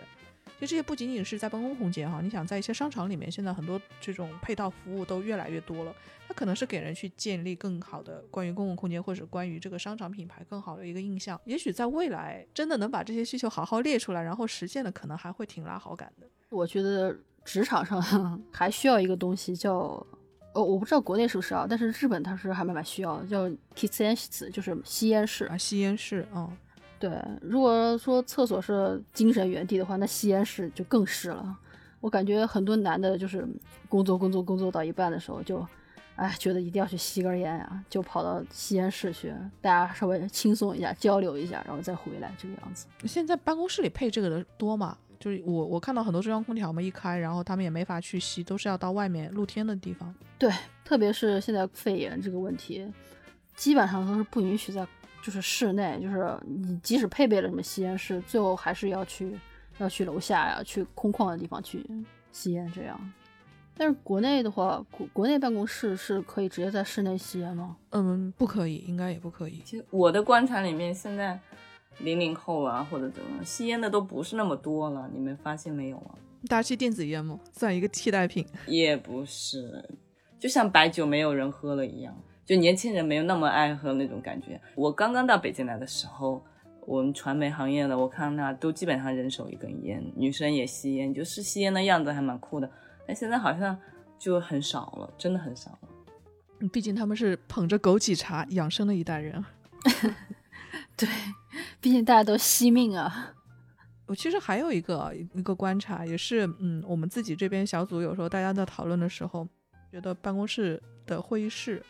[0.58, 5.94] 其实这些不仅仅是在办公空间哈，你想在一些商场里面，现在很多这种配套服务都越来越多了。
[6.28, 11.40] 它可能是给人去建立更好的关于公共空间或者关于这个商场品牌更好的一个印象。
[11.46, 16.28] 也许在未来真的能把这些需求好好列出来，然后实现的，可能还会挺拉好感的。
[16.50, 20.06] 我觉得职场上 还需要一个东西叫，
[20.58, 26.50] 呃，我不知道国内是不是啊，但是日本它是还蛮蛮需要，叫 kissenshitsu，就是吸烟室啊，吸烟室，嗯。
[26.98, 31.56] 对，如果说厕所是精神原地的话，那吸烟室就更是了。
[32.00, 33.46] 我感觉很多男的，就是
[33.88, 35.64] 工作工作工作到一半的时候，就，
[36.16, 42.88] 哎，觉得一定要去吸根烟啊，就跑到吸烟室去，大家稍微轻松一下，交流一下，然后再回来这个样子。
[43.04, 44.98] 现在办公室里配这个的多吗？
[45.18, 50.14] 就是我我看到很多中央空调嘛一开，然后他们也没法去吸，都是要到外面露天的地方。
[50.38, 50.52] 对，
[50.84, 52.86] 特别是现在肺炎这个问题，
[53.56, 54.86] 基本上都是不允许在。
[55.20, 59.36] 就是室内，就是你即使配备了什么吸烟室，最后还是要去
[59.78, 61.84] 要去楼下呀，去空旷的地方去
[62.30, 62.98] 吸烟这样。
[63.76, 67.76] 但是国内的话，国国内办公室是可以直接在室内吸烟吗？
[67.90, 69.60] 嗯，不可以，应该也不可以。
[69.64, 71.38] 其实我的观察里面，现在
[71.98, 76.14] 零零后啊或者怎么吸烟的都不是那么多了，你们发现没有啊？
[76.48, 77.38] 大家吸电子烟吗？
[77.52, 78.46] 算一个替代品？
[78.66, 79.88] 也不是，
[80.38, 82.16] 就像白酒没有人喝了一样。
[82.46, 84.58] 就年轻人没有那么爱喝那种感觉。
[84.74, 86.42] 我刚刚到北京来的时候，
[86.86, 92.70] 我们传媒行业的，我看那都基本上人手一根烟，女生也吸烟，就是吸烟的样子还蛮酷的。
[93.06, 93.78] 但现在好像
[94.18, 96.68] 就很少了，真的很少了。
[96.72, 99.44] 毕竟他们是捧着枸杞茶养生的一代人。
[100.96, 101.08] 对，
[101.80, 103.34] 毕竟大家都惜命啊。
[104.06, 109.46] 我其实还有一个一个观察，也是嗯，我们自己这边小组有时候大家在讨论的时候，
[109.92, 111.82] 觉得办公室的会议室。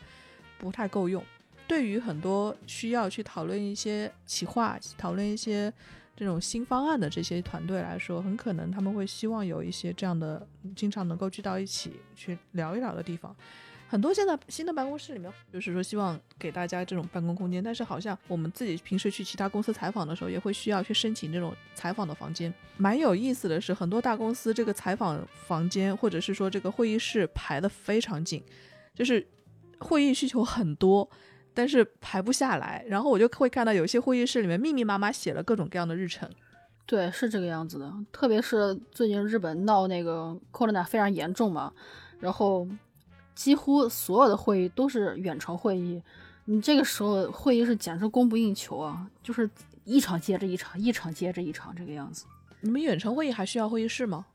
[0.61, 1.23] 不太够用，
[1.69, 5.73] 对于很多需要去讨论一些企划、讨论一些
[6.13, 10.45] 这种新方案的这些团队来说，很可能他们会希望有一些这样的
[10.75, 13.33] 经常能够聚到一起去聊一聊的地方。
[13.89, 22.53] 很多现在新的办公室里面，就是说希望给大家这种办公空间，但是好像我们自己平时去其他公司采访的时候，也会需要去申请这种采访的房间。
[22.77, 28.43] 蛮有意思的是，很多大公司这个采访房间或者是说这个会议室排的非常紧，
[28.93, 29.27] 就是。
[29.81, 31.09] 会议需求很多，
[31.53, 32.83] 但是排不下来。
[32.85, 36.29] 然后我就会看到有些会议室里面密密麻麻写了各种各样的日程。
[36.85, 37.89] 对，是这个样子的。
[38.11, 41.71] 特别是最近日本闹那个 corona 非常严重嘛，
[42.19, 42.67] 然后
[43.39, 46.01] 几乎所有的会议都是远程会议。
[46.43, 49.49] 你这个时候会议室简直供不应求啊，就是
[49.85, 52.25] 一场接着一场，一场接着一场这个样子。
[52.59, 54.25] 你们远程会议还需要会议室吗？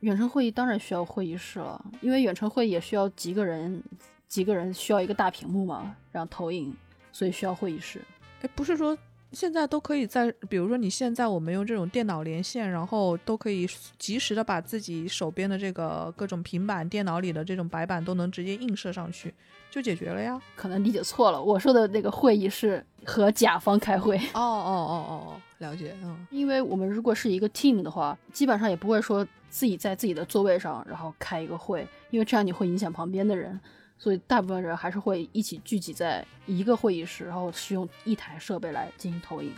[0.00, 3.80] 远程会议当然需要会议室了，因为远程会议也需要几个人。
[4.26, 6.76] 几个人需要一个大屏幕嘛，然后投影，
[7.12, 8.02] 所以需要会议室。
[8.42, 8.94] 哎，不是说
[9.32, 13.68] 现在都可以在，比如说你现在我们用这种电脑连线，然后都可以
[13.98, 19.34] 及时的把自己手边的这个各种平板电脑里的这种白板都能直接映射上去，
[19.70, 20.40] 就解决了呀？
[20.56, 24.16] 可能理解错了，我说的那个会议是和甲方开会。
[24.16, 25.94] 哦哦哦哦哦，了解。
[26.02, 33.60] 嗯，因为我们如果是一个 team 的话，基本上也不会说自己在自己的座位上，然后开一个会，因为这样你会影响旁边的人。
[33.98, 39.52] 所以大部分人还是会一起聚集在一个会议室，然后使用一台设备来进行投影。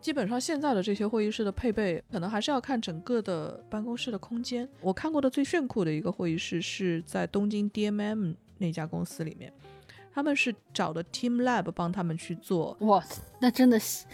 [0.00, 4.68] 基本上现在的这些会议室的配备，可能还是要看整个的办公室的空间。
[4.80, 9.52] 我看过的最炫酷的一个会议室是在东京 DMM 那家公司里面，
[10.12, 12.76] 他们是找的 Team Lab 帮他们去做。
[12.80, 13.02] 哇，
[13.40, 14.04] 那真的是。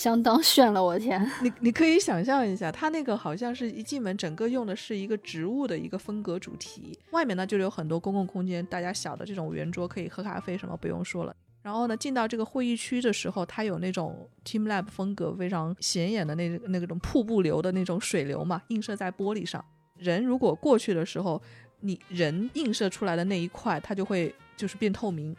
[0.00, 1.30] 相当炫了，我天！
[1.42, 11.36] 你你可以想象一下，它那个好像是一进门，整个用的是一个植物的一个风格主题，外面呢就有很多公共空间，大家小的这种圆桌可以喝咖啡什么不用说了。
[11.60, 19.62] 然后呢，进到这个会议区的时候，它有那种 Team Lab 风格非常显眼的那那种瀑布流的那种水流嘛，映射在玻璃上。
[19.98, 21.42] 人如果过去的时候，
[21.80, 25.36] 你人映射出来的那一块，它就会就是变透明。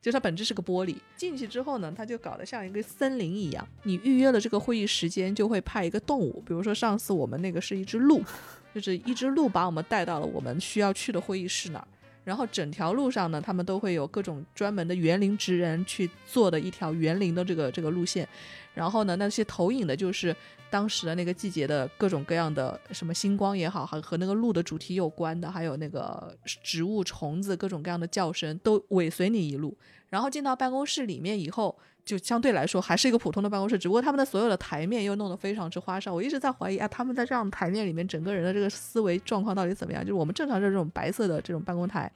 [0.00, 3.66] 就它本质是个玻璃，进去之后呢，它就搞得像一个森林一样。
[3.82, 8.22] 你预约了这个会议时间，就会派一个动物，比如说上次我们那个是一只鹿，
[8.74, 11.86] 就是一只鹿把我们带到了我们需要去的会议室那儿。
[12.24, 18.28] 然后整条路上呢，他们都会有各种专门的园林职人去做的一条园林的这个这个路线，
[18.74, 20.34] 然后呢，那些投影的就是
[20.70, 29.76] 当时的那个季节的各种各样的什么星光也好，和和那个路的主题有关的，还有那个植物、虫子各种各样的叫声都尾随你一路。
[30.10, 31.74] 然后进到办公室里面以后。
[32.02, 36.12] 就相对来说还是一个普通的办公室，只不过他们的所有的台面又弄得非常之花哨。
[36.12, 40.02] 我一直在怀疑啊，他们在这样的台面里面，整个人的这个思维状况到底怎么样？
[40.02, 42.10] 就是我们正常这种白色的这种办公台。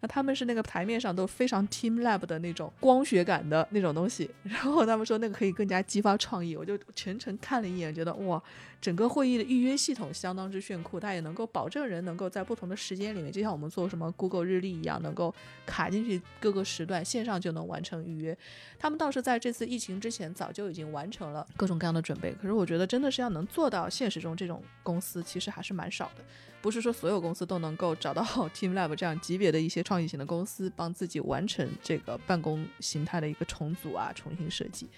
[0.00, 8.40] 那他们是那个台面上都非常 Team Lab 的那种光学感的那种东西， 然后他们说那个可以更加激发创意，我就全程看了一眼，觉得哇，
[8.80, 15.34] 整个会议的预约系统相当之炫酷，它也能够保证人能够在不同的时间里面，就像我们做什么 Google 日历一样，能够
[15.66, 18.36] 卡进去各个时段，线上就能完成预约。
[18.78, 26.24] 他们倒是在这次疫情之前早就已经完成了各种各样的准备，可是我觉得真的是要能做到现实中这种公司，其实还是蛮少的。
[26.60, 28.22] 不是说所有公司都能够找到
[28.54, 34.88] TeamLab 这样级别的一些创意型的公司，帮自己完成这个办公形态的一个重组啊、重新设计，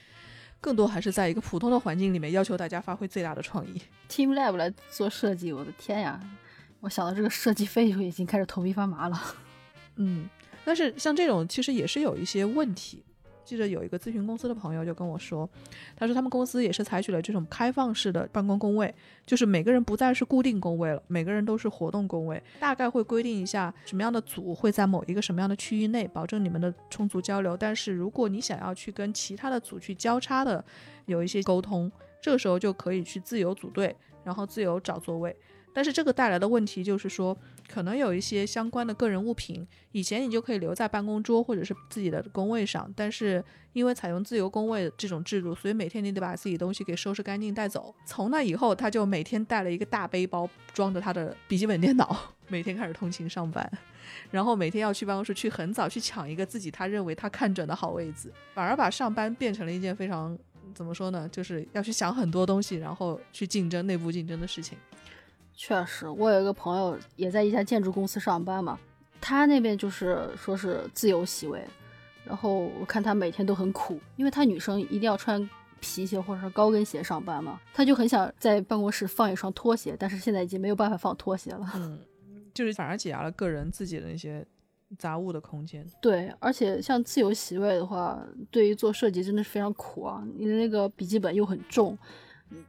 [0.61, 3.81] 更多还是在一个普通的环境里面，要求大家发挥最大的创意。
[4.09, 6.20] TeamLab 来做设计，我的天呀！
[6.81, 9.20] 我想到这个设计费就已经开始头皮发麻了。
[9.97, 10.28] 嗯，
[10.65, 13.03] 但是像这种其实也是有一些问题。
[13.51, 15.48] 记得有一个咨询公司的朋友就跟我说，
[15.97, 18.94] 他说他们公司也是采取了这种开放式的办公工位，
[19.27, 27.56] 就是每个人不再是固定工位了，每个人都是活动工位，大概会规定一下什么样的组会在某一个什么样的区域内，保证你们的充足交流。
[27.56, 30.64] 但是如果你想要去跟其他的组去交叉的
[31.06, 31.90] 有一些沟通，
[32.22, 35.36] 这个时候就可以去自由组队，然后自由找座位。
[35.72, 37.36] 但是这个带来的问题就是说，
[37.68, 43.42] 可能有一些相关的个人物品，以前你就可以留在办公桌或者是自己的工位上，但是
[43.72, 47.94] 因为采用自由工位这种制度，所以每天你得把自己东西给收拾干净带走。
[48.05, 52.16] 从那以后，他就每天带了一个大背包，装着他的笔记本电脑，
[52.48, 53.70] 每天开始通勤上班，
[54.30, 60.36] 然后每天要去办公室去很早去抢一个自己他认为他看准的好位置，反而把上班变成了一件非常
[60.74, 64.76] 怎么说呢，就是要去想很多东西，然后去竞争内部竞争的事情。
[65.62, 68.81] 确实，我有一个朋友也在一家建筑公司上班嘛，
[69.20, 71.62] 他那边就是说是自由席位，
[72.24, 75.47] 然后我看他每天都很苦，因为他女生一定要穿
[75.78, 81.70] 皮鞋或者是高跟鞋上班嘛，他就很想在办公室放一双拖鞋，但是现在已经没有办法放拖鞋了。
[81.77, 82.01] 嗯，
[82.55, 84.43] 就是反而挤压了个人自己的那些
[84.97, 85.87] 杂物的空间。
[86.01, 88.19] 对，而且像自由席位的话，
[88.51, 91.99] 对于做设计真的是非常苦啊，你的那个笔记本又很重。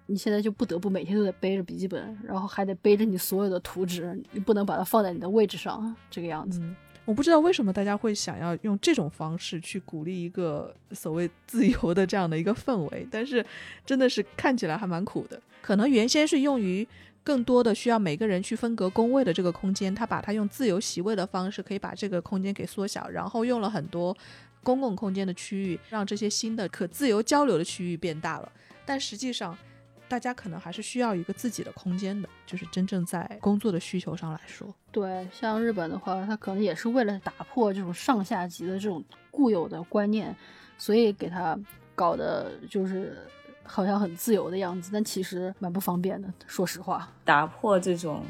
[0.05, 6.61] 你现在就不得不每天都得背着笔记本，然后还得背着你所有的图纸，你不能把它放在你的位置上，这个样子。
[7.03, 13.43] 我不知道为什么大家会想要用这种方式去鼓励一个所谓自由的这样的一个氛围，但是
[13.83, 15.41] 真的是看起来还蛮苦的。
[15.63, 16.87] 可能原先是用于
[17.23, 24.15] 更多的需要每个人去分隔工位的这个空间，他把它用自由席位的方式可以把这个空间给缩小，然后用了很多
[24.61, 28.51] 公共空间的区域，让这些新的可自由交流的区域变大了。
[28.85, 29.57] 但实际上。
[30.11, 39.01] 大家可能还是需要一个自己的空间的，就是真正在工作的需求上来说，对，像日本的话，它可能也是为了打破这种上下级的这种
[39.31, 40.35] 固有的观念，
[40.77, 41.57] 所以给它
[41.95, 43.19] 搞的就是
[43.63, 46.27] 好像很自由的样子，但其实蛮不方便的。
[46.45, 48.21] 说实话，打破这种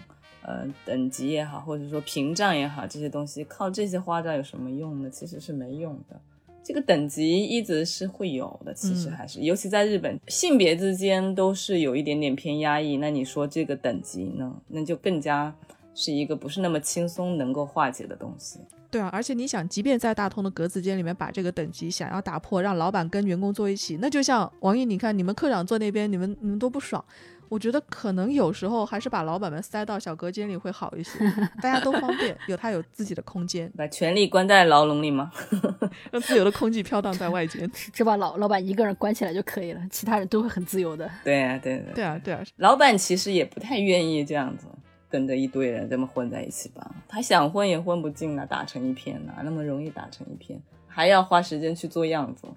[0.44, 5.10] 呃等级也好，或者说屏障也好，这些东西靠这些花招有什么用呢？
[5.10, 6.22] 其实是没用的。
[6.64, 12.98] 这个等级一直是会有的，其实还是，尤其在日本，性别之间都是有一点点偏压抑。
[12.98, 15.54] 那你说这个等级呢，那就更加
[15.96, 18.60] 是一个不是那么轻松能够化解的东西。
[18.92, 27.04] 对啊，而且你想，即便在大通的格子间里面把这个等级想要打破，让老板跟员工坐一起，那就像王毅，你看你们科长坐那边，你们你们多不爽。
[27.52, 31.19] 我觉得可能有时候还是把老板们塞到小隔间里会好一些，
[31.61, 35.30] 大家都方便，有他有自己的空间，把权力关在牢笼里吗？
[36.10, 41.11] 让自由的空气飘荡在外间， 只把老老板一个人关起来就可以了，其他人都会很自由的。
[41.26, 44.65] 对啊，对对啊，对啊，老板其实也不太愿意这样子
[45.10, 50.57] 跟着一堆人这么混在一起吧，他想混也混不进啊，打成一片哪那么容易打成一片，
[50.88, 52.48] 还要花时间去做样子，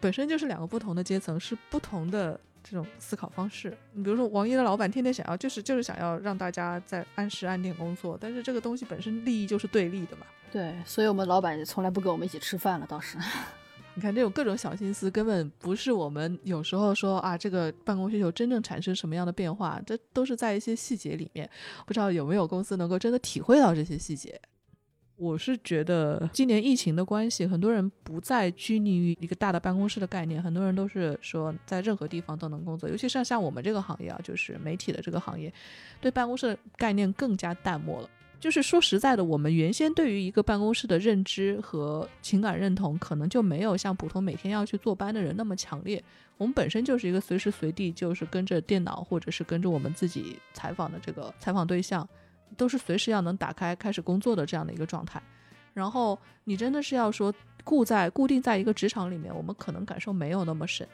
[0.00, 2.40] 本身就是两个不同的阶层，是不同的。
[2.70, 10.26] 这种思考方式，你比如说王一的老板天天想要，就是就是想要让大家在按时按点工作，但是这个东西本身利益就是对立的嘛。
[10.52, 13.18] 对，所以我们老板也从来不跟我们一起吃饭了，倒是。
[13.94, 21.50] 你看这种各种小心思，根本不是我们有时候说啊，这个办公需求真正产生什么样的变化，这都是在一些细节里面。
[21.84, 24.40] 不知道有没有公司能够真的体会到这些细节。
[25.20, 32.88] 我是觉得今年疫情的关系，很多人不再拘泥于一个大的办公室的概念，很多人都是说在任何地方都能工作。
[32.88, 35.52] 尤其是像我们这个行业啊，就是媒体的这个行业，
[36.00, 38.08] 对办公室的概念更加淡漠了。
[38.40, 46.02] 就是说实在的，我们原先对于一个办公室的认知和情感认同，可能就没有像普通每天要去坐班的人那么强烈。
[46.38, 52.08] 我们本身就是一个随时随地就是跟着电脑，或者是跟着我们自己采访的这个采访对象，
[52.56, 55.22] 都是随时要能打开开始工作的这样的一个状态。
[55.72, 57.32] 然后你真的是要说
[57.62, 60.86] 固在固定在一个职场里面，我们可能感受没有那么深。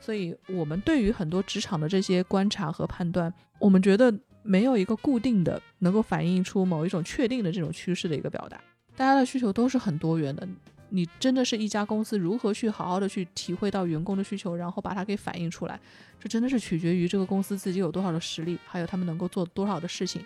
[0.00, 4.12] 所以，我们对于很多职场的这些观察和判断，我们觉得
[4.42, 8.60] 没有一个固定的能够反映出某一种确定的这种趋势的一个表达。
[8.96, 10.46] 大家的需求都是很多元的。
[10.90, 15.80] 你真的是一家公司如何去好好的去体会到员工的需求，然后把它给反映出来，
[16.20, 20.24] 这真的是取决于这个公司自己有多少的实力，还有他们能够做多少的事情，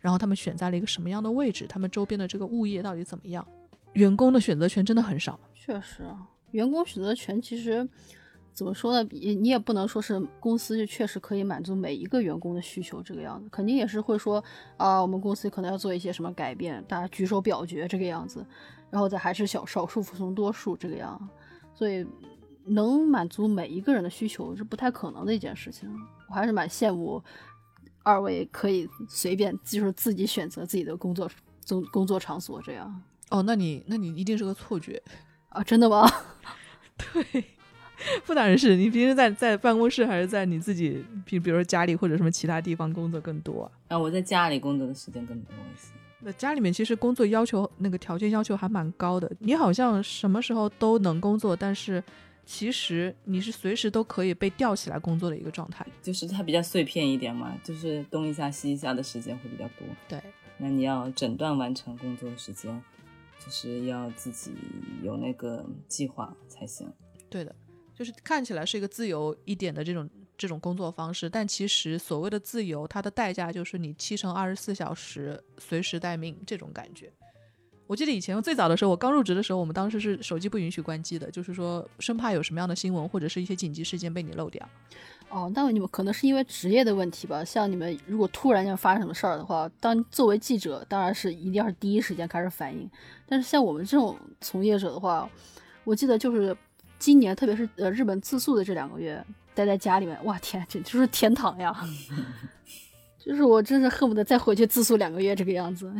[0.00, 3.46] 然后他们选在了一个什么样的位置，他们周边的这个物业到底怎么样。
[3.92, 5.38] 员工的选择权真的很少。
[5.54, 6.02] 确实，
[6.50, 7.88] 员工选择权其实。
[8.52, 9.08] 怎么说呢？
[9.12, 14.42] 也你也不能说是公司就确实可以满足每一个员工的需求这个样子，肯定也是会说
[14.76, 18.44] 啊，我们公司可能要做一些什么改变，大家举手表决这个样子，
[18.90, 21.28] 然后再还是小少数服从多数这个样，
[21.72, 22.04] 所以
[22.64, 25.88] 能满足每一个人的需求是不太可能的一件事情。
[26.28, 27.22] 我还是蛮羡慕
[28.02, 31.30] 二位可以随便就是自己选择自己的工作
[31.68, 33.02] 工工作场所这样。
[33.30, 35.02] 哦，那你那你一定是个错觉
[35.50, 35.62] 啊？
[35.62, 36.10] 真的吗？
[36.96, 37.44] 对。
[38.24, 43.70] 不当然是你平时在在办公室还是在你自己，比比如说家里或者什么其他地方工作更多啊？
[43.88, 45.92] 啊，我在家里工作的时间更多一些。
[46.20, 52.02] 那家里面其实工作要求那个条件要求还蛮高的，你好像什么时候都能工作，但是
[52.52, 55.86] 其实你是随时都可以被吊起来工作的一个状态。
[56.02, 59.86] 就是它比较碎片一点嘛，就是东一下西一下的时间会比较多。
[60.08, 60.20] 对，
[60.58, 62.82] 那你要整段完成工作时间，
[63.38, 64.50] 就是要自己
[65.00, 66.92] 有那个计划才行。
[67.28, 67.54] 对的。
[67.94, 77.12] 就是看起来是一个自由一点的这种这种工作方式，但其实所谓的自由，它的代价就是你七乘二十四小时随时待命这种感觉。
[77.90, 84.64] 我记得以前最早的时候，我刚入职的时候，我们当时是手机不允许关机的，就是说生怕有什么样的新闻或者是一些紧急事件被你漏掉。
[85.28, 87.44] 哦，那你们可能是因为职业的问题吧？
[87.44, 92.88] 像你们如果突然间发生什么事儿的话，当作为记者，当然是一定要是第一时间开始反应。
[93.26, 95.28] 但是像我们这种从业者的话，
[95.82, 96.56] 我记得就是。
[97.00, 101.74] 今年特别是呃日本自诉的这两个月，待在家里面，哇天，这就是天堂呀！
[103.18, 105.90] 就是我真是恨不得再回去自诉两个月这个样子。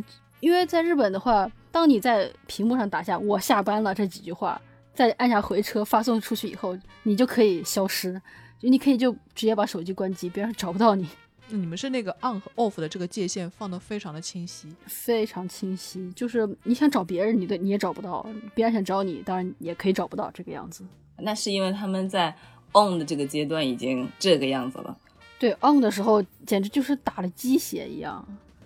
[0.41, 4.61] 因为在日本的话，当你在屏幕上打下“我下班了”这几句话，
[4.93, 8.21] 再按下回车发送出去以后，你就可以消失，
[8.59, 11.07] 就你可以就直接把手机关机，别人找不到你。
[11.47, 16.11] 你们是那个 on 和 off 的这个界限放的非常的清晰，非常清晰。
[16.13, 20.83] 就是你想找别人，你的你也找不到；别人想找你，当然也可以找不到这个样子。
[21.17, 22.35] 那是因为他们在
[22.73, 24.97] on 的这个阶段已经这个样子了。
[25.37, 28.25] 对 on 的时候，简直就是打了鸡血一样。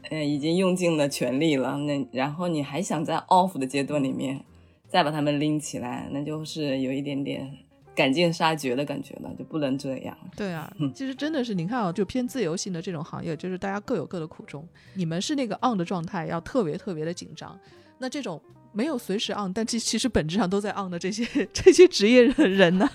[0.10, 1.78] 呃，已经用尽了全力了。
[1.78, 4.44] 那然后你还想在 off 的阶段里面
[4.88, 7.58] 再把他们拎起来，那就是有一点点。
[7.96, 10.18] 赶尽杀绝的感觉了，就不能这样。
[10.36, 14.68] 对啊，其实真的是，你看啊，就偏自由性的这种行业，就是大家各有各的苦衷。
[14.96, 17.58] 你们是那个 on 的状态，要特别特别的紧张。
[18.00, 18.42] 那这种
[18.74, 22.90] 没有随时 on，但其其实本质上都在 on 的这些这些职业人呢，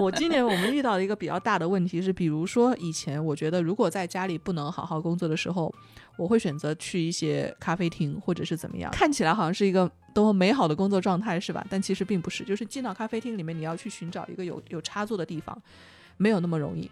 [0.00, 5.72] 我今年我们遇到的一个比较大的问题是，比如说以前我觉得如果在家里不能好好工作的时候。
[6.18, 11.66] 我会选择去一些咖啡厅，或者是怎么样，看起来好像是一个多么美好的工作状态，是吧？
[11.70, 15.56] 但其实并不是，就是进到咖啡厅里面，你要去寻找一个有有插座的地方，
[16.18, 16.88] 没有那么容易。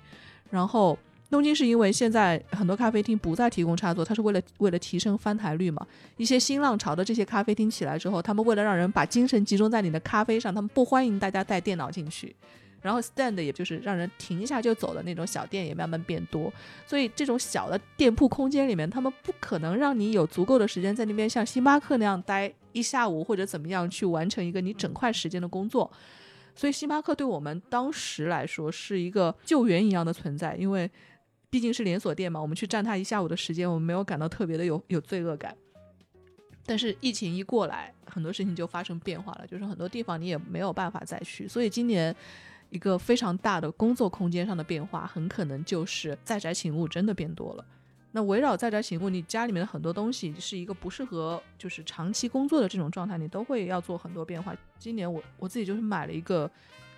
[0.49, 0.99] 然后
[1.31, 5.87] 东京是因为现在很多咖啡厅不再提供插座，它是为了为了提升翻台率嘛。
[6.17, 12.35] 一些新浪潮的这些咖啡厅起来之后，他们为了让人把精神集中在你的咖啡上，他们不欢迎大家带电脑进去。
[12.83, 16.51] 然后 stand 也就是让人停一下就走的那种小店也慢慢变多，
[16.87, 25.91] 所以这种小的店铺空间里面，他们不可能让你有足够的时间在那边像星巴克那样待一下午或者怎么样去完成一个你整块时间的工作。
[26.55, 30.91] 所以星巴克对我们当时来说是一个救援一样的存在，因为
[31.51, 35.55] 毕竟是连锁店嘛，我们去占它一下午的时间，我们没有感到特别的有有罪恶感。
[36.65, 42.15] 但是疫情一过来，很多事情就发生变化了，就是很多地方你也没有办法再去，所以今年。
[42.73, 47.67] 一个非常大的工作空间上的变化，很可能就是在宅勤务真的变多了。
[48.13, 54.57] 那围绕在宅勤务，你家里面的很多东西是一个不适合就是长期工作的这种状态，你都会要做很多变化。
[54.79, 56.49] 今年我我自己就是买了一个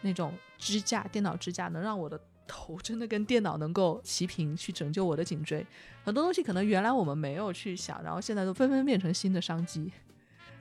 [0.02, 5.66] 那种支架，电脑支架，能让我的头真的跟电脑能够齐平，去拯救我的颈椎。
[6.05, 9.93] 很多东西可能原来我们没有去想，然后现在都纷纷变成新的商机。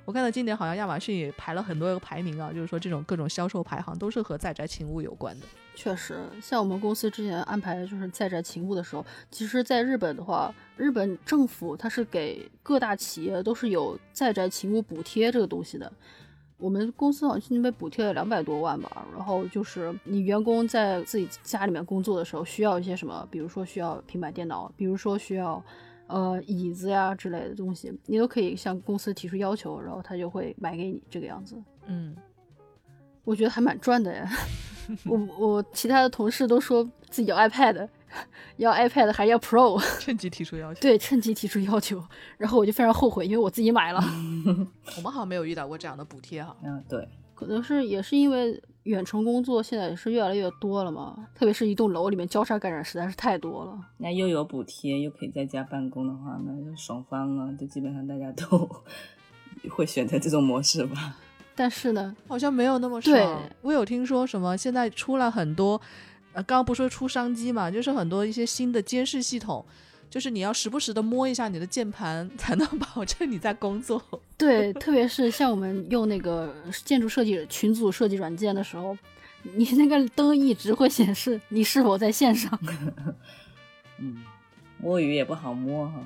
[0.03, 5.45] 我看到今年好像亚马逊也排了很多个排名啊，就是说这种各种销售排行都是和在宅勤务有关的。
[5.75, 15.91] 确实，像我们公司之前安排就是在宅勤务的时候，其实在日本的话，日本政府它是给各大企业都是有在宅勤务补贴这个东西的。
[16.61, 19.05] 我们公司好像今年被补贴了两百多万吧。
[19.13, 25.61] 然后就是你员工在自己家里面工作的时候，需要一些什么，比如说需要平板电脑，比如说需要
[26.07, 31.55] 呃椅子呀之类的东西，你都可以向公司提出要求，然后他就会买给你这个样子。
[31.87, 32.15] 嗯，
[33.23, 34.29] 我觉得还蛮赚的呀。
[35.05, 37.87] 我我其他的同事都说自己有 iPad，
[38.57, 40.81] 要 iPad 还要 Pro， 趁机提出要求。
[40.81, 42.03] 对，趁机提出要求，
[42.37, 43.99] 然后我就非常后悔，因为我自己买了。
[44.97, 46.55] 我们好像没有遇到过这样的补贴哈。
[46.63, 53.77] 嗯，对，可能是也是因为远程工作现在也是越来越多了嘛，特别是一栋楼里面交叉感染实在是太多了。
[53.97, 57.53] 那又有补贴，又可以在家办公的话，那就爽翻了。
[57.53, 58.69] 就基本上大家都
[59.69, 61.17] 会选择这种模式吧。
[61.53, 63.41] 但是呢，好像没有那么爽。
[63.61, 65.79] 我有听说什么，现在出了很多，
[66.33, 69.65] 呃，刚刚不说出商机嘛，就是很多一些新的监视系统，
[70.09, 74.01] 就是你要时不时的摸一下你的键盘，才能保证你在工作。
[74.37, 76.55] 对，特别是像我们用那个
[76.85, 78.97] 建筑设计群组设计软件的时候，
[79.43, 82.59] 你那个灯一直会显示你是否在线上。
[83.99, 84.23] 嗯，
[84.77, 86.03] 摸鱼也不好摸哈。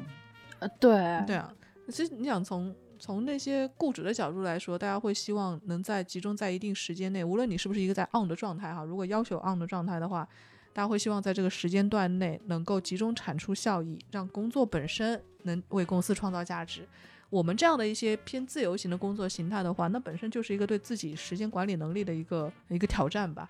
[0.60, 0.92] 呃，对，
[1.28, 1.54] 对啊，
[1.90, 2.74] 其实你想从。
[3.06, 10.28] 从那些雇主的角度来说，大家会希望能在集中在一定时间内，无论你是不是一个在 on 的状态哈，如果要求 on 的状态的话，
[10.74, 16.88] 大家会希望在这个时间段内能够集中产出效益，让工作本身能为公司创造价值。
[17.30, 23.48] 我们这样的一些偏自由型的工作形态的话，那本身就是一个对自己时间管理能力的一个一个挑战吧。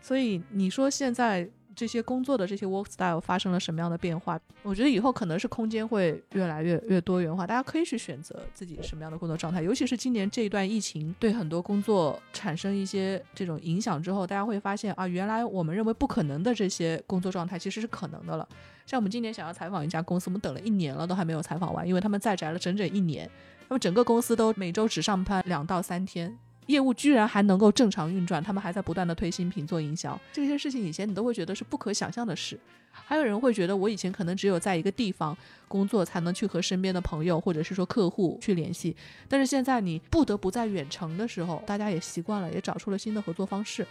[0.00, 1.46] 所以你说现在。
[1.74, 4.38] 这些工作的这些 work style 发生了什么样的变化？
[4.62, 9.60] 我觉得以后可能是空间会越来越越多元化，大家可以去选择自己什么样的工作状态。
[9.62, 18.48] 尤其是今年这一段疫情对很多工作产生一些这种影响之后，大家会发现啊，原来我们认为不可能的这些工作状态其实是可能的了。
[18.86, 23.28] 像我们今年想要采访一家公司，我们等了一年了，都还没有采访完，因为他们在宅了整整一年，
[23.68, 26.38] 他们整个公司都每周只上班两到三天。
[26.66, 32.58] 业务居然还能够正常运转，他们还在不断的推新品、做营销，这些事情以前你都会觉得是不可想象的事。
[32.90, 35.36] 还有人会觉得，我以前可能只有在一个地方
[35.66, 38.94] 工作，才能去和身边的朋友或者是说客户去联系。
[39.28, 43.84] 但是现在你不得不在远程的时候，大家也习惯了，也找出了新的合作方式。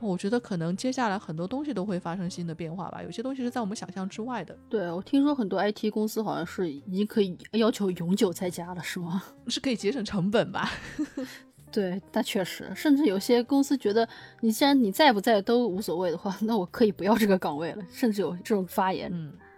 [0.00, 4.58] 我觉得可能接下来很多东西都会发生新的变化吧，有些东西是在我们想象之外的。
[4.68, 9.22] 对，我听说很多 IT 公司好像是已经可以要求永久在家了，是吗？
[9.46, 10.68] 是可以节省成本吧？
[11.72, 14.06] 对，那确实，甚至有些公司觉得
[14.40, 19.10] 你既然你在不在都无所谓的话， 那我可以不要这个岗位了，甚至有这种发言。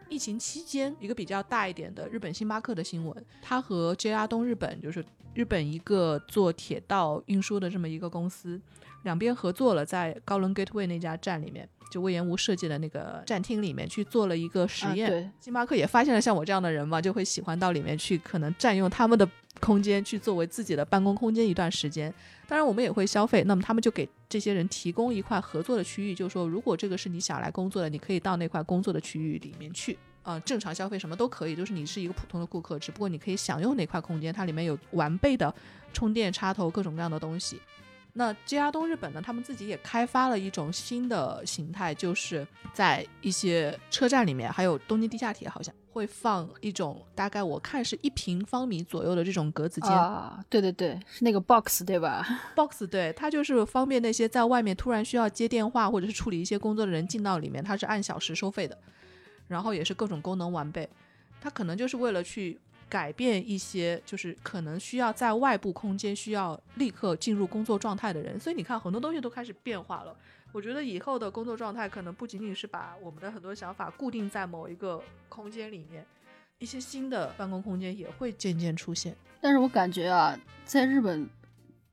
[0.08, 5.04] 疫情期间一个比较大一点的日本星巴克的新闻，它和 JR 东日本就是
[5.34, 8.60] 日本一个做铁道运输的这么一个公司，
[9.02, 15.10] 两边合作了，在高伦 Gateway 那家站里面，就魏延吾设计的那个站厅里面去做了一个实验。
[15.10, 19.28] 对，星巴克也发现了像我这样的人嘛，就会喜欢到里面去，可能占用他们的。
[19.60, 22.12] 空间去作为自己的办公空间一段时间，
[22.48, 23.44] 当然我们也会消费。
[23.44, 35.54] 那么他们就给这些人提供一块合作的区域，就是说如果这个是你想来工作的，你可以到那块工作的区域里面去啊，正常消费什么都可以，就是你是一个普通的顾客，只不过你可以享用那块空间，它里面有完备的
[35.92, 37.60] 充电插头，各种各样的东西。
[38.12, 45.72] 那 JR 东日本呢，他们自己也开发了一种新的形态，就是在一些车站里面，还有东京地下铁好像。
[45.94, 52.26] 会放一种大概我看是一平方米左右的这种格子间啊，对对对，是那个 box 对吧？
[52.56, 58.76] box 对，它就是方便那些在外面突然需要接电话或者是处理一些工作的人进到里面，它是按小时收费的，
[59.46, 60.88] 然后也是各种功能完备，
[61.40, 62.58] 它可能就是为了去
[62.88, 70.16] 改变一些就是可能需要在外部空间需要立刻进入工作状态的人，所以你看很多东西都开始变化了。
[70.54, 76.06] 我觉得以后的工作状态可能不仅仅是把我们的很多想法固定在某一个空间里面，
[76.60, 79.16] 一些新的办公空间也会渐渐出现。
[79.40, 81.28] 但是我感觉啊，在日本，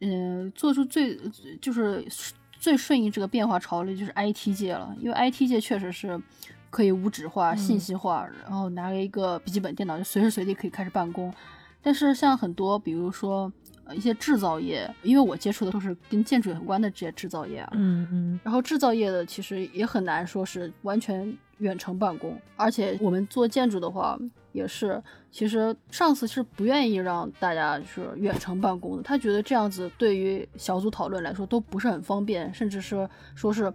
[0.01, 1.17] 嗯，做出最
[1.59, 2.05] 就是
[2.51, 6.21] 最顺应这个变化潮流就是 IT 界了，因为 IT 界确实是
[6.69, 11.33] 可以无纸化、信息化，然后拿了一个笔记本电脑就随时随地可以开始办公。
[11.81, 13.51] 但是像很多，比如说。
[13.95, 24.17] 一些制造业，因为我接触的都是跟建筑有关的这些制造业啊，嗯嗯，然后制造业的其实也很难说是完全远程办公，而且我们做建筑的话，
[24.51, 25.01] 也是
[25.31, 33.71] 其实上司是不愿意让大家是远程办公的，他觉得这样子对于小组讨论来说都不是很方便，甚至是说是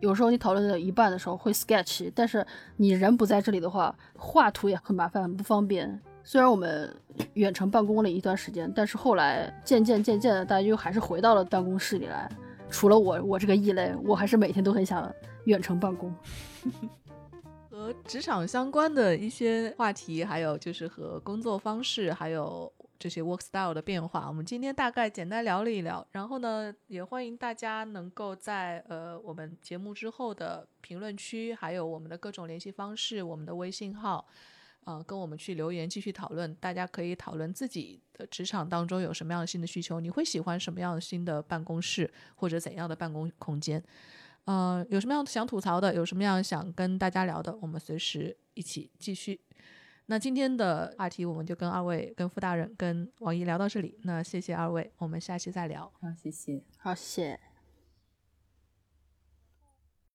[0.00, 2.46] 有时候你讨论到一半的时候会 sketch，但是
[2.76, 6.00] 你人不在这里的话，画图也很麻烦，很不方便。
[6.22, 6.94] 虽然我们
[7.34, 12.30] 远程办公了一段时间，但是后来渐渐渐渐的，大家又还是回到了办公室里来。
[12.68, 15.12] 除了我，我这个异类，我还是每天都很想
[15.44, 16.14] 远程办公。
[17.68, 26.06] 和职场相关的一些话题，还有就是和工作方式，还有这些 work style 的变化，我们今天大概简单聊了一聊。
[26.12, 34.26] 然后呢，也欢迎大家能够在呃我们节目之后的评论区，还有我们的各种联系方式，我们的微信号，
[34.84, 36.54] 呃，跟我们去留言继续讨论。
[36.56, 43.82] 大家可以讨论自己的职场当中有什么样的新的需求，你会喜欢什么样的新的办公室或者怎样的办公空间？
[44.46, 49.40] 嗯，有什么样想吐槽的，有什么样想跟大家聊的，我们随时一起继续。
[50.06, 53.96] 那今天的话题，我们就跟二位、跟傅大人、跟王姨聊到这里。
[54.02, 55.92] 那谢谢二位，我们下期再聊。
[56.00, 56.62] 好，谢谢。
[56.78, 57.49] 好，谢谢。